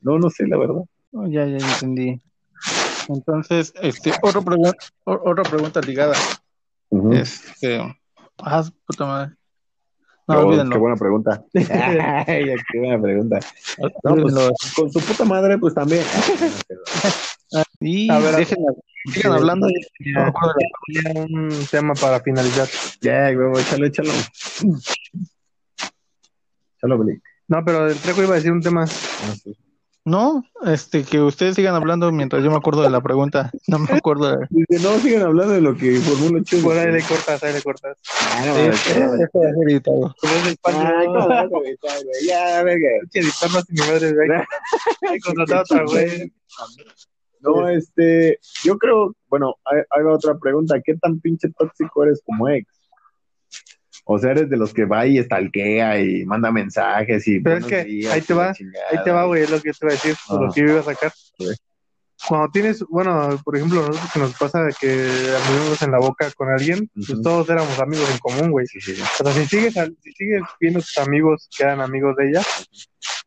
No, 0.00 0.18
no 0.18 0.30
sé, 0.30 0.46
la 0.46 0.56
verdad. 0.56 0.82
Oh, 1.12 1.26
ya, 1.26 1.44
ya 1.44 1.58
entendí. 1.58 2.18
Entonces, 3.10 3.74
este, 3.82 4.10
otra 4.22 4.40
pregunta, 4.40 4.72
otra 5.04 5.42
pregunta 5.44 5.82
ligada. 5.82 6.16
Ujú. 6.88 7.12
Este, 7.12 7.78
ah, 8.38 8.64
puta 8.86 9.04
madre. 9.04 9.34
No, 10.26 10.50
Qué 10.70 10.78
buena 10.78 10.96
pregunta. 10.96 11.44
Ay, 11.54 12.54
qué 12.72 12.78
buena 12.78 13.00
pregunta. 13.00 13.40
No, 14.02 14.16
pues, 14.16 14.34
con 14.74 14.90
su 14.90 15.00
puta 15.00 15.24
madre, 15.24 15.58
pues 15.58 15.74
también. 15.74 16.02
Y 17.80 18.10
A 18.10 18.18
ver, 18.18 18.34
a- 18.34 18.38
dejen, 18.38 18.58
sigan 19.12 19.32
hablando. 19.32 19.68
Ya, 20.00 20.32
ya 20.88 21.20
un 21.20 21.50
tema 21.70 21.94
para 21.94 22.20
finalizar. 22.20 22.68
Ya, 23.02 23.32
güey, 23.34 23.62
échalo, 23.62 23.86
échalo. 23.86 24.12
Échalo, 26.78 26.98
Blake. 26.98 27.20
No, 27.48 27.62
pero 27.64 27.88
el 27.88 27.98
Trejo 27.98 28.22
iba 28.22 28.32
a 28.32 28.36
decir 28.36 28.52
un 28.52 28.62
tema. 28.62 28.84
Ah, 28.84 29.34
sí. 29.42 29.54
No, 30.06 30.44
este, 30.66 31.02
que 31.02 31.18
ustedes 31.18 31.54
sigan 31.54 31.74
hablando 31.74 32.12
mientras 32.12 32.44
yo 32.44 32.50
me 32.50 32.58
acuerdo 32.58 32.82
de 32.82 32.90
la 32.90 33.00
pregunta. 33.00 33.50
No 33.66 33.78
me 33.78 33.90
acuerdo 33.90 34.36
de... 34.36 34.46
Dice, 34.50 34.84
no, 34.84 34.98
sigan 34.98 35.22
hablando 35.22 35.54
de 35.54 35.62
lo 35.62 35.74
que 35.74 35.98
formó 36.00 36.36
los 36.36 36.62
Por 36.62 36.76
ahí 36.76 36.92
le 36.92 37.02
cortas, 37.02 37.42
ahí 37.42 37.54
le 37.54 37.62
cortas. 37.62 37.96
Ah, 38.20 38.42
no, 38.44 38.56
Eh, 38.56 38.68
esto 38.68 39.00
va 39.00 39.48
a 39.48 39.54
ser 39.54 39.70
editado. 39.70 40.14
Como 40.20 40.34
es 40.34 40.44
de 40.44 40.50
España, 40.50 40.92
Ay. 40.98 41.08
Ya, 42.28 42.62
verga. 42.62 42.88
Pinche 43.00 43.20
editarlo 43.20 43.62
sin 43.62 43.74
mi 43.74 43.80
madre, 43.80 44.12
güey. 44.12 44.28
Hay 45.08 45.18
otra, 45.58 45.84
güey. 45.84 46.32
No, 47.40 47.68
este, 47.68 48.38
yo 48.62 48.78
creo, 48.78 49.14
bueno, 49.28 49.54
hay, 49.64 49.82
hay 49.90 50.04
otra 50.04 50.34
pregunta. 50.38 50.80
¿Qué 50.82 50.96
tan 50.96 51.20
pinche 51.20 51.48
tóxico 51.58 52.04
eres 52.04 52.22
como 52.24 52.48
ex? 52.48 52.66
O 54.06 54.18
sea, 54.18 54.32
eres 54.32 54.50
de 54.50 54.56
los 54.58 54.74
que 54.74 54.84
va 54.84 55.06
y 55.06 55.18
estalquea 55.18 55.98
y 56.00 56.24
manda 56.26 56.52
mensajes 56.52 57.26
y. 57.26 57.40
Pero 57.40 57.56
es 57.58 57.64
que 57.66 57.84
días 57.84 58.12
ahí 58.12 58.20
te 58.20 58.34
va. 58.34 58.48
Ahí 58.50 58.98
te 59.02 59.10
va, 59.10 59.24
güey, 59.24 59.42
es 59.42 59.50
lo 59.50 59.60
que 59.60 59.70
yo 59.70 59.74
te 59.74 59.86
iba 59.86 59.92
a 59.92 59.94
decir, 59.96 60.16
Ah. 60.28 60.38
lo 60.40 60.52
que 60.52 60.60
yo 60.60 60.66
iba 60.68 60.80
a 60.80 60.84
sacar. 60.84 61.12
Cuando 62.28 62.48
tienes, 62.52 62.82
bueno, 62.88 63.38
por 63.44 63.56
ejemplo, 63.56 63.80
nosotros 63.80 64.12
que 64.12 64.18
nos 64.18 64.34
pasa 64.38 64.66
que 64.80 64.88
anduvimos 64.88 65.82
en 65.82 65.90
la 65.90 65.98
boca 65.98 66.30
con 66.32 66.48
alguien, 66.50 66.88
pues 66.94 67.20
todos 67.22 67.48
éramos 67.50 67.78
amigos 67.80 68.08
en 68.10 68.18
común, 68.18 68.50
güey. 68.50 68.66
Sí, 68.66 68.80
sí, 68.80 68.94
sí. 68.94 69.02
O 69.02 69.24
sea, 69.24 69.32
si 69.32 69.46
sigues, 69.46 69.74
si 69.74 70.12
sigues 70.12 70.42
viendo 70.60 70.80
tus 70.80 70.96
amigos 70.98 71.48
que 71.56 71.64
eran 71.64 71.80
amigos 71.80 72.16
de 72.16 72.28
ella, 72.30 72.42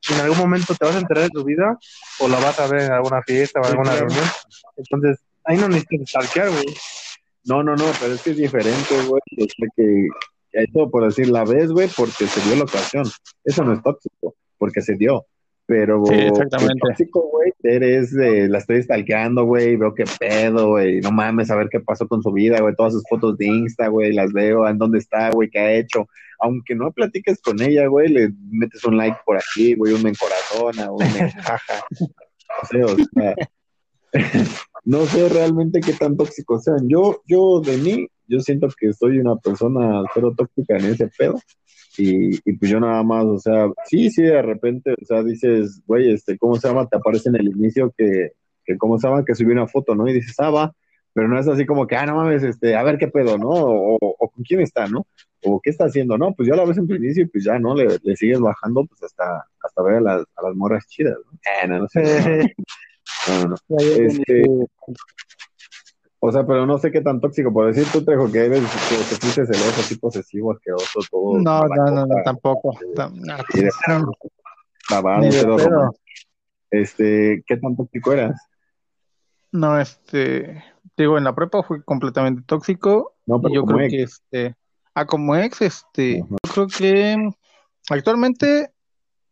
en 0.10 0.22
algún 0.22 0.38
momento 0.38 0.74
te 0.74 0.86
vas 0.86 0.96
a 0.96 1.00
enterar 1.00 1.26
de 1.26 1.30
su 1.34 1.44
vida 1.44 1.78
o 2.20 2.28
la 2.28 2.40
vas 2.40 2.60
a 2.60 2.68
ver 2.68 2.84
en 2.84 2.92
alguna 2.92 3.22
fiesta 3.24 3.60
o 3.60 3.66
en 3.66 3.72
alguna 3.72 3.92
claro. 3.92 4.08
reunión. 4.08 4.26
Entonces, 4.78 5.20
ahí 5.44 5.58
no 5.58 5.68
necesitas 5.70 6.10
stalkear, 6.10 6.50
güey. 6.50 6.66
No, 7.44 7.62
no, 7.64 7.76
no, 7.76 7.86
pero 8.00 8.14
es 8.14 8.22
que 8.22 8.32
es 8.32 8.38
diferente, 8.38 8.96
güey. 9.08 9.22
O 9.38 9.46
sea 9.46 9.68
que 9.76 10.08
eso 10.64 10.90
por 10.90 11.06
decir 11.06 11.30
la 11.30 11.44
vez, 11.46 11.72
güey, 11.72 11.90
porque 11.96 12.26
se 12.28 12.42
dio 12.48 12.56
la 12.58 12.64
ocasión. 12.64 13.06
Eso 13.44 13.64
no 13.64 13.74
es 13.74 13.84
tóxico, 13.84 14.36
porque 14.58 14.82
se 14.82 14.96
dio. 14.96 15.26
Pero 15.66 16.02
Sí, 16.06 16.14
exactamente. 16.16 16.80
tóxico, 16.80 17.30
güey, 17.30 17.52
eres 17.62 18.14
de, 18.14 18.48
la 18.48 18.60
estoy 18.60 18.82
stalkeando, 18.82 19.44
güey, 19.44 19.76
veo 19.76 19.94
qué 19.94 20.06
pedo, 20.18 20.70
güey, 20.70 21.02
no 21.02 21.12
mames, 21.12 21.52
a 21.52 21.58
ver 21.58 21.68
qué 21.70 21.82
pasó 21.82 22.08
con 22.08 22.24
su 22.24 22.32
vida, 22.32 22.62
güey, 22.62 22.74
todas 22.74 22.94
sus 22.94 23.04
fotos 23.10 23.38
de 23.38 23.48
Insta, 23.48 23.90
güey, 23.90 24.14
las 24.14 24.32
veo, 24.32 24.66
en 24.66 24.78
dónde 24.78 25.00
está, 25.00 25.30
güey, 25.32 25.50
qué 25.50 25.60
ha 25.60 25.74
hecho. 25.74 26.08
Aunque 26.40 26.74
no 26.74 26.92
platiques 26.94 27.42
con 27.42 27.62
ella, 27.62 27.88
güey, 27.88 28.08
le 28.08 28.32
metes 28.50 28.86
un 28.86 28.96
like 28.96 29.18
por 29.26 29.36
aquí, 29.36 29.76
güey, 29.76 29.92
un 29.92 30.04
me 30.04 30.12
encorazona, 30.12 30.90
un 30.90 31.00
me. 31.00 31.34
No 32.50 32.68
sé, 32.70 32.84
o 32.84 32.96
sea, 33.14 33.36
no 34.86 35.06
sé 35.06 35.30
realmente 35.30 35.82
qué 35.82 35.94
tan 35.94 36.16
tóxicos 36.16 36.64
sean. 36.64 36.88
Yo, 36.88 37.22
yo 37.26 37.62
de 37.62 37.78
mí, 37.78 38.08
yo 38.28 38.40
siento 38.40 38.68
que 38.78 38.94
soy 38.94 39.20
una 39.20 39.36
persona 39.38 40.04
cero 40.14 40.34
tóxica 40.36 40.78
en 40.78 40.86
ese 40.86 41.10
pedo. 41.18 41.40
Y, 41.98 42.36
y 42.48 42.54
pues 42.58 42.70
yo 42.70 42.80
nada 42.80 43.02
más, 43.04 43.26
o 43.26 43.40
sea, 43.40 43.68
sí, 43.86 44.12
sí, 44.12 44.22
de 44.22 44.42
repente, 44.42 44.94
o 44.94 45.06
sea, 45.06 45.24
dices, 45.24 45.82
güey, 45.88 46.12
este, 46.12 46.38
¿cómo 46.38 46.56
se 46.56 46.68
llama? 46.68 46.88
Te 46.88 46.98
aparece 46.98 47.30
en 47.30 47.38
el 47.38 47.48
inicio 47.48 47.92
que, 47.98 48.34
que 48.64 48.78
¿cómo 48.78 49.00
se 49.00 49.08
llama? 49.08 49.26
Que 49.26 49.34
subí 49.34 49.52
una 49.52 49.68
foto, 49.68 49.96
¿no? 49.96 50.08
Y 50.08 50.14
dices, 50.14 50.36
ah, 50.40 50.52
va, 50.52 50.76
pero 51.14 51.28
no 51.28 51.40
es 51.40 51.48
así 51.48 51.66
como 51.66 51.88
que, 51.88 51.96
ah, 51.96 52.06
no 52.06 52.16
mames, 52.16 52.44
este, 52.44 52.76
a 52.76 52.84
ver 52.84 53.00
qué 53.00 53.08
pedo, 53.08 53.40
¿no? 53.40 53.50
O, 53.50 53.98
o 54.00 54.30
con 54.30 54.44
quién 54.44 54.62
está, 54.62 54.88
¿no? 54.88 55.08
O 55.44 55.60
qué 55.60 55.72
está 55.72 55.86
haciendo, 55.86 56.16
¿no? 56.16 56.36
Pues 56.36 56.48
ya 56.48 56.56
la 56.56 56.66
ves 56.66 56.78
en 56.78 56.88
tu 56.88 56.94
inicio 56.94 57.24
y 57.24 57.28
pues 57.28 57.44
ya, 57.44 57.58
¿no? 57.58 57.74
Le, 57.74 57.98
le 58.04 58.16
sigues 58.16 58.40
bajando, 58.40 58.86
pues 58.86 59.02
hasta, 59.02 59.48
hasta 59.64 59.82
ver 59.82 59.96
a 59.96 60.02
las, 60.02 60.22
a 60.36 60.44
las 60.44 60.56
morras 60.56 60.86
chidas, 60.88 61.18
¿no? 61.26 61.40
Eh, 61.64 61.68
no, 61.68 61.80
no 61.80 61.88
sé. 61.88 62.56
No, 63.30 63.48
no, 63.48 63.56
no. 63.70 63.78
Este, 63.78 64.44
o 66.20 66.32
sea, 66.32 66.46
pero 66.46 66.66
no 66.66 66.78
sé 66.78 66.92
qué 66.92 67.02
tan 67.02 67.22
tóxico. 67.22 67.54
Por 67.54 67.68
decir 67.68 67.86
tú, 67.92 68.04
Trejo, 68.04 68.32
que 68.32 68.46
eres, 68.46 68.62
que, 68.62 68.96
que 68.96 69.16
fuiste 69.16 69.46
celoso, 69.46 69.82
así 69.82 69.96
posesivo, 69.98 70.52
asqueroso, 70.52 71.00
todo. 71.12 71.40
No, 71.40 71.62
no, 71.62 71.86
no, 71.92 72.06
no, 72.06 72.16
tampoco. 72.24 72.78
Y 73.54 73.60
de 75.30 75.44
romántico. 75.44 75.96
Este, 76.70 77.44
¿qué 77.46 77.58
tan 77.58 77.76
tóxico 77.76 78.14
eras? 78.14 78.42
No, 79.52 79.80
este, 79.80 80.64
digo, 80.98 81.18
en 81.18 81.24
la 81.24 81.36
prepa 81.36 81.64
fue 81.64 81.84
completamente 81.84 82.42
tóxico. 82.46 83.14
No, 83.26 83.42
pero 83.42 83.54
yo 83.54 83.62
como 83.62 83.78
creo 83.78 83.88
ex. 83.88 83.92
que 83.92 84.02
este, 84.04 84.56
ah, 84.94 85.06
como 85.06 85.36
ex, 85.36 85.62
este, 85.62 86.22
Ajá. 86.22 86.36
yo 86.44 86.52
creo 86.54 86.68
que 86.68 87.30
actualmente 87.90 88.72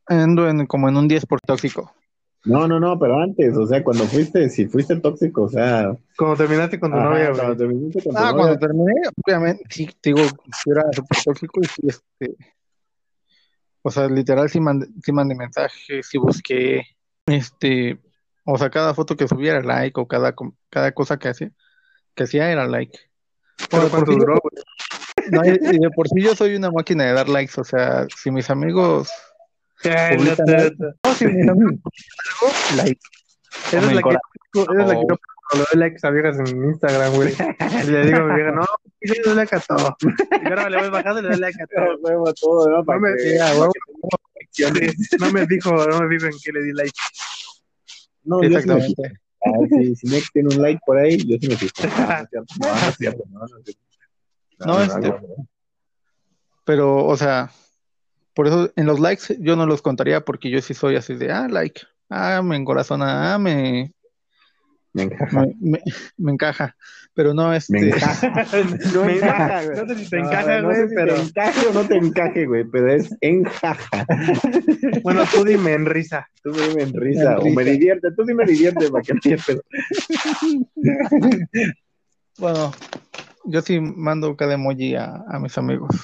ando 0.08 0.48
en 0.48 0.66
como 0.68 0.88
en 0.88 0.98
un 0.98 1.08
10 1.08 1.26
por 1.26 1.42
tóxico. 1.42 1.94
No, 2.46 2.68
no, 2.68 2.80
no, 2.80 2.98
pero 3.00 3.20
antes, 3.20 3.58
o 3.58 3.66
sea, 3.66 3.84
cuando 3.84 4.06
fuiste, 4.06 4.50
si 4.50 4.68
fuiste 4.68 4.96
tóxico, 4.98 5.44
o 5.44 5.50
sea. 5.50 5.96
Cuando 6.16 6.38
terminaste 6.38 6.80
con 6.80 6.92
tu 6.92 6.98
ajá, 6.98 7.10
novia, 7.10 7.32
cuando 7.34 7.58
terminaste 7.58 8.04
con 8.04 8.14
tu 8.16 8.20
Ah, 8.20 8.32
novia, 8.32 8.36
cuando 8.38 8.60
terminé, 8.60 8.94
obviamente, 9.26 9.64
sí, 9.70 9.86
te 10.00 10.10
digo, 10.12 10.22
era 10.68 10.84
súper 10.94 11.18
tóxico 11.26 11.60
y 11.62 11.66
sí, 11.66 11.82
este, 11.88 12.36
o 13.82 13.92
sea, 13.92 14.08
literal 14.08 14.50
sí 14.50 14.60
mandé, 14.60 14.88
sí 15.04 15.12
mandé 15.12 15.36
mensajes, 15.36 16.08
sí 16.08 16.18
busqué, 16.18 16.84
este, 17.26 18.00
o 18.46 18.58
sea, 18.58 18.70
cada 18.70 18.94
foto 18.94 19.16
que 19.16 19.28
subía 19.28 19.52
era 19.54 19.64
like 19.64 20.00
o 20.00 20.08
cada, 20.08 20.34
com- 20.34 20.56
cada 20.70 20.92
cosa 20.92 21.18
que 21.18 21.30
hacía, 21.30 21.52
que 22.14 22.24
hacía 22.24 22.52
era 22.52 22.68
like. 22.68 22.98
Pero 23.72 23.90
cuánto 23.90 24.12
duró, 24.12 24.40
güey. 24.42 24.64
No, 25.32 25.44
y, 25.44 25.50
y 25.76 25.80
de 25.80 25.90
por 25.90 26.08
sí 26.08 26.22
yo 26.22 26.36
soy 26.36 26.56
una 26.56 26.70
máquina 26.70 27.06
de 27.06 27.14
dar 27.14 27.28
likes, 27.28 27.60
o 27.60 27.64
sea, 27.64 28.06
si 28.16 28.30
mis 28.30 28.50
amigos, 28.52 29.10
No 30.18 30.36
te- 30.36 30.76
no, 31.04 31.14
si 31.14 31.26
like. 32.78 33.00
Esa 33.68 33.78
es 33.78 33.84
la 33.84 33.90
que, 33.92 33.98
encora- 34.00 34.20
esa 34.54 34.82
es 34.82 34.88
la 34.88 34.94
que 34.94 35.00
o- 35.00 35.08
yo 35.10 35.18
cuando 35.50 35.66
le 35.74 35.80
doy 35.80 35.80
likes 35.90 36.08
a 36.08 36.10
viejas 36.12 36.40
en 36.40 36.66
Instagram, 36.66 37.14
güey. 37.14 37.34
Y 37.84 37.88
le 37.92 38.06
digo 38.06 38.18
a 38.18 38.24
mi 38.26 38.36
vieja, 38.36 38.52
no, 38.52 38.66
yo 39.02 39.14
le 39.14 39.22
doy 39.24 39.36
like 39.36 39.56
a 39.56 39.60
todo. 39.60 39.96
Y 40.32 40.48
ahora 40.50 40.70
le 40.70 40.78
voy 40.80 40.90
bajando 40.90 41.20
y 41.20 41.24
le 41.24 41.30
doy 41.30 41.40
like 41.40 41.62
a 41.62 41.68
todo. 41.68 41.98
huevo, 42.02 42.34
todo, 42.34 42.70
¿no? 42.70 42.84
No 42.84 43.00
me-. 43.00 43.18
Sí, 43.20 43.38
No 45.20 45.32
me 45.32 45.42
no 45.88 46.10
fijo 46.10 46.26
en 46.28 46.34
qué 46.44 46.52
le 46.52 46.64
di 46.64 46.72
like. 46.74 46.92
No, 48.24 48.42
Exactamente. 48.42 49.20
Ah, 49.46 49.52
si 49.96 50.08
Nex 50.08 50.32
tiene 50.32 50.56
un 50.56 50.62
like 50.62 50.80
por 50.86 50.98
ahí, 50.98 51.18
yo 51.18 51.38
sí 51.40 51.48
me 51.48 51.56
fijo. 51.56 51.74
No, 52.60 52.68
no 52.68 52.90
es 52.90 52.96
cierto, 52.98 53.24
no, 53.30 53.40
no 53.40 53.46
es 53.46 53.64
cierto, 53.66 53.84
no, 54.60 54.66
no. 54.66 54.66
No, 54.66 54.82
este- 54.82 55.10
no. 55.10 55.48
Por 58.36 58.48
eso 58.48 58.72
en 58.76 58.86
los 58.86 59.00
likes 59.00 59.38
yo 59.40 59.56
no 59.56 59.66
los 59.66 59.82
contaría 59.82 60.22
porque 60.22 60.50
yo 60.52 60.62
sí 60.62 60.74
soy 60.74 60.96
así 60.98 61.16
de, 61.16 61.32
ah, 61.32 61.48
like, 61.50 61.82
ah, 62.10 62.42
me 62.44 62.56
encorazona, 62.58 63.34
ah, 63.34 63.40
me, 63.40 63.92
Me 64.94 65.04
encaja. 65.04 65.42
me, 65.42 65.56
me, 65.60 65.80
me 66.18 66.32
encaja. 66.34 66.76
Pero 67.14 67.34
no, 67.34 67.54
este, 67.54 67.72
Me 67.74 67.80
encaja. 67.88 68.30
No 68.94 69.06
Me 69.06 69.16
encaja, 69.16 69.64
encaja, 69.64 69.64
güey. 69.64 69.78
No 69.78 69.88
sé 69.88 69.96
si 70.04 70.10
te 70.10 70.20
No, 70.20 70.26
encaja, 70.26 70.58
no 70.62 70.64
güey, 70.68 70.76
sé 70.76 70.90
si 70.90 70.96
pero 70.96 71.16
te 71.16 71.22
encaje 71.22 71.68
o 71.68 71.74
no 71.74 71.88
te 71.88 71.96
encaje, 71.96 72.46
güey, 72.46 72.64
pero 72.66 72.92
es 72.92 73.16
encaja. 73.22 74.06
bueno, 75.02 75.24
tú 75.34 75.44
dime 75.46 75.74
en 75.74 75.86
risa. 75.86 76.28
Tú 76.44 76.52
dime 76.52 76.84
en 76.84 76.94
risa, 76.94 77.34
En 77.34 77.40
o 77.40 77.46
me 77.56 77.64
risa. 77.64 77.72
divierte, 77.72 78.12
tú 78.18 78.26
dime 78.26 78.46
divierte 78.46 78.90
para 78.92 79.02
que 79.04 79.14
no 79.14 79.20
bueno, 82.38 82.72
yo 83.46 83.62
sí 83.62 83.80
mando 83.80 84.36
cada 84.36 84.56
emoji 84.56 84.96
a, 84.96 85.24
a 85.30 85.40
mis 85.40 85.58
amigos. 85.58 85.96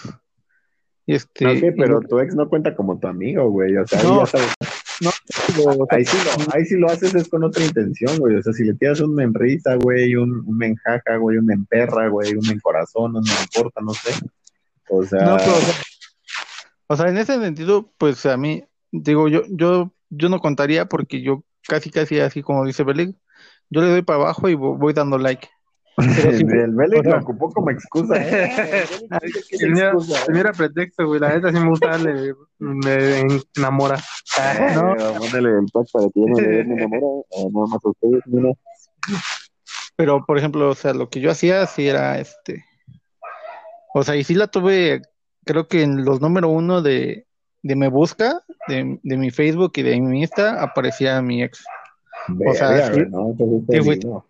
Este, 1.16 1.74
pero 1.74 1.99
tu 2.01 2.20
ex 2.20 2.36
no 2.36 2.47
cuenta 2.49 2.76
como 2.76 2.99
tu 2.99 3.07
amigo, 3.07 3.49
güey. 3.49 3.76
O 3.78 3.86
sea, 3.88 3.99
ahí 3.99 4.07
No. 4.07 4.20
ya 4.22 4.26
sabes. 4.28 4.53
lo- 5.01 5.88
Ahí 5.89 6.05
sí, 6.05 6.18
lo, 6.24 6.53
ahí 6.53 6.66
sí 6.66 6.76
lo 6.78 6.88
haces 6.88 7.16
es 7.16 7.28
con 7.28 7.43
otra 7.43 7.64
intención, 7.66 8.18
güey. 8.20 8.36
O 8.36 8.43
sea, 8.43 8.53
si 8.53 8.64
le 8.64 8.74
tiras 8.76 8.99
un 9.01 9.16
me 9.16 9.24
enrisa, 9.24 9.76
güey, 9.76 10.16
un, 10.16 10.43
un 10.45 10.57
güey, 11.18 11.38
un 11.38 11.51
emperra, 11.51 12.07
güey, 12.07 12.36
un 12.36 12.47
encorazón, 12.49 13.16
un 13.16 13.24
me 13.24 13.41
importa, 13.43 13.82
no 13.82 13.93
sé. 13.93 14.14
O 14.89 15.03
sea, 15.03 15.22
No, 15.26 15.38
pero, 15.38 15.53
o 15.53 15.59
sea, 15.62 15.74
o 16.88 16.95
sea, 16.97 17.07
en 17.09 17.18
ese 17.18 17.39
sentido, 17.39 17.91
pues 17.97 18.26
a 18.26 18.38
mí, 18.38 18.64
digo, 18.91 19.28
yo, 19.28 19.41
yo, 19.49 19.91
yo 20.09 20.30
no 20.30 20.39
contaría 20.39 20.86
porque 20.86 21.22
yo 21.22 21.43
casi, 21.68 21.89
casi 21.89 22.20
así 22.20 22.41
como 22.43 22.66
dice 22.66 22.84
Belig, 22.84 23.16
yo 23.70 23.82
le 23.82 23.88
doy 23.88 24.01
para 24.03 24.20
abajo 24.20 24.49
y 24.49 24.53
vo- 24.55 24.78
voy 24.78 24.93
dando 24.93 25.18
like. 25.18 25.47
Pero 26.15 26.31
sí, 26.37 26.43
el 26.49 26.71
Vélez 26.75 27.03
lo 27.05 27.17
ocupó 27.19 27.49
como 27.51 27.69
excusa. 27.69 28.15
¿eh? 28.17 28.85
Mira, 29.61 29.89
excusa, 29.91 30.19
¿eh? 30.21 30.25
mira 30.33 30.51
pretexto, 30.53 31.05
güey. 31.07 31.19
La 31.19 31.29
neta 31.33 31.49
sí 31.51 31.59
me 31.59 31.69
gusta 31.69 31.89
darle, 31.89 32.33
me 32.59 33.19
enamora. 33.57 33.97
No. 34.75 34.95
Eh, 34.95 35.19
mándale 35.19 35.49
el 35.49 35.65
pack 35.71 35.87
para 35.91 36.05
que 36.05 36.19
yo 36.19 36.25
no 36.27 36.39
le 36.39 36.63
me 36.63 36.73
enamora. 36.83 37.05
eh, 37.31 37.47
nada 37.53 37.67
más 37.67 37.85
a 37.85 37.89
ustedes, 37.89 38.21
mira. 38.25 38.51
Pero, 39.95 40.25
por 40.25 40.37
ejemplo, 40.37 40.69
o 40.69 40.75
sea, 40.75 40.93
lo 40.93 41.09
que 41.09 41.19
yo 41.19 41.29
hacía 41.31 41.65
sí 41.67 41.87
era 41.87 42.17
este. 42.19 42.63
O 43.93 44.03
sea, 44.03 44.15
y 44.15 44.23
sí 44.23 44.33
la 44.35 44.47
tuve, 44.47 45.01
creo 45.45 45.67
que 45.67 45.83
en 45.83 46.05
los 46.05 46.21
número 46.21 46.47
uno 46.49 46.81
de, 46.81 47.27
de 47.61 47.75
Me 47.75 47.89
Busca, 47.89 48.41
de, 48.67 48.99
de 49.03 49.17
mi 49.17 49.31
Facebook 49.31 49.73
y 49.75 49.81
de 49.83 49.99
mi 49.99 50.21
Insta, 50.21 50.61
aparecía 50.63 51.21
mi 51.21 51.43
ex. 51.43 51.63
O 52.47 52.53
sea, 52.53 52.93
sí. 52.93 53.01
¿no? 53.09 53.31
Entonces, 53.31 53.67
te 53.67 53.77
Sí, 53.79 53.83
fue- 53.83 53.95
digo, 53.97 54.25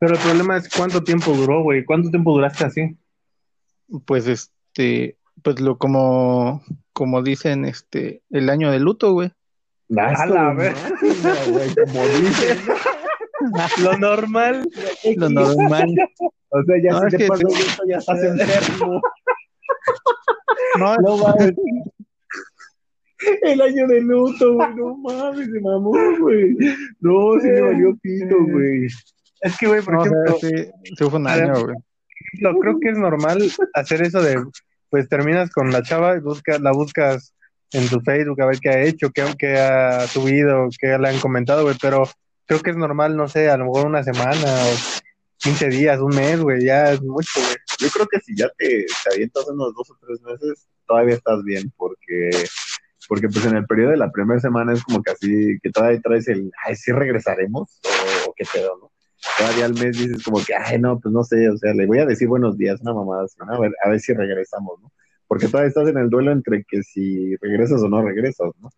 Pero 0.00 0.14
el 0.14 0.20
problema 0.20 0.56
es 0.56 0.68
cuánto 0.74 1.04
tiempo 1.04 1.32
duró, 1.32 1.62
güey. 1.62 1.84
¿Cuánto 1.84 2.08
tiempo 2.10 2.32
duraste 2.32 2.64
así? 2.64 2.96
Pues 4.06 4.26
este, 4.26 5.18
pues 5.42 5.60
lo 5.60 5.76
como, 5.76 6.62
como 6.94 7.22
dicen, 7.22 7.66
este, 7.66 8.22
el 8.30 8.48
año 8.48 8.70
de 8.72 8.80
luto, 8.80 9.12
güey. 9.12 9.30
A 9.96 10.26
la 10.26 10.54
como 11.84 12.06
dicen. 12.08 12.58
Lo 13.82 13.96
normal. 13.98 14.68
Lo 15.16 15.30
normal. 15.30 15.94
O 16.50 16.62
sea, 16.62 16.76
ya 16.82 16.90
No, 16.92 17.00
si 17.00 17.06
es 17.06 17.12
te 17.12 17.18
que 17.18 17.26
pasó 17.26 17.48
sí. 17.48 17.62
esto, 17.62 17.82
ya 17.88 17.96
estás 17.96 18.22
enfermo. 18.22 19.00
No, 20.78 20.96
No 20.96 21.16
mames. 21.16 21.54
El 23.42 23.60
año 23.60 23.86
de 23.86 24.00
luto, 24.00 24.54
güey, 24.54 24.74
no 24.74 24.96
mames, 24.96 25.50
se 25.50 25.60
mamó, 25.60 25.92
güey. 26.20 26.56
No, 27.00 27.40
sí 27.40 27.48
me 27.48 27.60
valió 27.60 27.96
pito, 28.00 28.36
güey. 28.46 28.88
Es 29.40 29.56
que, 29.58 29.66
güey, 29.66 29.82
por 29.82 29.94
no, 29.94 30.00
o 30.00 30.04
sea, 30.04 30.12
ejemplo, 30.12 30.38
sí, 30.40 30.70
sí 30.96 31.04
fue 31.10 31.18
un 31.18 31.26
año, 31.28 31.54
güey. 31.64 31.76
lo- 32.40 32.58
creo 32.58 32.78
que 32.80 32.90
es 32.90 32.98
normal 32.98 33.50
hacer 33.74 34.02
eso 34.02 34.22
de, 34.22 34.42
pues 34.90 35.08
terminas 35.08 35.50
con 35.50 35.70
la 35.72 35.82
chava 35.82 36.16
y 36.16 36.20
buscas, 36.20 36.60
la 36.60 36.72
buscas 36.72 37.34
en 37.72 37.88
tu 37.88 38.00
Facebook 38.00 38.40
a 38.42 38.46
ver 38.46 38.58
qué 38.60 38.68
ha 38.70 38.82
hecho, 38.82 39.10
qué, 39.10 39.24
qué 39.38 39.58
ha 39.58 40.06
subido, 40.08 40.68
qué 40.78 40.98
le 40.98 41.08
han 41.08 41.18
comentado, 41.20 41.62
güey, 41.62 41.76
pero 41.80 42.02
creo 42.46 42.60
que 42.60 42.70
es 42.70 42.76
normal, 42.76 43.16
no 43.16 43.28
sé, 43.28 43.48
a 43.48 43.56
lo 43.56 43.66
mejor 43.66 43.86
una 43.86 44.02
semana 44.02 44.46
o 44.46 45.00
15 45.38 45.68
días, 45.68 46.00
un 46.00 46.14
mes, 46.14 46.40
güey, 46.40 46.64
ya 46.64 46.92
es 46.92 47.00
mucho, 47.00 47.40
güey. 47.40 47.56
Yo 47.78 47.88
creo 47.88 48.06
que 48.08 48.20
si 48.20 48.36
ya 48.36 48.48
te, 48.58 48.84
te 48.84 49.14
avientas 49.14 49.46
unos 49.48 49.72
dos 49.74 49.90
o 49.90 49.96
tres 50.04 50.20
meses, 50.20 50.66
todavía 50.86 51.14
estás 51.14 51.42
bien, 51.44 51.72
porque, 51.76 52.30
porque 53.08 53.28
pues 53.28 53.46
en 53.46 53.56
el 53.56 53.64
periodo 53.66 53.92
de 53.92 53.96
la 53.96 54.10
primera 54.10 54.40
semana 54.40 54.72
es 54.74 54.82
como 54.82 55.02
que 55.02 55.12
así, 55.12 55.58
que 55.62 55.70
todavía 55.70 56.00
traes 56.02 56.28
el, 56.28 56.50
ay, 56.66 56.74
sí 56.76 56.92
regresaremos, 56.92 57.80
o, 57.84 58.30
o 58.30 58.34
qué 58.36 58.44
pedo, 58.52 58.76
¿no? 58.82 58.90
Todavía 59.38 59.66
al 59.66 59.74
mes 59.74 59.98
dices 59.98 60.24
como 60.24 60.42
que, 60.42 60.54
ay, 60.54 60.78
no, 60.78 60.98
pues 60.98 61.12
no 61.12 61.22
sé, 61.24 61.48
o 61.48 61.56
sea, 61.56 61.74
le 61.74 61.86
voy 61.86 61.98
a 61.98 62.06
decir 62.06 62.28
buenos 62.28 62.56
días, 62.56 62.80
una 62.80 62.94
mamada 62.94 63.24
así, 63.24 63.36
¿no? 63.38 63.52
A 63.52 63.60
ver, 63.60 63.72
a 63.84 63.90
ver 63.90 64.00
si 64.00 64.14
regresamos, 64.14 64.80
¿no? 64.80 64.90
Porque 65.26 65.46
todavía 65.46 65.68
estás 65.68 65.88
en 65.88 65.98
el 65.98 66.08
duelo 66.08 66.32
entre 66.32 66.64
que 66.66 66.82
si 66.82 67.36
regresas 67.36 67.82
o 67.82 67.88
no 67.88 68.02
regresas, 68.02 68.50
¿no? 68.60 68.70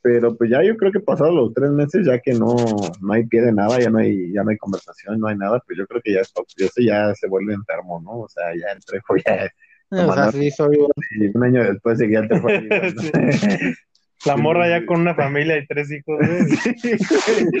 Pero 0.00 0.36
pues 0.36 0.50
ya 0.50 0.62
yo 0.64 0.76
creo 0.76 0.90
que 0.90 1.00
pasados 1.00 1.34
los 1.34 1.54
tres 1.54 1.70
meses, 1.70 2.06
ya 2.06 2.18
que 2.18 2.32
no, 2.32 2.56
no 3.00 3.12
hay 3.12 3.24
pie 3.26 3.42
de 3.42 3.52
nada, 3.52 3.78
ya 3.78 3.88
no 3.88 3.98
hay, 3.98 4.32
ya 4.32 4.42
no 4.42 4.50
hay 4.50 4.56
conversación, 4.56 5.20
no 5.20 5.28
hay 5.28 5.36
nada, 5.36 5.62
pues 5.64 5.78
yo 5.78 5.86
creo 5.86 6.00
que 6.02 6.14
ya 6.14 6.20
esto, 6.20 6.44
eso 6.56 6.80
ya 6.80 7.14
se 7.14 7.28
vuelve 7.28 7.54
enfermo, 7.54 8.00
¿no? 8.00 8.20
O 8.20 8.28
sea, 8.28 8.46
ya 8.56 8.72
el 8.74 8.84
trejo 8.84 9.14
ya, 9.16 9.48
O 9.90 10.14
sea, 10.14 10.32
sí, 10.32 10.50
soy, 10.50 10.78
y 11.20 11.36
un 11.36 11.44
año 11.44 11.62
después 11.62 11.98
seguía 11.98 12.20
el 12.20 12.28
trejo 12.28 12.48
ahí, 12.48 12.66
¿no? 12.68 12.76
La 14.24 14.36
morra 14.36 14.68
ya 14.68 14.86
con 14.86 15.00
una 15.00 15.16
familia 15.16 15.58
y 15.58 15.66
tres 15.66 15.90
hijos, 15.90 16.16
güey. 16.16 17.50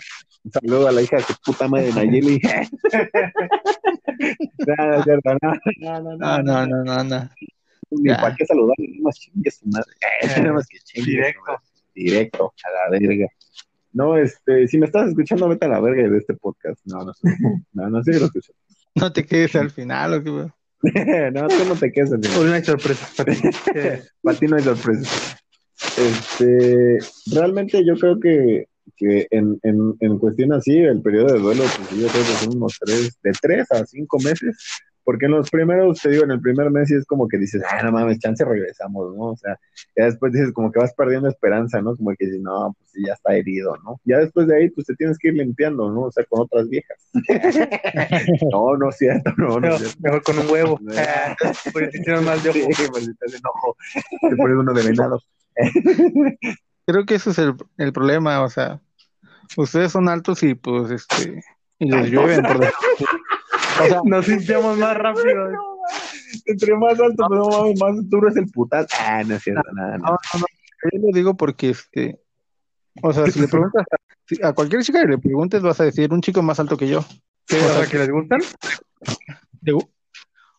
Un 0.42 0.52
saludo 0.52 0.88
a 0.88 0.92
la 0.92 1.02
hija 1.02 1.16
de 1.16 1.24
puta 1.44 1.68
madre 1.68 1.86
de 1.86 1.92
Nayeli. 1.92 2.40
no, 4.66 6.00
no, 6.00 6.16
no, 6.16 6.42
no, 6.42 6.66
no, 6.66 6.84
no, 6.84 7.04
no. 7.04 7.30
Qué 8.38 8.46
saludar, 8.46 8.76
no 8.78 9.02
más 9.02 9.18
chingue 9.18 9.48
eh, 9.48 9.52
su 9.52 9.68
madre. 9.68 10.66
Directo. 10.94 11.56
Directo, 11.94 12.54
a 12.64 12.90
la 12.90 12.98
verga. 12.98 13.26
No, 13.92 14.16
este, 14.16 14.68
si 14.68 14.78
me 14.78 14.86
estás 14.86 15.08
escuchando, 15.08 15.48
vete 15.48 15.66
a 15.66 15.70
la 15.70 15.80
verga 15.80 16.08
de 16.08 16.18
este 16.18 16.34
podcast. 16.34 16.80
No, 16.84 17.04
no, 17.04 17.12
no, 17.72 17.90
no, 17.90 18.02
sí 18.04 18.12
lo 18.12 18.26
escucho. 18.26 18.52
No 18.94 19.12
te 19.12 19.26
quedes 19.26 19.56
al 19.56 19.70
final, 19.70 20.14
o 20.14 20.22
qué, 20.22 20.30
weón. 20.30 20.54
no, 21.34 21.48
tú 21.48 21.64
no 21.66 21.74
te 21.74 21.90
quedes 21.90 22.12
al 22.12 22.22
final. 22.24 22.46
Una 22.46 22.64
sorpresa. 22.64 23.08
Para 24.22 24.38
ti 24.38 24.46
no 24.46 24.56
hay 24.56 24.62
sorpresa. 24.62 25.36
Este, 25.98 26.98
realmente 27.32 27.84
yo 27.84 27.96
creo 27.96 28.20
que 28.20 28.69
que 29.00 29.26
en, 29.30 29.58
en, 29.62 29.96
en 30.00 30.18
cuestión 30.18 30.52
así, 30.52 30.76
el 30.76 31.00
periodo 31.00 31.32
de 31.32 31.40
duelo, 31.40 31.62
pues 31.62 31.90
yo 31.98 32.06
creo 32.08 32.22
que 32.22 32.44
son 32.44 32.56
unos 32.58 32.78
tres, 32.78 33.18
de 33.22 33.32
tres 33.40 33.72
a 33.72 33.86
cinco 33.86 34.18
meses, 34.18 34.58
porque 35.04 35.24
en 35.24 35.32
los 35.32 35.48
primeros, 35.50 35.98
te 36.02 36.10
digo, 36.10 36.24
en 36.24 36.32
el 36.32 36.40
primer 36.42 36.70
mes 36.70 36.88
sí 36.88 36.94
es 36.94 37.06
como 37.06 37.26
que 37.26 37.38
dices, 37.38 37.62
ah, 37.68 37.82
no 37.82 37.92
mames, 37.92 38.18
chance 38.18 38.44
regresamos, 38.44 39.16
¿no? 39.16 39.30
O 39.30 39.36
sea, 39.38 39.58
ya 39.96 40.04
después 40.04 40.34
dices 40.34 40.52
como 40.52 40.70
que 40.70 40.80
vas 40.80 40.92
perdiendo 40.92 41.28
esperanza, 41.28 41.80
¿no? 41.80 41.96
Como 41.96 42.10
que 42.10 42.26
dices, 42.26 42.42
no, 42.42 42.76
pues 42.78 42.90
sí, 42.92 43.02
ya 43.06 43.14
está 43.14 43.34
herido, 43.34 43.74
¿no? 43.82 43.98
Ya 44.04 44.18
después 44.18 44.46
de 44.46 44.56
ahí, 44.56 44.70
pues 44.70 44.86
te 44.86 44.94
tienes 44.96 45.16
que 45.18 45.28
ir 45.28 45.34
limpiando, 45.34 45.90
¿no? 45.90 46.02
O 46.02 46.12
sea, 46.12 46.24
con 46.26 46.42
otras 46.42 46.68
viejas. 46.68 46.98
no, 48.52 48.76
no 48.76 48.90
es 48.90 48.96
cierto, 48.98 49.32
no, 49.38 49.48
no 49.48 49.56
es 49.56 49.62
mejor, 49.62 49.78
cierto. 49.78 49.98
mejor 50.02 50.22
con 50.22 50.38
un 50.38 50.50
huevo. 50.50 50.78
No. 50.90 50.92
Porque 51.72 51.88
te 51.88 51.98
hicieron 52.00 52.24
mal 52.24 52.42
de 52.42 52.52
Sí, 52.52 52.60
ojo. 52.62 52.92
maldita 52.92 53.26
sea, 53.26 53.38
enojo. 53.38 53.76
Te 54.28 54.36
pones 54.36 54.56
uno 54.58 54.74
de 54.74 54.82
venado. 54.82 55.20
Creo 56.86 57.06
que 57.06 57.14
ese 57.14 57.30
es 57.30 57.38
el, 57.38 57.54
el 57.78 57.92
problema, 57.92 58.42
o 58.42 58.50
sea, 58.50 58.80
ustedes 59.56 59.92
son 59.92 60.08
altos 60.08 60.42
y 60.42 60.54
pues, 60.54 60.90
este, 60.90 61.42
y 61.78 61.90
los 61.90 62.08
llueven 62.08 62.42
por 62.42 62.58
decir- 62.60 62.74
O 63.82 63.86
sea, 63.86 64.00
Nos 64.04 64.26
sintiamos 64.26 64.76
más 64.78 64.96
rápido. 64.96 65.48
Entre 66.46 66.76
más 66.76 66.92
alto, 67.00 67.26
pero 67.28 67.40
no 67.42 67.48
mames, 67.48 67.80
más 67.80 68.08
duro 68.10 68.28
es 68.28 68.36
el 68.36 68.46
putazo. 68.50 68.88
Ah, 69.00 69.22
no 69.26 69.34
es 69.34 69.42
cierto, 69.42 69.62
nada, 69.72 69.98
no, 69.98 70.04
no, 70.10 70.18
no, 70.34 70.46
yo 70.92 70.98
lo 71.00 71.12
digo 71.12 71.36
porque, 71.36 71.70
este, 71.70 72.20
o 73.02 73.12
sea, 73.12 73.26
si 73.26 73.40
le 73.40 73.48
preguntas 73.48 73.84
a, 73.90 73.96
si 74.26 74.42
a 74.42 74.52
cualquier 74.52 74.82
chica 74.82 75.00
que 75.02 75.08
le 75.08 75.18
preguntes, 75.18 75.60
vas 75.62 75.80
a 75.80 75.84
decir 75.84 76.12
un 76.12 76.20
chico 76.20 76.42
más 76.42 76.60
alto 76.60 76.76
que 76.76 76.88
yo. 76.88 77.04
¿Qué? 77.46 77.56
O 77.58 77.68
sea, 77.74 77.86
que 77.86 77.98
les 77.98 78.10
gustan? 78.10 78.40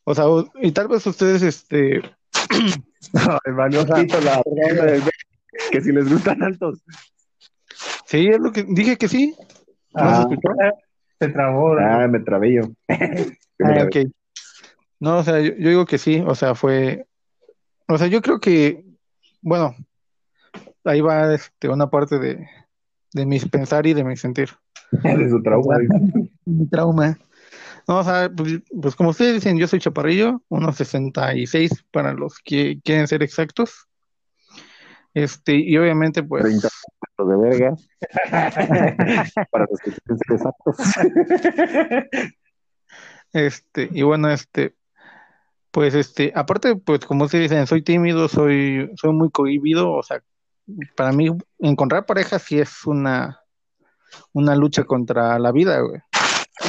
O 0.04 0.16
sea, 0.16 0.26
y 0.62 0.72
tal 0.72 0.88
vez 0.88 1.06
ustedes, 1.06 1.42
este, 1.42 2.02
Ay, 3.14 3.54
valió 3.54 3.82
O 3.82 3.86
sea, 3.88 3.96
pito 3.96 4.20
la 4.22 4.42
del- 4.46 5.04
que 5.72 5.82
si 5.82 5.92
les 5.92 6.10
gustan 6.10 6.42
altos. 6.44 6.84
Sí, 8.12 8.28
es 8.28 8.40
lo 8.40 8.52
que 8.52 8.64
dije 8.68 8.98
que 8.98 9.08
sí. 9.08 9.36
¿No 9.94 10.02
Ah. 10.04 10.16
se 10.16 10.22
escuchó? 10.22 10.50
Se 11.20 11.28
trabó. 11.30 11.76
¿no? 11.76 11.82
Ah, 11.86 12.08
me 12.08 12.20
trabé 12.20 12.54
yo. 12.54 12.62
Ah, 13.64 13.84
ok. 13.84 14.10
No, 15.00 15.18
o 15.20 15.24
sea, 15.24 15.40
yo, 15.40 15.52
yo 15.56 15.70
digo 15.70 15.86
que 15.86 16.00
sí, 16.00 16.24
o 16.26 16.34
sea, 16.34 16.56
fue, 16.56 17.06
o 17.88 17.96
sea, 17.98 18.08
yo 18.08 18.22
creo 18.24 18.40
que, 18.40 18.84
bueno, 19.42 19.76
ahí 20.84 21.00
va 21.02 21.32
este, 21.36 21.70
una 21.70 21.88
parte 21.92 22.18
de, 22.18 22.48
de 23.14 23.26
mi 23.28 23.40
pensar 23.40 23.86
y 23.86 23.94
de 23.94 24.04
mi 24.04 24.18
sentir. 24.18 24.50
De 24.92 25.30
su 25.30 25.42
trauma. 25.44 25.78
Mi 26.46 26.68
trauma. 26.70 27.20
No, 27.88 28.00
o 28.00 28.04
sea, 28.04 28.32
pues, 28.36 28.62
pues 28.82 28.96
como 28.96 29.12
ustedes 29.12 29.36
dicen, 29.36 29.58
yo 29.60 29.68
soy 29.68 29.80
chaparrillo, 29.80 30.42
unos 30.50 30.76
66 30.78 31.86
para 31.92 32.14
los 32.14 32.40
que 32.44 32.80
quieren 32.84 33.08
ser 33.08 33.22
exactos. 33.22 33.88
Este, 35.14 35.56
y 35.56 35.78
obviamente, 35.78 36.24
pues, 36.24 36.44
30 36.44 36.70
de 37.18 37.38
verga. 37.38 37.76
Para 39.52 39.68
los 39.70 39.80
que 39.80 39.92
ser 39.92 40.02
exactos. 40.30 40.78
Este, 43.34 43.90
y 43.92 44.02
bueno, 44.02 44.30
este, 44.30 44.76
pues 45.72 45.94
este, 45.94 46.34
aparte, 46.36 46.76
pues 46.76 47.06
como 47.06 47.26
ustedes 47.26 47.50
dicen, 47.50 47.66
soy 47.66 47.82
tímido, 47.82 48.28
soy, 48.28 48.92
soy 48.96 49.14
muy 49.14 49.30
cohibido, 49.32 49.92
o 49.92 50.04
sea, 50.04 50.22
para 50.96 51.12
mí 51.12 51.30
encontrar 51.60 52.06
pareja 52.06 52.40
sí 52.40 52.60
es 52.60 52.86
una, 52.86 53.40
una 54.34 54.56
lucha 54.56 54.84
contra 54.84 55.40
la 55.40 55.52
vida, 55.52 55.80
güey. 55.80 56.02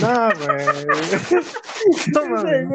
No, 0.02 0.28
güey. 0.46 0.86
No, 2.12 2.26
mames. 2.28 2.68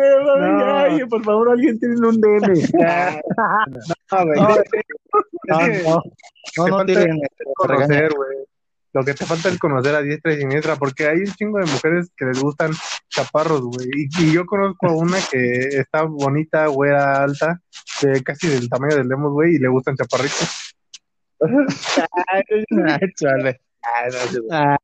Ay, 0.73 1.05
por 1.05 1.23
favor, 1.23 1.49
alguien 1.51 1.79
tiene 1.79 1.95
un 2.07 2.19
DM. 2.21 2.53
No, 4.11 4.25
güey. 4.25 4.39
No, 4.39 4.49
Es 4.55 4.63
No, 5.47 5.57
que 5.59 5.83
no, 5.83 5.95
no, 5.95 6.01
te 6.03 6.57
no 6.57 6.77
falta 6.77 6.85
tienen, 6.85 7.19
regañan. 7.19 7.27
conocer, 7.55 8.13
güey. 8.15 8.37
Lo 8.93 9.03
que 9.03 9.13
te 9.13 9.25
falta 9.25 9.49
es 9.49 9.59
conocer 9.59 9.93
a 9.95 10.01
diestra 10.01 10.33
y 10.33 10.37
siniestra, 10.37 10.75
porque 10.77 11.07
hay 11.07 11.17
un 11.19 11.33
chingo 11.35 11.59
de 11.59 11.65
mujeres 11.65 12.09
que 12.17 12.25
les 12.25 12.39
gustan 12.41 12.71
chaparros, 13.09 13.61
güey. 13.61 13.87
Y, 13.93 14.23
y 14.23 14.31
yo 14.33 14.45
conozco 14.45 14.87
a 14.87 14.93
una 14.95 15.17
que 15.29 15.67
está 15.79 16.03
bonita, 16.03 16.67
güera, 16.67 17.21
alta, 17.23 17.59
de 18.01 18.23
casi 18.23 18.47
del 18.47 18.69
tamaño 18.69 18.95
del 18.95 19.07
Lemos, 19.07 19.33
güey, 19.33 19.55
y 19.55 19.59
le 19.59 19.67
gustan 19.67 19.95
chaparritos. 19.95 20.75
Ah, 22.79 22.99
chale. 23.15 23.61
Ah, 23.83 24.07
no, 24.09 24.77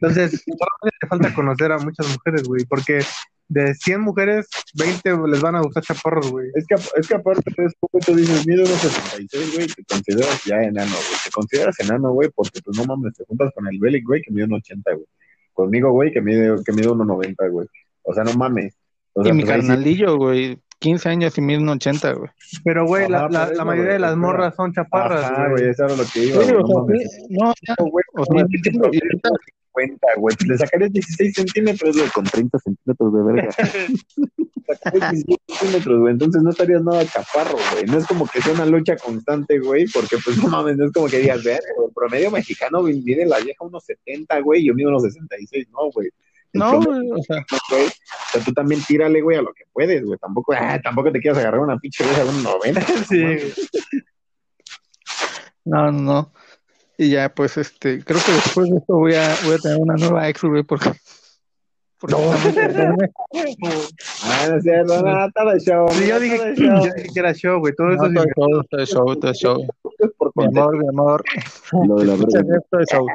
Entonces, 0.00 0.44
todavía 0.44 0.98
te 1.00 1.06
falta 1.06 1.34
conocer 1.34 1.72
a 1.72 1.78
muchas 1.78 2.08
mujeres, 2.08 2.44
güey, 2.44 2.64
porque 2.64 3.00
de 3.48 3.74
100 3.74 4.00
mujeres, 4.00 4.48
20 4.74 5.28
les 5.28 5.40
van 5.40 5.56
a 5.56 5.60
gustar 5.60 5.82
chaparros, 5.82 6.30
güey. 6.30 6.48
Es 6.54 6.66
que, 6.66 6.74
es 6.74 7.08
que 7.08 7.14
aparte 7.14 7.42
es 7.58 7.74
poco 7.80 7.98
tú 7.98 8.14
dices, 8.14 8.46
mido 8.46 8.64
unos 8.64 8.78
66, 8.78 9.54
güey, 9.54 9.66
te 9.66 9.84
consideras 9.84 10.44
ya 10.44 10.62
enano, 10.62 10.92
güey. 10.92 11.18
Te 11.24 11.30
consideras 11.30 11.80
enano, 11.80 12.12
güey, 12.12 12.30
porque 12.34 12.60
pues 12.64 12.76
no 12.76 12.84
mames, 12.84 13.14
te 13.14 13.24
juntas 13.24 13.50
con 13.54 13.66
el 13.66 13.78
Bellic, 13.80 14.06
güey, 14.06 14.22
que 14.22 14.30
mide 14.30 14.44
un 14.44 14.54
80, 14.54 14.92
güey. 14.92 15.06
Conmigo, 15.52 15.90
güey, 15.90 16.12
que 16.12 16.20
mide, 16.20 16.54
que 16.64 16.72
mide 16.72 16.88
1.90, 16.88 17.50
güey. 17.50 17.66
O 18.02 18.14
sea, 18.14 18.22
no 18.22 18.34
mames. 18.34 18.76
O 19.14 19.24
sea, 19.24 19.32
y 19.32 19.36
mi 19.36 19.42
pues 19.42 19.56
carnalillo, 19.56 20.16
güey, 20.16 20.56
15 20.80 21.08
años 21.08 21.38
y 21.38 21.40
mide 21.40 21.58
un 21.58 21.68
80, 21.68 22.12
güey. 22.14 22.30
Pero, 22.64 22.86
güey, 22.86 23.08
la, 23.08 23.28
la- 23.28 23.44
eso, 23.44 23.54
la 23.54 23.64
mayoría 23.64 23.92
de 23.92 23.98
las 24.00 24.16
morras 24.16 24.54
son 24.56 24.72
chaparras, 24.72 25.24
Ajá, 25.24 25.48
güey. 25.48 25.62
güey, 25.62 25.70
eso 25.70 25.84
era 25.84 25.94
lo 25.96 26.04
que 26.12 26.24
iba, 26.24 26.42
Sí, 26.44 26.50
güey, 26.52 26.62
o 26.64 26.66
no 26.66 26.86
sea, 26.86 27.26
no, 27.28 27.54
ya, 27.66 27.74
No, 27.78 27.86
güey, 27.90 28.04
o 28.14 28.24
sea, 28.24 28.42
no, 28.42 29.30
cuenta, 29.72 30.06
güey. 30.16 30.34
Le 30.48 30.58
sacarías 30.58 30.92
16 30.92 31.32
centímetros, 31.34 31.96
güey, 31.96 32.08
con 32.10 32.24
30 32.24 32.58
centímetros 32.58 33.12
de 33.14 33.22
verga. 33.22 33.50
Sacarías 34.66 35.10
16 35.12 35.38
centímetros, 35.46 36.00
güey. 36.00 36.12
Entonces 36.12 36.42
no 36.42 36.50
estarías 36.50 36.82
nada 36.82 37.04
chaparro, 37.06 37.56
güey. 37.72 37.84
No 37.86 37.98
es 37.98 38.06
como 38.06 38.26
que 38.26 38.40
sea 38.40 38.52
una 38.54 38.66
lucha 38.66 38.96
constante, 38.96 39.58
güey, 39.58 39.86
porque 39.92 40.16
pues 40.24 40.38
no 40.38 40.48
mames, 40.48 40.76
no 40.76 40.86
es 40.86 40.92
como 40.92 41.06
que 41.06 41.18
digas, 41.18 41.42
ver, 41.44 41.60
el 41.86 41.92
promedio 41.94 42.30
mexicano 42.30 42.82
mide 42.82 43.26
la 43.26 43.38
vieja 43.38 43.64
unos 43.64 43.84
70, 43.84 44.40
güey, 44.40 44.62
y 44.62 44.66
yo 44.68 44.74
mido 44.74 44.88
unos 44.90 45.02
66, 45.04 45.68
no, 45.72 45.90
güey. 45.92 46.08
No, 46.52 46.80
promedio, 46.80 47.08
güey, 47.10 47.20
o 47.20 47.22
sea, 47.22 47.44
güey. 47.70 47.86
O 47.86 47.90
sea, 48.32 48.42
tú 48.44 48.52
también 48.52 48.82
tírale, 48.82 49.20
güey, 49.20 49.38
a 49.38 49.42
lo 49.42 49.52
que 49.52 49.64
puedes, 49.72 50.04
güey. 50.04 50.18
Tampoco, 50.18 50.52
ah, 50.52 50.80
tampoco 50.82 51.12
te 51.12 51.20
quieras 51.20 51.38
agarrar 51.38 51.60
una 51.60 51.78
pinche 51.78 52.04
vieja 52.04 52.24
de 52.24 52.30
un 52.30 52.42
90. 52.42 52.80
Sí, 53.08 53.52
no 55.64 55.84
no, 55.84 55.92
no, 55.92 56.02
no. 56.02 56.32
Y 56.98 57.10
ya, 57.10 57.32
pues, 57.34 57.56
este, 57.56 58.02
creo 58.04 58.20
que 58.24 58.32
después 58.32 58.68
de 58.70 58.76
esto 58.78 58.94
voy 58.96 59.14
a, 59.14 59.34
voy 59.44 59.54
a 59.54 59.58
tener 59.58 59.78
una 59.78 59.94
nueva 59.94 60.28
ex, 60.28 60.42
güey, 60.42 60.62
porque... 60.64 60.90
porque 61.98 62.14
también- 62.14 63.10
Ah, 64.24 64.48
no 64.50 64.60
cierto, 64.60 65.02
no, 65.02 65.26
está 65.26 65.44
de 65.44 65.60
show. 65.60 65.88
Sí, 65.92 66.06
yo 66.06 66.14
no, 66.14 66.20
dije, 66.20 66.54
yo 66.56 66.80
dije 66.94 67.08
que 67.14 67.20
era 67.20 67.32
show, 67.32 67.58
güey. 67.58 67.74
Todo 67.74 67.88
No, 67.88 67.94
eso 67.94 68.06
es 68.06 68.14
todo 68.14 68.24
show, 68.34 68.64
todo 68.68 68.80
es 68.82 68.88
show, 68.90 69.16
todo 69.16 69.32
show. 69.34 69.66
Es 70.02 70.10
por 70.16 70.32
Mi 70.36 70.44
amor, 70.46 70.76
mi 70.78 70.88
amor. 70.88 71.24
lo 71.88 71.96
de 71.96 72.04
la 72.06 72.14
verga, 72.16 72.40
esto 72.58 72.78
es 72.80 72.88
lo 72.92 73.06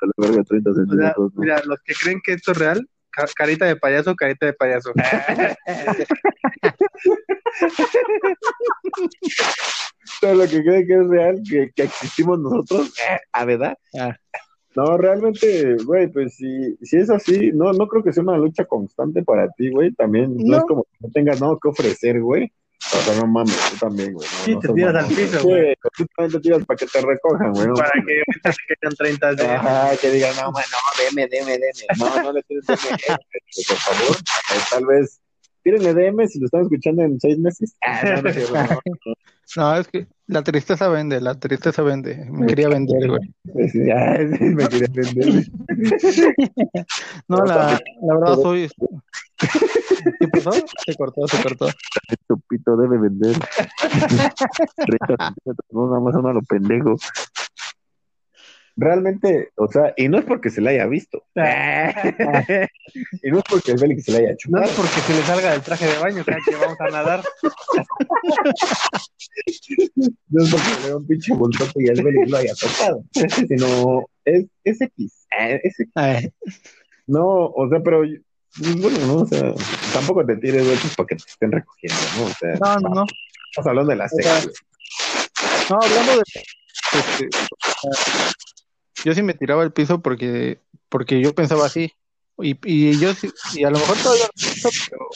de 0.00 0.06
la 0.16 0.26
verga, 0.28 0.42
30 0.44 0.70
O 0.70 0.74
sea, 0.74 0.84
centímetros. 0.84 1.32
mira, 1.36 1.62
los 1.64 1.80
que 1.82 1.94
creen 1.94 2.20
que 2.24 2.32
esto 2.34 2.52
es 2.52 2.58
real, 2.58 2.88
ca- 3.10 3.26
carita 3.34 3.66
de 3.66 3.76
payaso, 3.76 4.14
carita 4.16 4.46
de 4.46 4.52
payaso. 4.54 4.92
todo 10.20 10.34
lo 10.34 10.44
que 10.46 10.62
cree 10.62 10.86
que 10.86 10.94
es 10.94 11.08
real, 11.08 11.40
que, 11.48 11.70
que 11.74 11.82
existimos 11.84 12.38
nosotros, 12.38 12.92
a 13.32 13.44
verdad. 13.44 13.76
Ah. 13.98 14.16
No, 14.76 14.96
realmente, 14.96 15.76
güey, 15.84 16.06
pues 16.12 16.36
si, 16.36 16.76
si 16.82 16.98
es 16.98 17.10
así, 17.10 17.50
no, 17.52 17.72
no 17.72 17.88
creo 17.88 18.04
que 18.04 18.12
sea 18.12 18.22
una 18.22 18.36
lucha 18.38 18.64
constante 18.66 19.24
para 19.24 19.48
ti, 19.50 19.68
güey. 19.70 19.92
También 19.92 20.36
no, 20.36 20.44
No. 20.52 20.58
es 20.58 20.64
como 20.64 20.84
que 20.84 20.90
no 21.00 21.08
tengas 21.12 21.40
nada 21.40 21.56
que 21.60 21.68
ofrecer, 21.68 22.20
güey. 22.20 22.52
O 22.92 23.02
sea, 23.02 23.14
no 23.20 23.26
mames, 23.26 23.56
tú 23.70 23.86
también, 23.86 24.12
güey. 24.14 24.26
No, 24.28 24.44
Sí, 24.44 24.54
no 24.54 24.60
te 24.60 24.68
tiras 24.72 24.94
mamón. 24.94 25.10
al 25.10 25.16
piso, 25.16 25.38
Sí, 25.40 25.46
güey. 25.46 25.74
tú 25.96 26.06
también 26.16 26.32
te 26.32 26.40
tiras 26.40 26.64
para 26.66 26.76
que 26.78 26.86
te 26.86 27.00
recojan, 27.00 27.52
güey. 27.52 27.66
¿no? 27.68 27.74
Para 27.74 27.90
que 27.92 28.22
ahorita 28.26 28.52
se 28.52 28.58
quedan 28.80 28.94
30 28.96 29.34
de... 29.34 29.46
Ajá, 29.46 29.96
que 30.00 30.10
digan, 30.10 30.34
no, 30.36 30.50
man, 30.52 30.64
no, 30.72 30.78
deme, 31.04 31.28
deme, 31.30 31.52
deme. 31.52 31.86
No, 31.98 32.22
no 32.22 32.32
le 32.32 32.42
tienes 32.42 32.66
DM, 32.66 32.76
eh, 32.76 33.16
por 33.68 33.76
favor. 33.76 34.16
Eh, 34.16 34.60
tal 34.70 34.86
vez, 34.86 35.20
tírenle 35.62 35.94
DM 35.94 36.26
si 36.26 36.40
lo 36.40 36.46
están 36.46 36.62
escuchando 36.62 37.02
en 37.02 37.20
seis 37.20 37.38
meses. 37.38 37.76
Ah, 37.82 38.00
no, 38.04 38.22
no, 38.22 38.30
no, 38.32 38.62
no. 39.04 39.14
No, 39.56 39.76
es 39.76 39.88
que 39.88 40.06
la 40.28 40.42
tristeza 40.42 40.88
vende, 40.88 41.20
la 41.20 41.34
tristeza 41.34 41.82
vende. 41.82 42.24
Me 42.30 42.46
quería 42.46 42.68
vender, 42.68 43.08
güey. 43.08 43.68
Sí, 43.68 43.84
ya, 43.84 44.16
sí, 44.16 44.44
me 44.54 44.68
quería 44.68 44.86
vender. 44.92 45.44
No, 47.28 47.44
la, 47.44 47.80
la 48.02 48.14
verdad 48.18 48.34
soy... 48.40 48.68
¿Qué 50.20 50.28
pasó? 50.28 50.52
Se 50.86 50.94
cortó, 50.96 51.26
se 51.28 51.42
cortó. 51.42 51.68
Tu 52.28 52.40
pito 52.48 52.76
debe 52.76 52.98
vender. 52.98 53.36
30 53.38 55.06
centímetros, 55.08 55.66
no, 55.70 55.86
nada 55.88 56.00
más 56.00 56.14
uno 56.14 56.28
a 56.28 56.32
lo 56.34 56.42
pendejo. 56.42 56.96
Realmente, 58.76 59.50
o 59.56 59.66
sea, 59.70 59.92
y 59.96 60.08
no 60.08 60.18
es 60.18 60.24
porque 60.24 60.48
se 60.48 60.60
le 60.62 60.70
haya 60.70 60.86
visto. 60.86 61.24
y 61.34 63.30
no 63.30 63.38
es 63.38 63.44
porque 63.50 63.72
el 63.72 63.78
Félix 63.78 64.04
se 64.04 64.12
le 64.12 64.18
haya 64.18 64.30
No 64.30 64.36
chupado. 64.36 64.64
es 64.64 64.70
porque 64.70 65.00
se 65.00 65.14
le 65.14 65.22
salga 65.22 65.50
del 65.52 65.60
traje 65.60 65.86
de 65.86 65.98
baño 65.98 66.24
que 66.24 66.56
vamos 66.56 66.80
a 66.80 66.86
nadar. 66.88 67.22
No 70.28 70.42
es 70.44 70.50
porque 70.50 70.68
le 70.82 70.88
dé 70.88 70.94
un 70.94 71.06
pinche 71.06 71.34
bolsote 71.34 71.72
y 71.84 71.88
el 71.88 72.02
Félix 72.02 72.30
lo 72.30 72.36
haya 72.38 72.52
tocado. 72.54 73.04
Sino, 73.48 74.06
es, 74.24 74.46
es 74.64 74.80
X. 74.80 75.26
eh, 75.38 75.60
Es 75.62 75.78
X. 75.80 75.92
Ay, 75.94 76.30
No, 77.06 77.46
o 77.46 77.68
sea, 77.68 77.80
pero 77.82 78.02
bueno, 78.58 78.98
no, 79.06 79.16
o 79.18 79.26
sea, 79.26 79.54
tampoco 79.92 80.24
te 80.26 80.36
tires 80.36 80.66
de 80.66 80.76
para 80.96 81.06
que 81.06 81.16
te 81.16 81.24
estén 81.26 81.52
recogiendo, 81.52 82.00
¿no? 82.18 82.24
O 82.24 82.30
sea, 82.30 82.78
no, 82.80 83.04
estamos 83.50 83.66
hablando 83.66 83.90
de 83.90 83.96
la 83.96 84.08
güey. 84.10 84.24
No, 85.70 85.78
hablando 85.80 86.12
de... 86.16 86.22
este, 86.98 87.28
yo 89.04 89.14
sí 89.14 89.22
me 89.22 89.34
tiraba 89.34 89.62
al 89.62 89.72
piso 89.72 90.00
porque, 90.00 90.58
porque 90.88 91.20
yo 91.20 91.34
pensaba 91.34 91.66
así. 91.66 91.92
Y, 92.42 92.58
y 92.64 92.98
yo 92.98 93.14
sí, 93.14 93.30
y 93.54 93.64
a 93.64 93.70
lo 93.70 93.78
mejor 93.78 93.96
todavía 93.98 94.24
no 94.24 94.70
pero, 94.88 95.08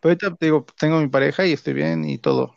pero 0.00 0.10
ahorita 0.10 0.34
te 0.36 0.46
digo, 0.46 0.66
tengo 0.78 1.00
mi 1.00 1.08
pareja 1.08 1.46
y 1.46 1.52
estoy 1.52 1.72
bien 1.74 2.04
y 2.04 2.18
todo. 2.18 2.54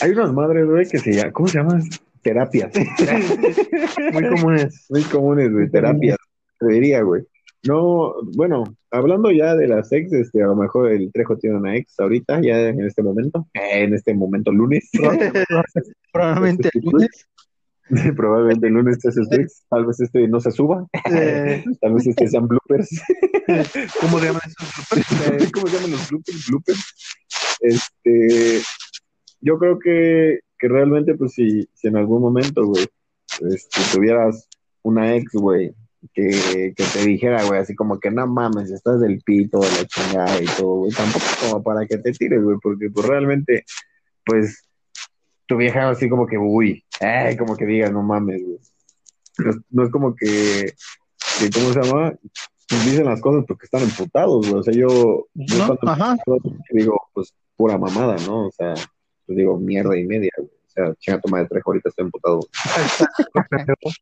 Hay 0.00 0.10
unas 0.10 0.32
madres, 0.32 0.66
güey, 0.66 0.86
que 0.86 0.98
se 0.98 1.12
llaman, 1.12 1.32
¿cómo 1.32 1.48
se 1.48 1.58
llaman? 1.58 1.82
Terapias. 2.22 2.72
Muy 4.12 4.28
comunes. 4.28 4.86
Muy 4.90 5.02
comunes, 5.04 5.52
güey, 5.52 5.70
terapias. 5.70 6.18
Te 6.58 6.66
diría, 6.66 7.02
güey. 7.02 7.22
No, 7.66 8.14
bueno, 8.34 8.64
hablando 8.90 9.30
ya 9.30 9.54
de 9.54 9.68
las 9.68 9.90
ex, 9.92 10.12
este, 10.12 10.42
a 10.42 10.46
lo 10.46 10.56
mejor 10.56 10.92
el 10.92 11.10
Trejo 11.12 11.36
tiene 11.36 11.56
una 11.56 11.76
ex 11.76 11.98
ahorita, 11.98 12.40
ya 12.42 12.60
en 12.68 12.84
este 12.84 13.02
momento, 13.02 13.46
eh, 13.54 13.84
en 13.84 13.94
este 13.94 14.14
momento 14.14 14.52
lunes. 14.52 14.88
Probablemente 16.12 16.70
el 16.74 16.80
lunes. 16.82 17.26
Probablemente 18.16 18.66
el 18.66 18.72
lunes 18.74 19.04
es 19.04 19.14
su 19.14 19.22
ex, 19.30 19.64
tal 19.70 19.86
vez 19.86 20.00
este 20.00 20.26
no 20.26 20.40
se 20.40 20.50
suba, 20.50 20.86
Eh, 21.10 21.64
tal 21.80 21.94
vez 21.94 22.06
este 22.06 22.26
sean 22.26 22.48
bloopers. 22.48 23.00
¿Cómo 24.00 24.18
se 24.18 24.26
llaman 24.26 24.42
esos 24.44 24.88
bloopers? 24.90 25.52
¿Cómo 25.52 25.66
se 25.68 25.76
llaman 25.76 25.90
los 25.92 26.10
bloopers? 26.10 26.46
Bloopers. 26.48 26.94
Este, 27.60 28.60
yo 29.40 29.58
creo 29.58 29.78
que, 29.78 30.40
que 30.58 30.68
realmente, 30.68 31.14
pues, 31.14 31.32
si, 31.32 31.68
si 31.74 31.86
en 31.86 31.96
algún 31.96 32.22
momento, 32.22 32.66
güey, 32.66 32.86
este, 33.48 33.80
tuvieras 33.92 34.48
una 34.82 35.14
ex, 35.14 35.32
güey, 35.32 35.72
que, 36.12 36.72
que 36.76 36.84
te 36.92 37.04
dijera, 37.04 37.44
güey, 37.44 37.60
así 37.60 37.74
como 37.74 37.98
que 38.00 38.10
no 38.10 38.26
mames, 38.26 38.70
estás 38.70 39.00
del 39.00 39.20
pito, 39.22 39.58
de 39.60 39.68
la 39.68 39.84
chingada 39.86 40.40
y 40.42 40.46
todo, 40.46 40.76
güey, 40.76 40.92
tampoco 40.92 41.24
como 41.42 41.62
para 41.62 41.86
que 41.86 41.98
te 41.98 42.12
tires, 42.12 42.42
güey, 42.42 42.56
porque 42.62 42.90
pues 42.90 43.06
realmente, 43.06 43.64
pues, 44.24 44.62
tu 45.46 45.56
vieja 45.56 45.88
así 45.90 46.08
como 46.08 46.26
que, 46.26 46.36
uy, 46.38 46.84
ay, 47.00 47.36
como 47.36 47.56
que 47.56 47.66
diga, 47.66 47.88
no 47.90 48.02
mames, 48.02 48.42
güey. 48.42 48.58
No, 49.38 49.50
es- 49.50 49.56
no 49.70 49.84
es 49.84 49.90
como 49.90 50.14
que, 50.16 50.72
que, 51.38 51.50
¿cómo 51.50 51.72
se 51.72 51.82
llama? 51.82 52.14
Pues 52.68 52.84
dicen 52.84 53.04
las 53.04 53.20
cosas 53.20 53.44
porque 53.46 53.66
están 53.66 53.82
emputados, 53.82 54.48
güey. 54.48 54.60
O 54.60 54.62
sea, 54.62 54.74
yo, 54.74 55.26
yo 55.34 55.66
¿No? 55.68 55.78
Ajá. 55.88 56.16
digo, 56.70 57.00
pues 57.14 57.32
pura 57.56 57.78
mamada, 57.78 58.16
¿no? 58.26 58.46
O 58.48 58.50
sea, 58.50 58.74
pues 59.26 59.36
digo, 59.38 59.56
mierda 59.58 59.96
y 59.96 60.04
media, 60.04 60.30
güey. 60.36 60.50
Sea, 60.76 60.94
chinga 60.98 61.20
tu 61.22 61.28
madre, 61.30 61.46
trejo, 61.48 61.70
ahorita 61.70 61.88
estoy 61.88 62.04
emputado. 62.04 62.40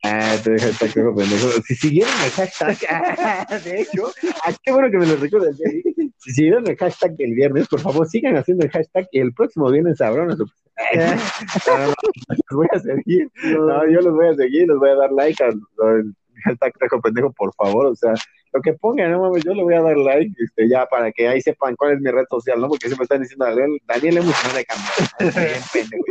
Ah, 0.02 0.36
te 0.42 0.50
deja 0.50 0.68
estar 0.70 0.90
creo, 0.90 1.14
pendejo. 1.14 1.48
Si 1.66 1.76
siguieron 1.76 2.12
el 2.24 2.30
hashtag, 2.32 2.76
ah, 2.90 3.58
de 3.64 3.82
hecho, 3.82 4.10
ah, 4.44 4.52
qué 4.60 4.72
bueno 4.72 4.90
que 4.90 4.98
me 4.98 5.06
lo 5.06 5.16
recuerdas. 5.16 5.60
¿eh? 5.60 5.82
Si 6.18 6.32
siguieron 6.32 6.66
el 6.68 6.76
hashtag 6.76 7.14
el 7.18 7.34
viernes, 7.34 7.68
por 7.68 7.78
favor, 7.78 8.08
sigan 8.08 8.36
haciendo 8.36 8.64
el 8.64 8.72
hashtag 8.72 9.06
y 9.12 9.20
el 9.20 9.32
próximo 9.32 9.70
viernes 9.70 9.98
sabrán 9.98 10.32
a 10.32 10.36
su. 10.36 10.44
No, 10.46 11.06
no, 11.06 11.86
no, 11.86 11.94
los 12.28 12.56
voy 12.56 12.66
a 12.72 12.78
seguir. 12.80 13.30
No, 13.44 13.88
yo 13.88 14.00
los 14.00 14.14
voy 14.14 14.26
a 14.26 14.34
seguir, 14.34 14.66
les 14.66 14.76
voy 14.76 14.90
a 14.90 14.96
dar 14.96 15.12
like 15.12 15.44
al 15.44 15.60
al 15.80 16.12
hashtag 16.44 16.72
trejo 16.76 17.00
pendejo, 17.00 17.32
por 17.32 17.54
favor. 17.54 17.86
O 17.86 17.94
sea, 17.94 18.14
lo 18.52 18.62
que 18.62 18.72
pongan, 18.74 19.10
no 19.10 19.20
mames, 19.20 19.44
yo 19.44 19.52
le 19.52 19.62
voy 19.62 19.74
a 19.74 19.82
dar 19.82 19.96
like, 19.96 20.32
este, 20.38 20.68
ya 20.68 20.86
para 20.86 21.10
que 21.12 21.28
ahí 21.28 21.40
sepan 21.40 21.74
cuál 21.76 21.94
es 21.94 22.00
mi 22.00 22.10
red 22.10 22.24
social, 22.30 22.60
¿no? 22.60 22.68
Porque 22.68 22.86
siempre 22.86 23.04
están 23.04 23.22
diciendo, 23.22 23.44
Daniel, 23.44 23.78
Daniel 23.84 24.14
Lemus 24.16 24.36
no 24.46 24.54
le 24.54 24.64
cambió. 24.64 24.92
bien 25.42 25.62
pendejo. 25.72 26.04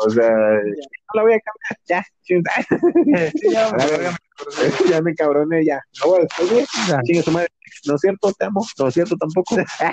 O 0.00 0.10
sea, 0.10 0.30
no 0.30 1.14
la 1.14 1.22
voy 1.22 1.32
a 1.32 1.40
cambiar, 1.40 1.78
ya. 1.86 2.04
chinga. 2.22 2.52
Sí, 3.32 3.50
ya, 3.50 3.66
A 3.66 3.76
la 3.76 3.86
verga, 3.86 4.16
ya 4.88 5.02
me 5.02 5.14
cabroné, 5.14 5.64
ya. 5.64 5.80
No. 6.04 6.16
Ya. 6.88 7.02
Chinga 7.02 7.22
su 7.22 7.32
madre. 7.32 7.48
No 7.86 7.94
es 7.96 8.00
cierto, 8.00 8.32
te 8.32 8.44
amo. 8.44 8.64
No 8.78 8.88
es 8.88 8.94
cierto 8.94 9.16
tampoco. 9.16 9.56
ya 9.56 9.92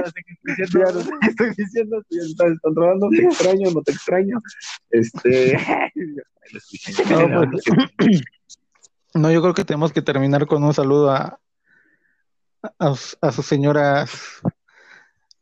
no 0.00 0.06
sé 0.06 0.22
qué 0.24 0.32
estoy 0.62 0.80
diciendo. 0.80 0.86
Ya 0.86 0.92
no 0.92 1.00
sé 1.02 1.10
qué 1.20 1.28
estoy 1.28 1.50
diciendo, 1.56 2.02
tú 2.08 2.16
ya 2.16 2.22
estás 2.22 2.48
descontrolando, 2.48 3.08
te 3.10 3.24
extraño, 3.24 3.70
no 3.70 3.82
te 3.82 3.92
extraño. 3.92 4.40
Este. 4.90 5.58
No, 7.10 7.50
pues, 7.50 7.64
no, 9.14 9.32
yo 9.32 9.42
creo 9.42 9.52
que 9.52 9.64
tenemos 9.64 9.92
que 9.92 10.00
terminar 10.00 10.46
con 10.46 10.62
un 10.62 10.72
saludo 10.72 11.10
a, 11.10 11.40
a, 12.78 12.94
a 13.20 13.32
sus 13.32 13.44
señoras, 13.44 14.40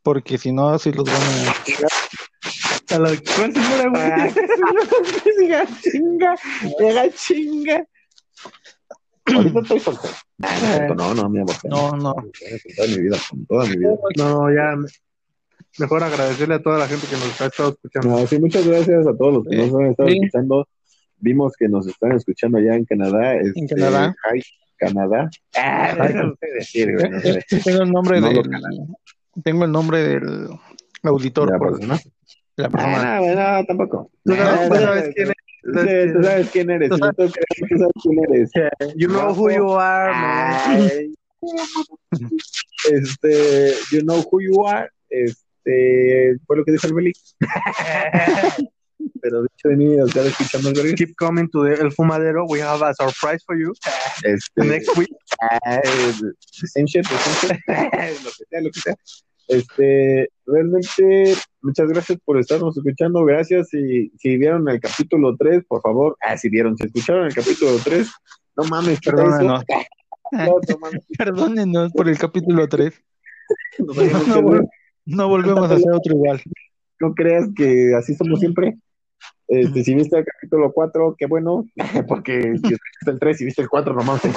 porque 0.01 0.39
si 0.39 0.51
no, 0.51 0.69
así 0.69 0.91
los 0.91 1.05
van 1.05 1.13
a... 1.15 2.04
A 2.95 2.99
la 2.99 3.09
¿Cuál 3.09 3.53
señora, 3.53 3.89
güey? 3.89 4.33
Llega 5.39 5.65
chinga, 5.81 6.35
llega 6.79 7.09
chinga. 7.13 7.85
Ahorita 9.25 9.59
estoy 9.59 9.79
soltero. 9.79 10.13
No, 10.37 10.47
es 10.47 10.59
cierto, 10.59 10.95
no, 10.95 11.13
no, 11.15 11.29
mi 11.29 11.39
amor. 11.39 11.55
No, 11.65 11.91
no. 11.91 12.13
Toda 12.75 12.87
mi 12.87 12.97
vida, 13.01 13.17
toda 13.49 13.65
mi 13.65 13.77
vida. 13.77 13.89
No, 14.17 14.53
ya. 14.53 14.75
me- 14.75 14.87
Mejor 15.77 16.03
agradecerle 16.03 16.55
a 16.55 16.61
toda 16.61 16.77
la 16.79 16.87
gente 16.87 17.05
que 17.07 17.15
nos 17.17 17.41
ha 17.41 17.47
estado 17.47 17.69
escuchando. 17.71 18.09
No, 18.21 18.27
sí, 18.27 18.39
muchas 18.39 18.65
gracias 18.65 19.05
a 19.07 19.17
todos 19.17 19.33
los 19.33 19.43
que 19.45 19.57
nos 19.57 19.73
han 19.75 19.85
estado 19.87 20.09
Sí. 20.09 20.15
escuchando. 20.21 20.67
Vimos 21.17 21.53
que 21.57 21.67
nos 21.67 21.87
están 21.87 22.11
escuchando 22.13 22.57
allá 22.59 22.75
en 22.75 22.85
Canadá. 22.85 23.35
Este, 23.35 23.65
Canadá. 23.75 24.15
Hi, 24.33 24.41
Canadá. 24.77 25.29
Ah, 25.57 25.95
no 26.13 26.33
sé 26.39 26.47
decir, 26.53 26.93
güey, 26.97 27.09
no 27.09 27.19
sé. 27.19 27.43
Tengo 27.65 27.81
el 27.83 27.91
nombre 27.91 28.21
No 28.21 28.29
del... 28.29 28.43
Tengo 29.43 29.65
el 29.65 29.71
nombre 29.71 29.97
del 30.03 30.47
auditor. 31.03 31.51
¿La 31.51 31.57
por- 31.57 31.71
persona? 31.77 31.99
La 32.57 32.69
persona. 32.69 33.17
Ah, 33.17 33.21
no, 33.21 33.57
no, 33.59 33.65
tampoco. 33.65 34.11
Tú 34.23 34.35
sabes, 34.35 34.59
Ah, 34.59 34.69
tú 34.69 34.75
sabes 34.75 35.13
quién 35.15 35.27
es. 35.29 35.35
Sí, 35.65 36.13
tú 36.13 36.23
sabes 36.23 36.49
quién 36.51 36.69
eres. 36.69 36.89
Tú 36.89 36.95
sí, 36.95 37.01
tú 37.01 37.15
crees 37.15 37.69
que 37.69 37.77
sabes 37.77 37.93
quién 38.03 38.19
eres. 38.29 38.51
You 38.97 39.07
know 39.07 39.33
who 39.33 39.49
you 39.51 39.71
are, 39.71 40.11
man. 40.13 40.71
Ay. 40.81 41.13
Este, 42.91 43.73
you 43.91 44.01
know 44.01 44.21
who 44.31 44.41
you 44.41 44.65
are. 44.65 44.89
Este, 45.09 46.37
fue 46.45 46.57
lo 46.57 46.65
que 46.65 46.71
dijo 46.71 46.87
el 46.87 46.93
Beli. 46.93 47.13
Pero 49.21 49.41
dicho 49.43 49.69
de 49.69 49.75
mí, 49.75 49.99
o 49.99 50.07
sea, 50.07 50.23
escuchando 50.23 50.69
el. 50.69 50.95
Keep 50.95 51.15
coming 51.17 51.47
to 51.49 51.63
the 51.63 51.73
El 51.73 51.91
Fumadero. 51.91 52.45
We 52.47 52.61
have 52.61 52.83
a 52.83 52.93
surprise 52.93 53.43
for 53.45 53.57
you 53.57 53.73
Este, 54.23 54.63
next 54.63 54.95
week. 54.97 55.09
ah, 55.41 55.81
same 56.39 56.85
shit, 56.87 57.05
same 57.05 57.35
shit. 57.41 57.59
lo 58.23 58.31
que 58.31 58.45
sea, 58.49 58.61
lo 58.61 58.71
que 58.71 58.79
sea. 58.79 58.95
Este, 59.47 60.29
realmente, 60.45 61.33
muchas 61.61 61.87
gracias 61.89 62.19
por 62.25 62.39
estarnos 62.39 62.77
escuchando. 62.77 63.23
Gracias. 63.25 63.69
Si, 63.69 64.09
si 64.17 64.37
vieron 64.37 64.67
el 64.69 64.79
capítulo 64.79 65.35
3, 65.37 65.63
por 65.67 65.81
favor. 65.81 66.17
Ah, 66.21 66.37
si 66.37 66.49
vieron, 66.49 66.77
si 66.77 66.85
escucharon 66.85 67.25
el 67.27 67.33
capítulo 67.33 67.71
3, 67.83 68.09
no 68.57 68.63
mames, 68.65 68.99
eso. 69.01 69.43
No, 70.31 70.55
Perdónenos 71.17 71.91
por 71.93 72.09
el 72.09 72.17
capítulo 72.17 72.67
3. 72.67 72.93
no 73.79 73.85
vol- 74.41 74.67
no 75.05 75.27
volvemos 75.29 75.69
a 75.69 75.75
hacer 75.75 75.91
otro 75.91 76.13
igual. 76.15 76.41
no 76.99 77.13
creas 77.13 77.47
que 77.55 77.93
así 77.95 78.15
somos 78.15 78.39
siempre. 78.39 78.77
Este, 79.47 79.83
si 79.83 79.93
viste 79.93 80.17
el 80.17 80.25
capítulo 80.25 80.71
4, 80.71 81.15
qué 81.17 81.27
bueno, 81.27 81.65
porque 82.07 82.41
si 82.41 82.69
viste 82.69 83.11
el 83.11 83.19
3 83.19 83.41
y 83.41 83.45
viste 83.45 83.61
el 83.61 83.69
4, 83.69 83.93
nomás 83.93 84.21
te. 84.21 84.29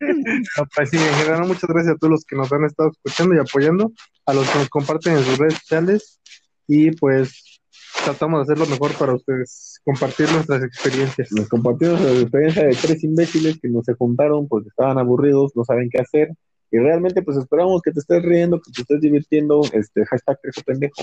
No, 0.00 0.66
pues 0.74 0.90
sí, 0.90 0.96
en 0.96 1.14
general, 1.14 1.46
muchas 1.46 1.68
gracias 1.68 1.94
a 1.94 1.98
todos 1.98 2.10
los 2.10 2.24
que 2.24 2.36
nos 2.36 2.52
han 2.52 2.64
estado 2.64 2.90
escuchando 2.90 3.34
y 3.34 3.38
apoyando, 3.38 3.92
a 4.26 4.34
los 4.34 4.48
que 4.50 4.58
nos 4.58 4.68
comparten 4.68 5.16
en 5.16 5.24
sus 5.24 5.38
redes 5.38 5.54
sociales 5.54 6.20
y 6.66 6.90
pues 6.92 7.60
tratamos 8.04 8.46
de 8.46 8.52
hacer 8.52 8.58
lo 8.64 8.70
mejor 8.70 8.92
para 8.94 9.14
ustedes, 9.14 9.80
compartir 9.84 10.30
nuestras 10.32 10.62
experiencias. 10.62 11.32
Nos 11.32 11.48
compartimos 11.48 12.00
la 12.00 12.12
experiencia 12.12 12.64
de 12.64 12.74
tres 12.74 13.02
imbéciles 13.04 13.58
que 13.60 13.68
no 13.68 13.82
se 13.82 13.94
juntaron 13.94 14.46
porque 14.48 14.68
estaban 14.68 14.98
aburridos, 14.98 15.52
no 15.56 15.64
saben 15.64 15.88
qué 15.90 16.00
hacer. 16.00 16.34
Y 16.70 16.78
realmente, 16.78 17.22
pues 17.22 17.36
esperamos 17.36 17.82
que 17.82 17.90
te 17.90 18.00
estés 18.00 18.22
riendo, 18.22 18.60
que 18.60 18.70
te 18.70 18.82
estés 18.82 19.00
divirtiendo. 19.00 19.62
Este, 19.72 20.04
hashtag 20.06 20.40
Trejo 20.40 20.60
pendejo. 20.62 21.02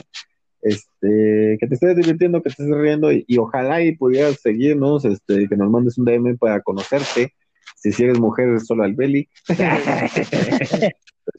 Este, 0.61 1.57
que 1.59 1.67
te 1.67 1.73
estés 1.75 1.95
divirtiendo, 1.95 2.41
que 2.41 2.49
te 2.49 2.63
estés 2.63 2.75
riendo 2.77 3.11
y, 3.11 3.23
y 3.27 3.37
ojalá 3.37 3.81
y 3.81 3.95
pudieras 3.95 4.39
seguirnos, 4.41 5.05
este, 5.05 5.47
que 5.47 5.55
nos 5.55 5.69
mandes 5.69 5.97
un 5.97 6.05
DM 6.05 6.37
para 6.37 6.61
conocerte. 6.61 7.33
Si, 7.75 7.91
si 7.91 8.03
eres 8.05 8.19
mujer, 8.19 8.59
solo 8.61 8.83
al 8.83 8.95
Beli. 8.95 9.29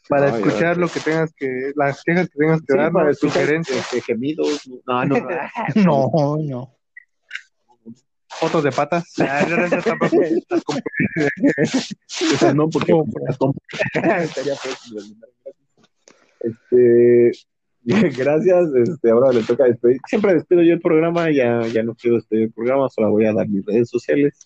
Para 0.09 0.31
No, 0.31 0.37
escuchar 0.37 0.77
yo- 0.77 0.83
lo 0.83 0.89
que 0.89 1.01
tengas 1.01 1.33
que, 1.35 1.73
las 1.75 2.03
quejas 2.05 2.29
que 2.29 2.39
tengas 2.39 2.61
que 2.61 2.73
Sí, 2.73 2.79
dar, 2.79 2.93
para 2.93 3.13
sugerencias, 3.15 3.87
gemidos. 4.07 4.61
No, 4.87 5.05
no, 5.05 5.17
no. 5.19 5.29
No, 5.75 6.37
no. 6.43 6.77
fotos 8.29 8.63
de 8.65 8.71
patas. 8.73 9.05
No, 12.55 12.69
porque. 12.71 12.93
Estaría. 14.23 14.55
Este, 16.41 17.33
gracias. 18.17 18.69
Este, 18.75 19.11
ahora 19.11 19.33
le 19.33 19.43
toca 19.43 19.65
despedir. 19.65 19.99
Siempre 20.09 20.35
despido 20.35 20.63
yo 20.63 20.75
el 20.75 20.81
programa, 20.81 21.31
ya, 21.31 21.63
ya 21.67 21.83
no 21.83 21.95
quiero 21.95 22.17
despedir 22.17 22.45
el 22.45 22.53
programa, 22.53 22.89
solo 22.89 23.11
voy 23.11 23.25
a 23.27 23.33
dar 23.33 23.49
mis 23.49 23.65
redes 23.65 23.89
sociales. 23.91 24.39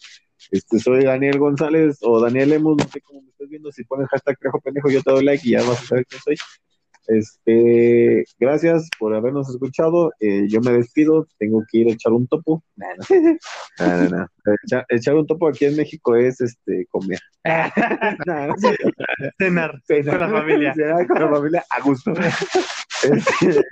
Este, 0.51 0.78
soy 0.78 1.05
Daniel 1.05 1.38
González 1.38 1.99
o 2.03 2.20
Daniel 2.20 2.51
Lemos, 2.51 2.76
no 2.76 2.84
sé 2.88 3.01
cómo 3.01 3.22
me 3.22 3.28
estás 3.30 3.49
viendo. 3.49 3.70
Si 3.72 3.84
pones 3.84 4.09
hashtag 4.09 4.38
Trejo 4.38 4.61
Pendejo, 4.61 4.90
yo 4.90 5.03
te 5.03 5.11
doy 5.11 5.24
like 5.24 5.47
y 5.47 5.53
ya 5.53 5.62
vas 5.62 5.82
a 5.82 5.86
saber 5.86 6.07
quién 6.07 6.20
soy. 6.22 6.36
Este, 7.09 8.24
gracias 8.38 8.88
por 8.99 9.14
habernos 9.14 9.49
escuchado. 9.51 10.12
Eh, 10.20 10.47
yo 10.49 10.61
me 10.61 10.72
despido, 10.72 11.26
tengo 11.38 11.64
que 11.70 11.78
ir 11.78 11.88
a 11.88 11.93
echar 11.93 12.12
un 12.12 12.26
topo. 12.28 12.62
No, 12.76 12.86
no, 12.97 13.38
no, 13.80 14.09
no, 14.09 14.09
no. 14.18 14.26
Echa- 14.64 14.84
echar 14.88 15.14
un 15.16 15.26
topo 15.26 15.49
aquí 15.49 15.64
en 15.64 15.76
México 15.76 16.14
es 16.16 16.40
este 16.40 16.86
comer. 16.90 17.18
No, 18.26 18.47
no 18.47 18.57
sé. 18.57 18.76
Cenar 19.38 19.80
Sí, 19.86 20.05
con 20.05 20.18
la 20.20 20.28
familia. 20.28 20.74
Será 20.74 21.05
con 21.07 21.20
la 21.20 21.28
familia 21.28 21.64
a 21.70 21.80
gusto. 21.82 22.12
Este, 23.03 23.64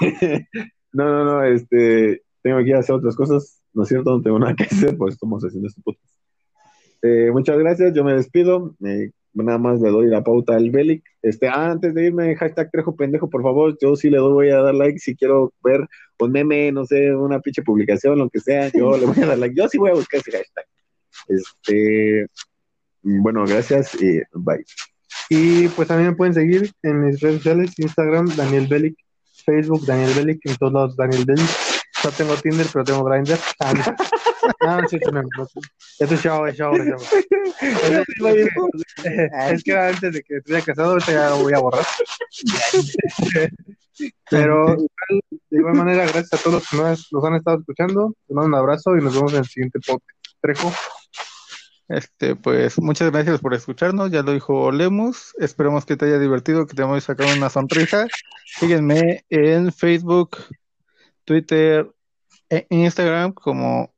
no, 0.92 1.04
no, 1.04 1.24
no, 1.24 1.44
este, 1.44 2.22
tengo 2.42 2.58
que 2.58 2.68
ir 2.68 2.76
a 2.76 2.80
hacer 2.80 2.94
otras 2.94 3.16
cosas, 3.16 3.62
¿no 3.72 3.82
es 3.82 3.88
cierto? 3.88 4.10
No 4.10 4.22
tengo 4.22 4.38
nada 4.38 4.54
que 4.54 4.64
hacer, 4.64 4.96
pues 4.96 5.14
estamos 5.14 5.42
haciendo 5.42 5.68
este 5.68 5.82
podcast. 5.82 6.14
Eh, 7.02 7.30
muchas 7.32 7.58
gracias, 7.58 7.94
yo 7.94 8.04
me 8.04 8.14
despido. 8.14 8.74
eh, 8.84 9.10
nada 9.44 9.58
más 9.58 9.80
le 9.80 9.90
doy 9.90 10.06
la 10.06 10.24
pauta 10.24 10.56
al 10.56 10.70
Belic. 10.70 11.04
Este, 11.22 11.48
ah, 11.48 11.70
antes 11.70 11.94
de 11.94 12.06
irme, 12.06 12.34
hashtag 12.36 12.70
Trejo 12.70 12.96
Pendejo, 12.96 13.28
por 13.28 13.42
favor, 13.42 13.76
yo 13.80 13.96
sí 13.96 14.10
le 14.10 14.18
doy, 14.18 14.32
voy 14.32 14.50
a 14.50 14.62
dar 14.62 14.74
like 14.74 14.98
si 14.98 15.14
quiero 15.14 15.52
ver 15.62 15.86
un 16.18 16.32
meme, 16.32 16.72
no 16.72 16.86
sé, 16.86 17.14
una 17.14 17.40
pinche 17.40 17.62
publicación, 17.62 18.18
lo 18.18 18.30
que 18.30 18.40
sea, 18.40 18.70
yo 18.72 18.96
le 18.96 19.06
voy 19.06 19.22
a 19.22 19.26
dar 19.26 19.38
like. 19.38 19.54
Yo 19.54 19.68
sí 19.68 19.78
voy 19.78 19.90
a 19.90 19.94
buscar 19.94 20.20
ese 20.20 20.32
hashtag. 20.32 20.64
Este, 21.28 22.26
bueno, 23.02 23.44
gracias 23.46 24.00
y 24.00 24.20
bye. 24.32 24.64
Y 25.28 25.68
pues 25.68 25.88
también 25.88 26.10
me 26.10 26.16
pueden 26.16 26.34
seguir 26.34 26.72
en 26.82 27.04
mis 27.04 27.20
redes 27.20 27.36
sociales, 27.36 27.72
Instagram, 27.78 28.28
Daniel 28.36 28.66
Belic, 28.66 28.96
Facebook, 29.44 29.84
Daniel 29.86 30.12
Belic, 30.14 30.40
en 30.44 30.56
todos 30.56 30.72
lados, 30.72 30.96
Daniel 30.96 31.24
Belic. 31.24 31.50
No 32.04 32.10
tengo 32.12 32.36
Tinder, 32.36 32.66
pero 32.72 32.84
tengo 32.84 33.04
Grindr. 33.04 33.38
Ah, 33.60 33.72
no. 33.72 34.80
No, 34.80 34.88
sí, 34.88 34.98
no, 35.12 35.22
no, 35.22 35.46
sí. 35.46 35.58
Esto 35.98 36.14
es 36.14 36.22
chavo, 36.22 36.46
es 36.46 36.56
chavo, 36.56 36.76
es 36.76 36.86
chavo. 36.86 37.02
Es 39.50 39.64
que, 39.64 39.72
era 39.72 39.88
antes 39.88 40.12
de 40.12 40.22
que 40.22 40.36
estuviera 40.36 40.64
casado, 40.64 40.92
ahorita 40.92 41.12
ya 41.12 41.30
lo 41.30 41.38
voy 41.38 41.52
a 41.52 41.58
borrar. 41.58 41.84
Pero 44.30 44.76
de 44.76 45.58
igual 45.58 45.74
manera, 45.74 46.04
gracias 46.04 46.34
a 46.34 46.36
todos 46.36 46.54
los 46.54 46.68
que 46.68 46.76
nos, 46.76 47.08
nos 47.10 47.24
han 47.24 47.34
estado 47.34 47.58
escuchando. 47.58 48.14
Les 48.28 48.36
mando 48.36 48.48
un 48.48 48.54
abrazo 48.54 48.96
y 48.96 49.02
nos 49.02 49.14
vemos 49.14 49.32
en 49.32 49.38
el 49.40 49.46
siguiente 49.46 49.80
podcast. 49.80 50.18
Trejo. 50.40 50.72
Este, 51.88 52.34
pues 52.34 52.80
muchas 52.80 53.12
gracias 53.12 53.40
por 53.40 53.54
escucharnos, 53.54 54.10
ya 54.10 54.22
lo 54.22 54.32
dijo 54.32 54.72
Lemus, 54.72 55.34
esperemos 55.38 55.86
que 55.86 55.96
te 55.96 56.06
haya 56.06 56.18
divertido, 56.18 56.66
que 56.66 56.74
te 56.74 56.82
hemos 56.82 57.04
sacado 57.04 57.32
una 57.32 57.48
sonrisa. 57.48 58.06
Síguenme 58.58 59.24
en 59.30 59.72
Facebook, 59.72 60.38
Twitter 61.24 61.88
e 62.50 62.66
Instagram 62.70 63.32
como 63.32 63.94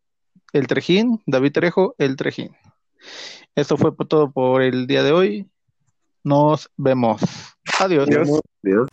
El 0.52 0.66
Trejín, 0.66 1.22
David 1.26 1.52
Trejo, 1.52 1.94
El 1.98 2.16
Trejín. 2.16 2.54
Esto 3.54 3.76
fue 3.76 3.92
todo 4.06 4.30
por 4.30 4.62
el 4.62 4.86
día 4.86 5.02
de 5.02 5.12
hoy. 5.12 5.50
Nos 6.24 6.70
vemos. 6.76 7.22
Adiós. 7.80 8.08
Adiós. 8.62 8.88